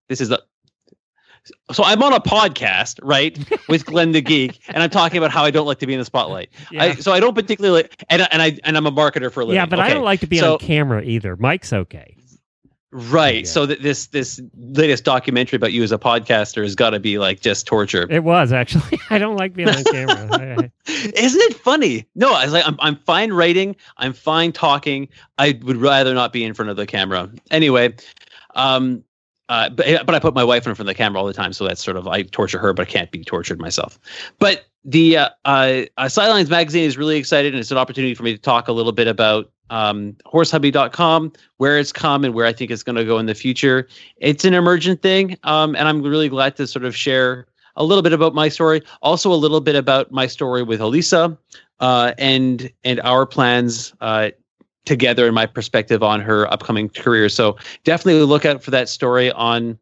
this 0.08 0.22
is 0.22 0.30
the 0.30 0.42
so 1.72 1.82
I'm 1.84 2.02
on 2.02 2.12
a 2.12 2.20
podcast, 2.20 3.00
right, 3.02 3.36
with 3.68 3.84
Glenn 3.86 4.12
the 4.12 4.20
Geek, 4.20 4.60
and 4.68 4.82
I'm 4.82 4.90
talking 4.90 5.18
about 5.18 5.30
how 5.30 5.44
I 5.44 5.50
don't 5.50 5.66
like 5.66 5.78
to 5.80 5.86
be 5.86 5.92
in 5.94 5.98
the 5.98 6.04
spotlight. 6.04 6.50
I, 6.78 6.94
so 6.94 7.12
I 7.12 7.20
don't 7.20 7.34
particularly, 7.34 7.88
and 8.08 8.26
and 8.30 8.40
I 8.42 8.58
and 8.64 8.76
I'm 8.76 8.86
a 8.86 8.92
marketer 8.92 9.30
for 9.32 9.40
a 9.40 9.44
living. 9.44 9.56
Yeah, 9.56 9.66
but 9.66 9.80
I 9.80 9.92
don't 9.92 10.04
like 10.04 10.20
to 10.20 10.26
be 10.26 10.38
so- 10.38 10.54
on 10.54 10.58
camera 10.60 11.02
either. 11.02 11.36
Mike's 11.36 11.72
okay. 11.72 12.16
Right. 12.94 13.44
Yeah. 13.46 13.50
So 13.50 13.64
that 13.64 13.82
this 13.82 14.08
this 14.08 14.38
latest 14.54 15.04
documentary 15.04 15.56
about 15.56 15.72
you 15.72 15.82
as 15.82 15.92
a 15.92 15.98
podcaster 15.98 16.62
has 16.62 16.74
got 16.74 16.90
to 16.90 17.00
be 17.00 17.18
like 17.18 17.40
just 17.40 17.66
torture. 17.66 18.06
It 18.10 18.22
was 18.22 18.52
actually. 18.52 19.00
I 19.10 19.16
don't 19.16 19.36
like 19.38 19.54
being 19.54 19.70
on 19.70 19.82
camera. 19.84 20.28
I- 20.30 20.52
I- 20.64 20.70
Isn't 21.16 21.40
it 21.40 21.54
funny? 21.56 22.06
No, 22.14 22.34
I 22.34 22.44
was 22.44 22.52
like, 22.52 22.66
I'm 22.68 22.76
I'm 22.80 22.96
fine 22.96 23.32
writing. 23.32 23.76
I'm 23.96 24.12
fine 24.12 24.52
talking. 24.52 25.08
I 25.38 25.58
would 25.62 25.78
rather 25.78 26.12
not 26.12 26.34
be 26.34 26.44
in 26.44 26.52
front 26.52 26.68
of 26.70 26.76
the 26.76 26.84
camera. 26.86 27.30
Anyway, 27.50 27.94
um, 28.54 29.02
uh, 29.48 29.68
but 29.68 30.06
but 30.06 30.14
I 30.14 30.18
put 30.18 30.34
my 30.34 30.44
wife 30.44 30.66
in 30.66 30.74
front 30.74 30.80
of 30.80 30.86
the 30.86 30.94
camera 30.94 31.20
all 31.20 31.26
the 31.26 31.32
time, 31.32 31.52
so 31.52 31.66
that's 31.66 31.82
sort 31.82 31.96
of 31.96 32.06
I 32.08 32.22
torture 32.22 32.58
her, 32.58 32.72
but 32.72 32.88
I 32.88 32.90
can't 32.90 33.10
be 33.10 33.24
tortured 33.24 33.60
myself. 33.60 33.98
But 34.38 34.64
the 34.84 35.16
uh, 35.18 35.28
uh, 35.44 35.82
uh, 35.96 36.08
Sidelines 36.08 36.50
magazine 36.50 36.84
is 36.84 36.96
really 36.96 37.16
excited, 37.16 37.52
and 37.52 37.60
it's 37.60 37.70
an 37.70 37.78
opportunity 37.78 38.14
for 38.14 38.22
me 38.22 38.32
to 38.32 38.38
talk 38.38 38.68
a 38.68 38.72
little 38.72 38.92
bit 38.92 39.08
about 39.08 39.50
um, 39.70 40.16
horsehubby.com, 40.26 41.32
where 41.58 41.78
it's 41.78 41.92
come 41.92 42.24
and 42.24 42.34
where 42.34 42.46
I 42.46 42.52
think 42.52 42.70
it's 42.70 42.82
going 42.82 42.96
to 42.96 43.04
go 43.04 43.18
in 43.18 43.26
the 43.26 43.34
future. 43.34 43.88
It's 44.18 44.44
an 44.44 44.54
emergent 44.54 45.02
thing, 45.02 45.36
um, 45.44 45.74
and 45.76 45.88
I'm 45.88 46.02
really 46.02 46.28
glad 46.28 46.56
to 46.56 46.66
sort 46.66 46.84
of 46.84 46.96
share 46.96 47.46
a 47.76 47.84
little 47.84 48.02
bit 48.02 48.12
about 48.12 48.34
my 48.34 48.48
story, 48.48 48.82
also 49.00 49.32
a 49.32 49.36
little 49.36 49.60
bit 49.60 49.76
about 49.76 50.12
my 50.12 50.26
story 50.26 50.62
with 50.62 50.80
Elisa, 50.80 51.36
uh, 51.80 52.12
and 52.18 52.70
and 52.84 53.00
our 53.00 53.26
plans 53.26 53.94
uh, 54.00 54.30
together 54.84 55.26
and 55.26 55.34
my 55.34 55.46
perspective 55.46 56.02
on 56.02 56.20
her 56.20 56.50
upcoming 56.52 56.88
career. 56.88 57.28
So 57.28 57.56
definitely 57.84 58.22
look 58.22 58.44
out 58.44 58.62
for 58.62 58.70
that 58.72 58.88
story 58.88 59.30
on. 59.32 59.78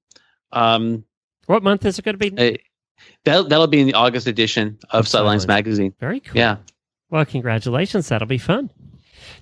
Um, 0.53 1.05
what 1.47 1.63
month 1.63 1.85
is 1.85 1.99
it 1.99 2.05
going 2.05 2.19
to 2.19 2.31
be? 2.31 2.55
uh, 2.55 2.57
that'll 3.25 3.45
that'll 3.45 3.67
be 3.67 3.81
in 3.81 3.87
the 3.87 3.95
August 3.95 4.27
edition 4.27 4.79
of 4.91 5.09
Sidelines 5.09 5.43
Sidelines. 5.43 5.47
magazine. 5.47 5.95
Very 6.01 6.21
cool. 6.21 6.37
Yeah. 6.37 6.57
Well, 7.11 7.25
congratulations. 7.25 8.09
That'll 8.09 8.29
be 8.29 8.39
fun. 8.39 8.71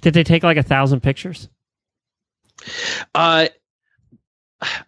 Did 0.01 0.15
they 0.15 0.25
take 0.25 0.43
like 0.43 0.57
a 0.57 0.63
thousand 0.63 1.01
pictures? 1.03 1.49
Uh, 3.15 3.49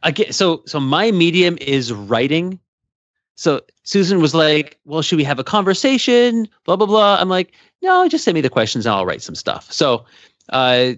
again, 0.02 0.32
so 0.32 0.62
so 0.66 0.80
my 0.80 1.10
medium 1.10 1.58
is 1.60 1.92
writing. 1.92 2.58
So 3.36 3.60
Susan 3.84 4.20
was 4.20 4.34
like, 4.34 4.78
"Well, 4.84 5.02
should 5.02 5.16
we 5.16 5.24
have 5.24 5.38
a 5.38 5.44
conversation?" 5.44 6.48
Blah 6.64 6.76
blah 6.76 6.86
blah. 6.86 7.16
I'm 7.20 7.28
like, 7.28 7.52
"No, 7.82 8.06
just 8.08 8.24
send 8.24 8.34
me 8.34 8.40
the 8.40 8.50
questions 8.50 8.86
and 8.86 8.94
I'll 8.94 9.06
write 9.06 9.22
some 9.22 9.34
stuff." 9.34 9.72
So, 9.72 10.04
uh, 10.50 10.92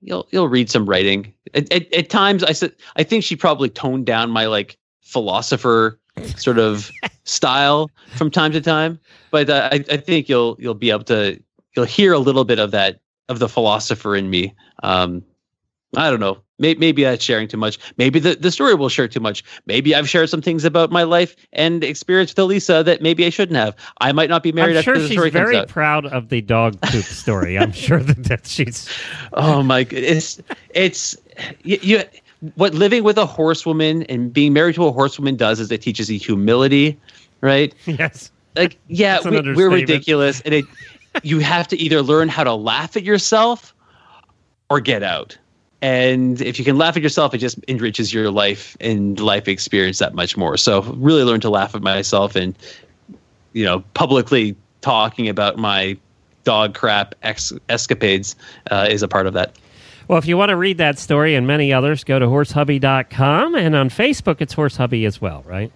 you'll 0.00 0.26
you'll 0.30 0.48
read 0.48 0.70
some 0.70 0.86
writing. 0.86 1.32
At, 1.54 1.72
at, 1.72 1.92
at 1.92 2.10
times, 2.10 2.44
I 2.44 2.52
said 2.52 2.72
I 2.96 3.02
think 3.02 3.24
she 3.24 3.36
probably 3.36 3.68
toned 3.68 4.06
down 4.06 4.30
my 4.30 4.46
like 4.46 4.78
philosopher 5.02 5.98
sort 6.36 6.58
of 6.58 6.90
style 7.24 7.90
from 8.16 8.30
time 8.30 8.52
to 8.52 8.60
time, 8.60 8.98
but 9.30 9.50
uh, 9.50 9.68
I 9.72 9.84
I 9.90 9.96
think 9.96 10.28
you'll 10.28 10.56
you'll 10.58 10.74
be 10.74 10.90
able 10.90 11.04
to 11.04 11.40
you'll 11.76 11.86
hear 11.86 12.12
a 12.12 12.18
little 12.18 12.44
bit 12.44 12.58
of 12.58 12.70
that 12.72 13.00
of 13.28 13.38
the 13.38 13.48
philosopher 13.48 14.16
in 14.16 14.30
me. 14.30 14.54
Um, 14.82 15.22
I 15.96 16.10
don't 16.10 16.20
know. 16.20 16.38
Maybe, 16.58 16.80
maybe 16.80 17.04
that's 17.04 17.24
sharing 17.24 17.48
too 17.48 17.56
much. 17.56 17.78
Maybe 17.98 18.18
the, 18.18 18.34
the 18.34 18.50
story 18.50 18.74
will 18.74 18.88
share 18.88 19.06
too 19.06 19.20
much. 19.20 19.44
Maybe 19.66 19.94
I've 19.94 20.08
shared 20.08 20.28
some 20.28 20.42
things 20.42 20.64
about 20.64 20.90
my 20.90 21.04
life 21.04 21.36
and 21.52 21.84
experience 21.84 22.32
with 22.32 22.38
Elisa 22.38 22.82
that 22.84 23.00
maybe 23.00 23.24
I 23.24 23.30
shouldn't 23.30 23.56
have. 23.56 23.76
I 24.00 24.12
might 24.12 24.28
not 24.28 24.42
be 24.42 24.52
married 24.52 24.72
I'm 24.72 24.78
after 24.78 24.96
sure 24.96 25.08
she's 25.08 25.32
very 25.32 25.64
proud 25.66 26.06
of 26.06 26.28
the 26.30 26.40
dog 26.40 26.80
poop 26.82 27.04
story. 27.04 27.58
I'm 27.58 27.72
sure 27.86 28.00
that, 28.00 28.24
that 28.24 28.46
she's. 28.46 28.88
Oh 29.32 29.62
my 29.62 29.84
goodness. 29.84 30.40
It's 30.70 31.16
you, 31.62 31.78
you 31.82 32.02
what 32.54 32.74
living 32.74 33.04
with 33.04 33.18
a 33.18 33.26
horsewoman 33.26 34.04
and 34.04 34.32
being 34.32 34.52
married 34.52 34.76
to 34.76 34.86
a 34.86 34.92
horsewoman 34.92 35.36
does 35.36 35.60
is 35.60 35.70
it 35.70 35.82
teaches 35.82 36.10
you 36.10 36.18
humility, 36.18 36.98
right? 37.40 37.74
Yes. 37.86 38.30
Like 38.56 38.78
yeah, 38.88 39.20
we, 39.22 39.54
we're 39.54 39.70
ridiculous 39.70 40.40
and 40.40 40.52
it 40.52 40.64
you 41.22 41.38
have 41.38 41.68
to 41.68 41.76
either 41.76 42.02
learn 42.02 42.28
how 42.28 42.42
to 42.42 42.54
laugh 42.54 42.96
at 42.96 43.04
yourself 43.04 43.74
or 44.68 44.80
get 44.80 45.02
out. 45.02 45.38
And 45.80 46.40
if 46.40 46.58
you 46.58 46.64
can 46.64 46.76
laugh 46.76 46.96
at 46.96 47.02
yourself, 47.02 47.34
it 47.34 47.38
just 47.38 47.58
enriches 47.68 48.12
your 48.12 48.30
life 48.30 48.76
and 48.80 49.18
life 49.20 49.46
experience 49.46 49.98
that 49.98 50.14
much 50.14 50.36
more. 50.36 50.56
So 50.56 50.82
really 50.82 51.22
learn 51.22 51.40
to 51.42 51.50
laugh 51.50 51.74
at 51.74 51.82
myself 51.82 52.34
and 52.34 52.56
you 53.52 53.64
know, 53.64 53.80
publicly 53.94 54.56
talking 54.80 55.28
about 55.28 55.56
my 55.56 55.96
dog 56.44 56.74
crap 56.74 57.14
ex- 57.22 57.52
escapades 57.68 58.36
uh, 58.70 58.86
is 58.88 59.02
a 59.02 59.08
part 59.08 59.26
of 59.26 59.34
that. 59.34 59.56
Well, 60.06 60.18
if 60.18 60.26
you 60.26 60.38
want 60.38 60.50
to 60.50 60.56
read 60.56 60.78
that 60.78 60.98
story 60.98 61.34
and 61.34 61.46
many 61.46 61.72
others, 61.72 62.02
go 62.02 62.18
to 62.18 62.26
horsehubby.com. 62.26 63.54
And 63.54 63.76
on 63.76 63.90
Facebook, 63.90 64.40
it's 64.40 64.54
Horse 64.54 64.76
Hubby 64.76 65.04
as 65.04 65.20
well, 65.20 65.44
right? 65.46 65.70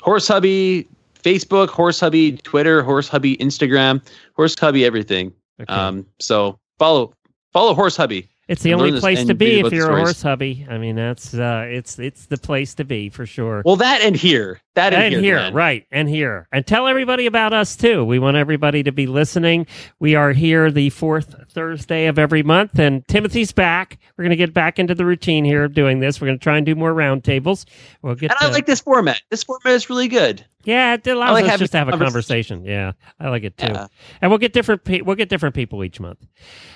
Horse 0.00 0.28
Hubby, 0.28 0.86
Facebook, 1.22 1.68
Horse 1.68 2.00
Hubby, 2.00 2.36
Twitter, 2.38 2.82
Horse 2.82 3.08
Hubby, 3.08 3.36
Instagram, 3.38 4.02
Horse 4.34 4.58
Hubby, 4.58 4.84
everything. 4.84 5.32
Okay. 5.60 5.72
Um, 5.72 6.06
so 6.18 6.58
follow 6.78 7.14
follow 7.52 7.74
Horse 7.74 7.96
Hubby. 7.96 8.28
It's 8.48 8.62
the 8.62 8.72
and 8.72 8.80
only 8.80 8.98
place 8.98 9.24
to 9.24 9.34
be 9.34 9.60
if 9.60 9.72
you're 9.72 9.90
a 9.90 9.96
horse 9.96 10.22
hubby. 10.22 10.66
I 10.70 10.78
mean, 10.78 10.96
that's 10.96 11.34
uh, 11.34 11.66
it's 11.68 11.98
it's 11.98 12.26
the 12.26 12.38
place 12.38 12.74
to 12.76 12.84
be 12.84 13.10
for 13.10 13.26
sure. 13.26 13.62
Well, 13.64 13.76
that 13.76 14.00
and 14.00 14.16
here, 14.16 14.62
that 14.74 14.94
and, 14.94 15.14
and 15.14 15.24
here, 15.24 15.38
here, 15.38 15.52
right, 15.52 15.86
and 15.92 16.08
here, 16.08 16.48
and 16.50 16.66
tell 16.66 16.86
everybody 16.86 17.26
about 17.26 17.52
us 17.52 17.76
too. 17.76 18.06
We 18.06 18.18
want 18.18 18.38
everybody 18.38 18.82
to 18.84 18.90
be 18.90 19.06
listening. 19.06 19.66
We 20.00 20.14
are 20.14 20.32
here 20.32 20.70
the 20.70 20.88
fourth 20.88 21.34
Thursday 21.50 22.06
of 22.06 22.18
every 22.18 22.42
month, 22.42 22.78
and 22.78 23.06
Timothy's 23.06 23.52
back. 23.52 23.98
We're 24.16 24.24
going 24.24 24.30
to 24.30 24.36
get 24.36 24.54
back 24.54 24.78
into 24.78 24.94
the 24.94 25.04
routine 25.04 25.44
here 25.44 25.64
of 25.64 25.74
doing 25.74 26.00
this. 26.00 26.18
We're 26.18 26.28
going 26.28 26.38
to 26.38 26.42
try 26.42 26.56
and 26.56 26.64
do 26.64 26.74
more 26.74 26.94
roundtables. 26.94 27.66
We'll 28.00 28.14
get. 28.14 28.30
And 28.30 28.38
I 28.40 28.50
like 28.50 28.64
this 28.64 28.80
format. 28.80 29.20
This 29.28 29.44
format 29.44 29.74
is 29.74 29.90
really 29.90 30.08
good. 30.08 30.42
Yeah, 30.68 30.92
it 30.92 31.06
allows 31.06 31.32
like 31.32 31.46
us 31.46 31.58
just 31.58 31.72
to 31.72 31.78
have 31.78 31.88
a 31.88 31.96
conversation. 31.96 32.62
Yeah, 32.66 32.92
I 33.18 33.30
like 33.30 33.42
it 33.42 33.56
too. 33.56 33.68
Yeah. 33.72 33.86
And 34.20 34.30
we'll 34.30 34.36
get 34.36 34.52
different. 34.52 34.84
Pe- 34.84 35.00
we'll 35.00 35.16
get 35.16 35.30
different 35.30 35.54
people 35.54 35.82
each 35.82 35.98
month, 35.98 36.26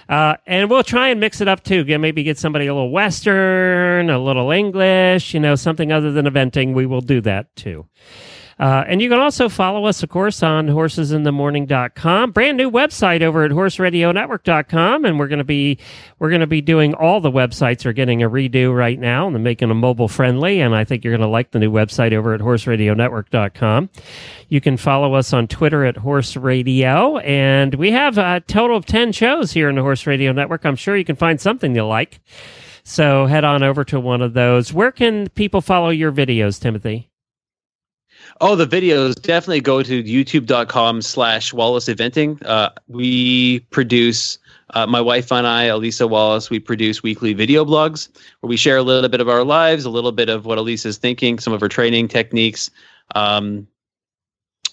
uh, 0.08 0.36
and 0.46 0.70
we'll 0.70 0.82
try 0.82 1.08
and 1.08 1.20
mix 1.20 1.42
it 1.42 1.48
up 1.48 1.62
too. 1.62 1.84
Get 1.84 1.98
maybe 2.00 2.22
get 2.22 2.38
somebody 2.38 2.68
a 2.68 2.72
little 2.72 2.90
Western, 2.90 4.08
a 4.08 4.18
little 4.18 4.50
English. 4.50 5.34
You 5.34 5.40
know, 5.40 5.56
something 5.56 5.92
other 5.92 6.10
than 6.10 6.24
eventing. 6.24 6.72
We 6.72 6.86
will 6.86 7.02
do 7.02 7.20
that 7.20 7.54
too. 7.54 7.86
Uh, 8.62 8.84
and 8.86 9.02
you 9.02 9.08
can 9.08 9.18
also 9.18 9.48
follow 9.48 9.86
us, 9.86 10.04
of 10.04 10.08
course, 10.08 10.40
on 10.40 10.68
horsesinthemorning.com. 10.68 12.30
Brand 12.30 12.56
new 12.56 12.70
website 12.70 13.20
over 13.20 13.42
at 13.42 13.50
horseradionetwork.com. 13.50 15.04
And 15.04 15.18
we're 15.18 15.26
going 15.26 15.38
to 15.38 15.44
be, 15.44 15.78
we're 16.20 16.28
going 16.28 16.42
to 16.42 16.46
be 16.46 16.60
doing 16.60 16.94
all 16.94 17.20
the 17.20 17.32
websites 17.32 17.84
are 17.84 17.92
getting 17.92 18.22
a 18.22 18.30
redo 18.30 18.72
right 18.72 19.00
now 19.00 19.26
and 19.26 19.42
making 19.42 19.68
them 19.68 19.80
mobile 19.80 20.06
friendly. 20.06 20.60
And 20.60 20.76
I 20.76 20.84
think 20.84 21.02
you're 21.02 21.10
going 21.10 21.26
to 21.26 21.26
like 21.26 21.50
the 21.50 21.58
new 21.58 21.72
website 21.72 22.12
over 22.12 22.34
at 22.34 22.40
horseradionetwork.com. 22.40 23.90
You 24.48 24.60
can 24.60 24.76
follow 24.76 25.14
us 25.14 25.32
on 25.32 25.48
Twitter 25.48 25.84
at 25.84 25.96
Horse 25.96 26.36
Radio. 26.36 27.18
And 27.18 27.74
we 27.74 27.90
have 27.90 28.16
a 28.16 28.44
total 28.46 28.76
of 28.76 28.86
10 28.86 29.10
shows 29.10 29.50
here 29.50 29.68
in 29.70 29.74
the 29.74 29.82
Horse 29.82 30.06
Radio 30.06 30.30
Network. 30.30 30.64
I'm 30.64 30.76
sure 30.76 30.96
you 30.96 31.04
can 31.04 31.16
find 31.16 31.40
something 31.40 31.74
you 31.74 31.84
like. 31.84 32.20
So 32.84 33.26
head 33.26 33.42
on 33.42 33.64
over 33.64 33.82
to 33.86 33.98
one 33.98 34.22
of 34.22 34.34
those. 34.34 34.72
Where 34.72 34.92
can 34.92 35.30
people 35.30 35.62
follow 35.62 35.90
your 35.90 36.12
videos, 36.12 36.60
Timothy? 36.60 37.11
Oh, 38.44 38.56
the 38.56 38.66
videos 38.66 39.22
definitely 39.22 39.60
go 39.60 39.84
to 39.84 40.02
youtube.com 40.02 41.00
slash 41.02 41.52
Wallace 41.52 41.84
Eventing. 41.84 42.44
Uh, 42.44 42.70
we 42.88 43.60
produce, 43.70 44.36
uh, 44.70 44.84
my 44.84 45.00
wife 45.00 45.30
and 45.30 45.46
I, 45.46 45.66
Elisa 45.66 46.08
Wallace, 46.08 46.50
we 46.50 46.58
produce 46.58 47.04
weekly 47.04 47.34
video 47.34 47.64
blogs 47.64 48.08
where 48.40 48.48
we 48.48 48.56
share 48.56 48.76
a 48.78 48.82
little 48.82 49.08
bit 49.08 49.20
of 49.20 49.28
our 49.28 49.44
lives, 49.44 49.84
a 49.84 49.90
little 49.90 50.10
bit 50.10 50.28
of 50.28 50.44
what 50.44 50.58
Elisa 50.58 50.88
is 50.88 50.98
thinking, 50.98 51.38
some 51.38 51.52
of 51.52 51.60
her 51.60 51.68
training 51.68 52.08
techniques, 52.08 52.68
um, 53.14 53.64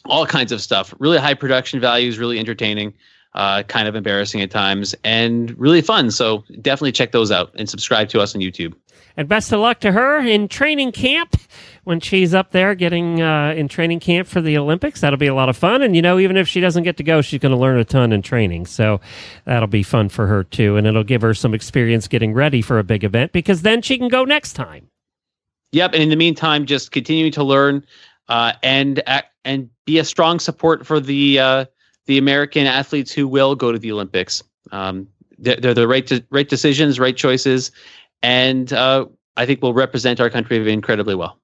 all 0.05 0.25
kinds 0.25 0.51
of 0.51 0.61
stuff. 0.61 0.91
Really 0.97 1.19
high 1.19 1.35
production 1.35 1.79
values, 1.79 2.17
really 2.17 2.39
entertaining, 2.39 2.91
uh, 3.35 3.61
kind 3.61 3.87
of 3.87 3.93
embarrassing 3.95 4.41
at 4.41 4.49
times, 4.49 4.95
and 5.03 5.55
really 5.59 5.83
fun. 5.83 6.09
So 6.09 6.43
definitely 6.59 6.93
check 6.93 7.11
those 7.11 7.29
out 7.29 7.51
and 7.53 7.69
subscribe 7.69 8.09
to 8.09 8.19
us 8.19 8.33
on 8.33 8.41
YouTube. 8.41 8.73
And 9.19 9.27
best 9.27 9.51
of 9.51 9.59
luck 9.59 9.81
to 9.81 9.91
her 9.91 10.17
in 10.17 10.47
training 10.47 10.93
camp 10.93 11.35
when 11.83 11.99
she's 11.99 12.33
up 12.33 12.51
there 12.51 12.73
getting 12.73 13.21
uh, 13.21 13.51
in 13.51 13.67
training 13.67 13.99
camp 13.99 14.29
for 14.29 14.39
the 14.39 14.57
Olympics. 14.57 15.01
That'll 15.01 15.19
be 15.19 15.27
a 15.27 15.35
lot 15.35 15.49
of 15.49 15.57
fun. 15.57 15.81
And, 15.81 15.93
you 15.93 16.01
know, 16.01 16.19
even 16.19 16.37
if 16.37 16.47
she 16.47 16.61
doesn't 16.61 16.83
get 16.83 16.95
to 16.95 17.03
go, 17.03 17.21
she's 17.21 17.41
going 17.41 17.51
to 17.51 17.57
learn 17.57 17.77
a 17.77 17.83
ton 17.83 18.13
in 18.13 18.21
training. 18.21 18.67
So 18.67 19.01
that'll 19.43 19.67
be 19.67 19.83
fun 19.83 20.07
for 20.07 20.25
her, 20.27 20.45
too. 20.45 20.77
And 20.77 20.87
it'll 20.87 21.03
give 21.03 21.21
her 21.21 21.33
some 21.33 21.53
experience 21.53 22.07
getting 22.07 22.33
ready 22.33 22.61
for 22.61 22.79
a 22.79 22.83
big 22.85 23.03
event 23.03 23.33
because 23.33 23.61
then 23.61 23.81
she 23.81 23.97
can 23.97 24.07
go 24.07 24.23
next 24.23 24.53
time. 24.53 24.87
Yep, 25.73 25.95
and 25.95 26.03
in 26.03 26.09
the 26.09 26.15
meantime, 26.15 26.65
just 26.65 26.93
continuing 26.93 27.33
to 27.33 27.43
learn 27.43 27.85
uh, 28.29 28.53
and 28.63 29.03
and 29.43 29.69
be 29.83 29.99
a 29.99 30.05
strong 30.05 30.39
support 30.39 30.87
for 30.87 31.01
the 31.01 31.39
uh, 31.39 31.65
the 32.05 32.17
American 32.17 32.67
athletes 32.67 33.11
who 33.11 33.27
will 33.27 33.53
go 33.53 33.73
to 33.73 33.79
the 33.79 33.91
Olympics. 33.91 34.43
Um, 34.71 35.09
they're, 35.37 35.73
the 35.73 35.89
right 35.89 36.09
right 36.31 36.47
decisions, 36.47 37.01
right 37.01 37.15
choices, 37.15 37.71
and 38.21 38.71
uh, 38.73 39.05
I 39.37 39.45
think 39.45 39.61
we'll 39.61 39.73
represent 39.73 40.19
our 40.19 40.29
country 40.29 40.71
incredibly 40.71 41.15
well. 41.15 41.39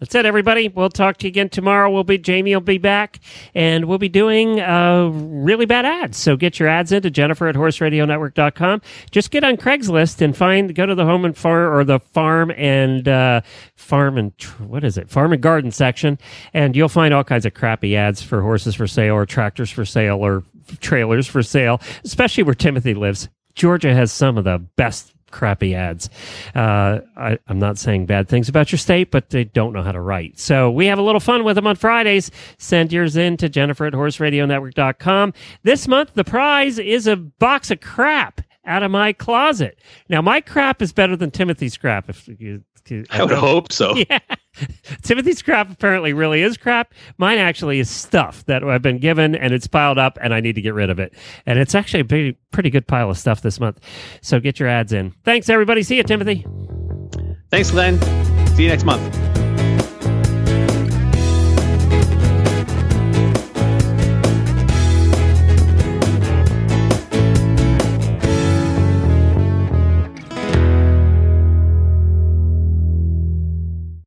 That's 0.00 0.14
it, 0.14 0.26
everybody. 0.26 0.68
We'll 0.68 0.90
talk 0.90 1.16
to 1.18 1.26
you 1.26 1.28
again 1.28 1.48
tomorrow. 1.48 1.90
We'll 1.90 2.04
be 2.04 2.18
Jamie 2.18 2.54
will 2.54 2.60
be 2.60 2.78
back, 2.78 3.18
and 3.52 3.86
we'll 3.86 3.98
be 3.98 4.08
doing 4.08 4.60
uh, 4.60 5.08
really 5.12 5.66
bad 5.66 5.84
ads. 5.84 6.16
So 6.16 6.36
get 6.36 6.60
your 6.60 6.68
ads 6.68 6.92
into 6.92 7.10
Jennifer 7.10 7.48
at 7.48 7.56
HorseRadioNetwork.com. 7.56 8.80
Just 9.10 9.32
get 9.32 9.42
on 9.42 9.56
Craigslist 9.56 10.20
and 10.20 10.36
find 10.36 10.72
go 10.72 10.86
to 10.86 10.94
the 10.94 11.04
home 11.04 11.24
and 11.24 11.36
farm 11.36 11.74
or 11.74 11.82
the 11.82 11.98
farm 11.98 12.52
and 12.52 13.08
uh, 13.08 13.40
farm 13.74 14.18
and 14.18 14.32
what 14.60 14.84
is 14.84 14.96
it 14.98 15.10
farm 15.10 15.32
and 15.32 15.42
garden 15.42 15.72
section, 15.72 16.16
and 16.54 16.76
you'll 16.76 16.88
find 16.88 17.12
all 17.12 17.24
kinds 17.24 17.44
of 17.44 17.54
crappy 17.54 17.96
ads 17.96 18.22
for 18.22 18.40
horses 18.40 18.76
for 18.76 18.86
sale 18.86 19.16
or 19.16 19.26
tractors 19.26 19.70
for 19.70 19.84
sale 19.84 20.18
or 20.18 20.44
trailers 20.78 21.26
for 21.26 21.42
sale, 21.42 21.80
especially 22.04 22.44
where 22.44 22.54
Timothy 22.54 22.94
lives. 22.94 23.28
Georgia 23.56 23.92
has 23.92 24.12
some 24.12 24.38
of 24.38 24.44
the 24.44 24.58
best 24.76 25.12
crappy 25.30 25.74
ads. 25.74 26.08
Uh, 26.54 27.00
I, 27.16 27.38
I'm 27.48 27.58
not 27.58 27.78
saying 27.78 28.06
bad 28.06 28.28
things 28.28 28.48
about 28.48 28.72
your 28.72 28.78
state, 28.78 29.10
but 29.10 29.30
they 29.30 29.44
don't 29.44 29.72
know 29.72 29.82
how 29.82 29.92
to 29.92 30.00
write. 30.00 30.38
So 30.38 30.70
we 30.70 30.86
have 30.86 30.98
a 30.98 31.02
little 31.02 31.20
fun 31.20 31.44
with 31.44 31.56
them 31.56 31.66
on 31.66 31.76
Fridays. 31.76 32.30
Send 32.58 32.92
yours 32.92 33.16
in 33.16 33.36
to 33.38 33.48
Jennifer 33.48 33.86
at 33.86 33.92
horseradionetwork.com. 33.92 35.34
This 35.62 35.88
month, 35.88 36.14
the 36.14 36.24
prize 36.24 36.78
is 36.78 37.06
a 37.06 37.16
box 37.16 37.70
of 37.70 37.80
crap 37.80 38.40
out 38.68 38.82
of 38.82 38.90
my 38.90 39.12
closet. 39.12 39.80
Now, 40.08 40.22
my 40.22 40.40
crap 40.40 40.82
is 40.82 40.92
better 40.92 41.16
than 41.16 41.30
Timothy's 41.30 41.76
crap. 41.76 42.08
If 42.08 42.28
you, 42.28 42.62
I 43.10 43.24
would 43.24 43.32
hope 43.32 43.72
so. 43.72 43.94
yeah. 44.10 44.18
Timothy's 45.02 45.42
crap 45.42 45.70
apparently 45.70 46.12
really 46.12 46.42
is 46.42 46.56
crap. 46.56 46.94
Mine 47.18 47.38
actually 47.38 47.80
is 47.80 47.90
stuff 47.90 48.44
that 48.46 48.64
I've 48.64 48.82
been 48.82 48.98
given 48.98 49.34
and 49.34 49.52
it's 49.52 49.66
piled 49.66 49.98
up 49.98 50.18
and 50.20 50.32
I 50.32 50.40
need 50.40 50.54
to 50.54 50.62
get 50.62 50.74
rid 50.74 50.90
of 50.90 50.98
it. 50.98 51.14
And 51.46 51.58
it's 51.58 51.74
actually 51.74 52.00
a 52.00 52.04
pretty, 52.04 52.38
pretty 52.52 52.70
good 52.70 52.86
pile 52.86 53.10
of 53.10 53.18
stuff 53.18 53.42
this 53.42 53.60
month. 53.60 53.80
So 54.22 54.40
get 54.40 54.58
your 54.58 54.68
ads 54.68 54.92
in. 54.92 55.12
Thanks, 55.24 55.48
everybody. 55.48 55.82
See 55.82 55.96
you, 55.96 56.02
Timothy. 56.02 56.46
Thanks, 57.50 57.70
Glenn. 57.70 58.00
See 58.54 58.64
you 58.64 58.68
next 58.68 58.84
month. 58.84 59.17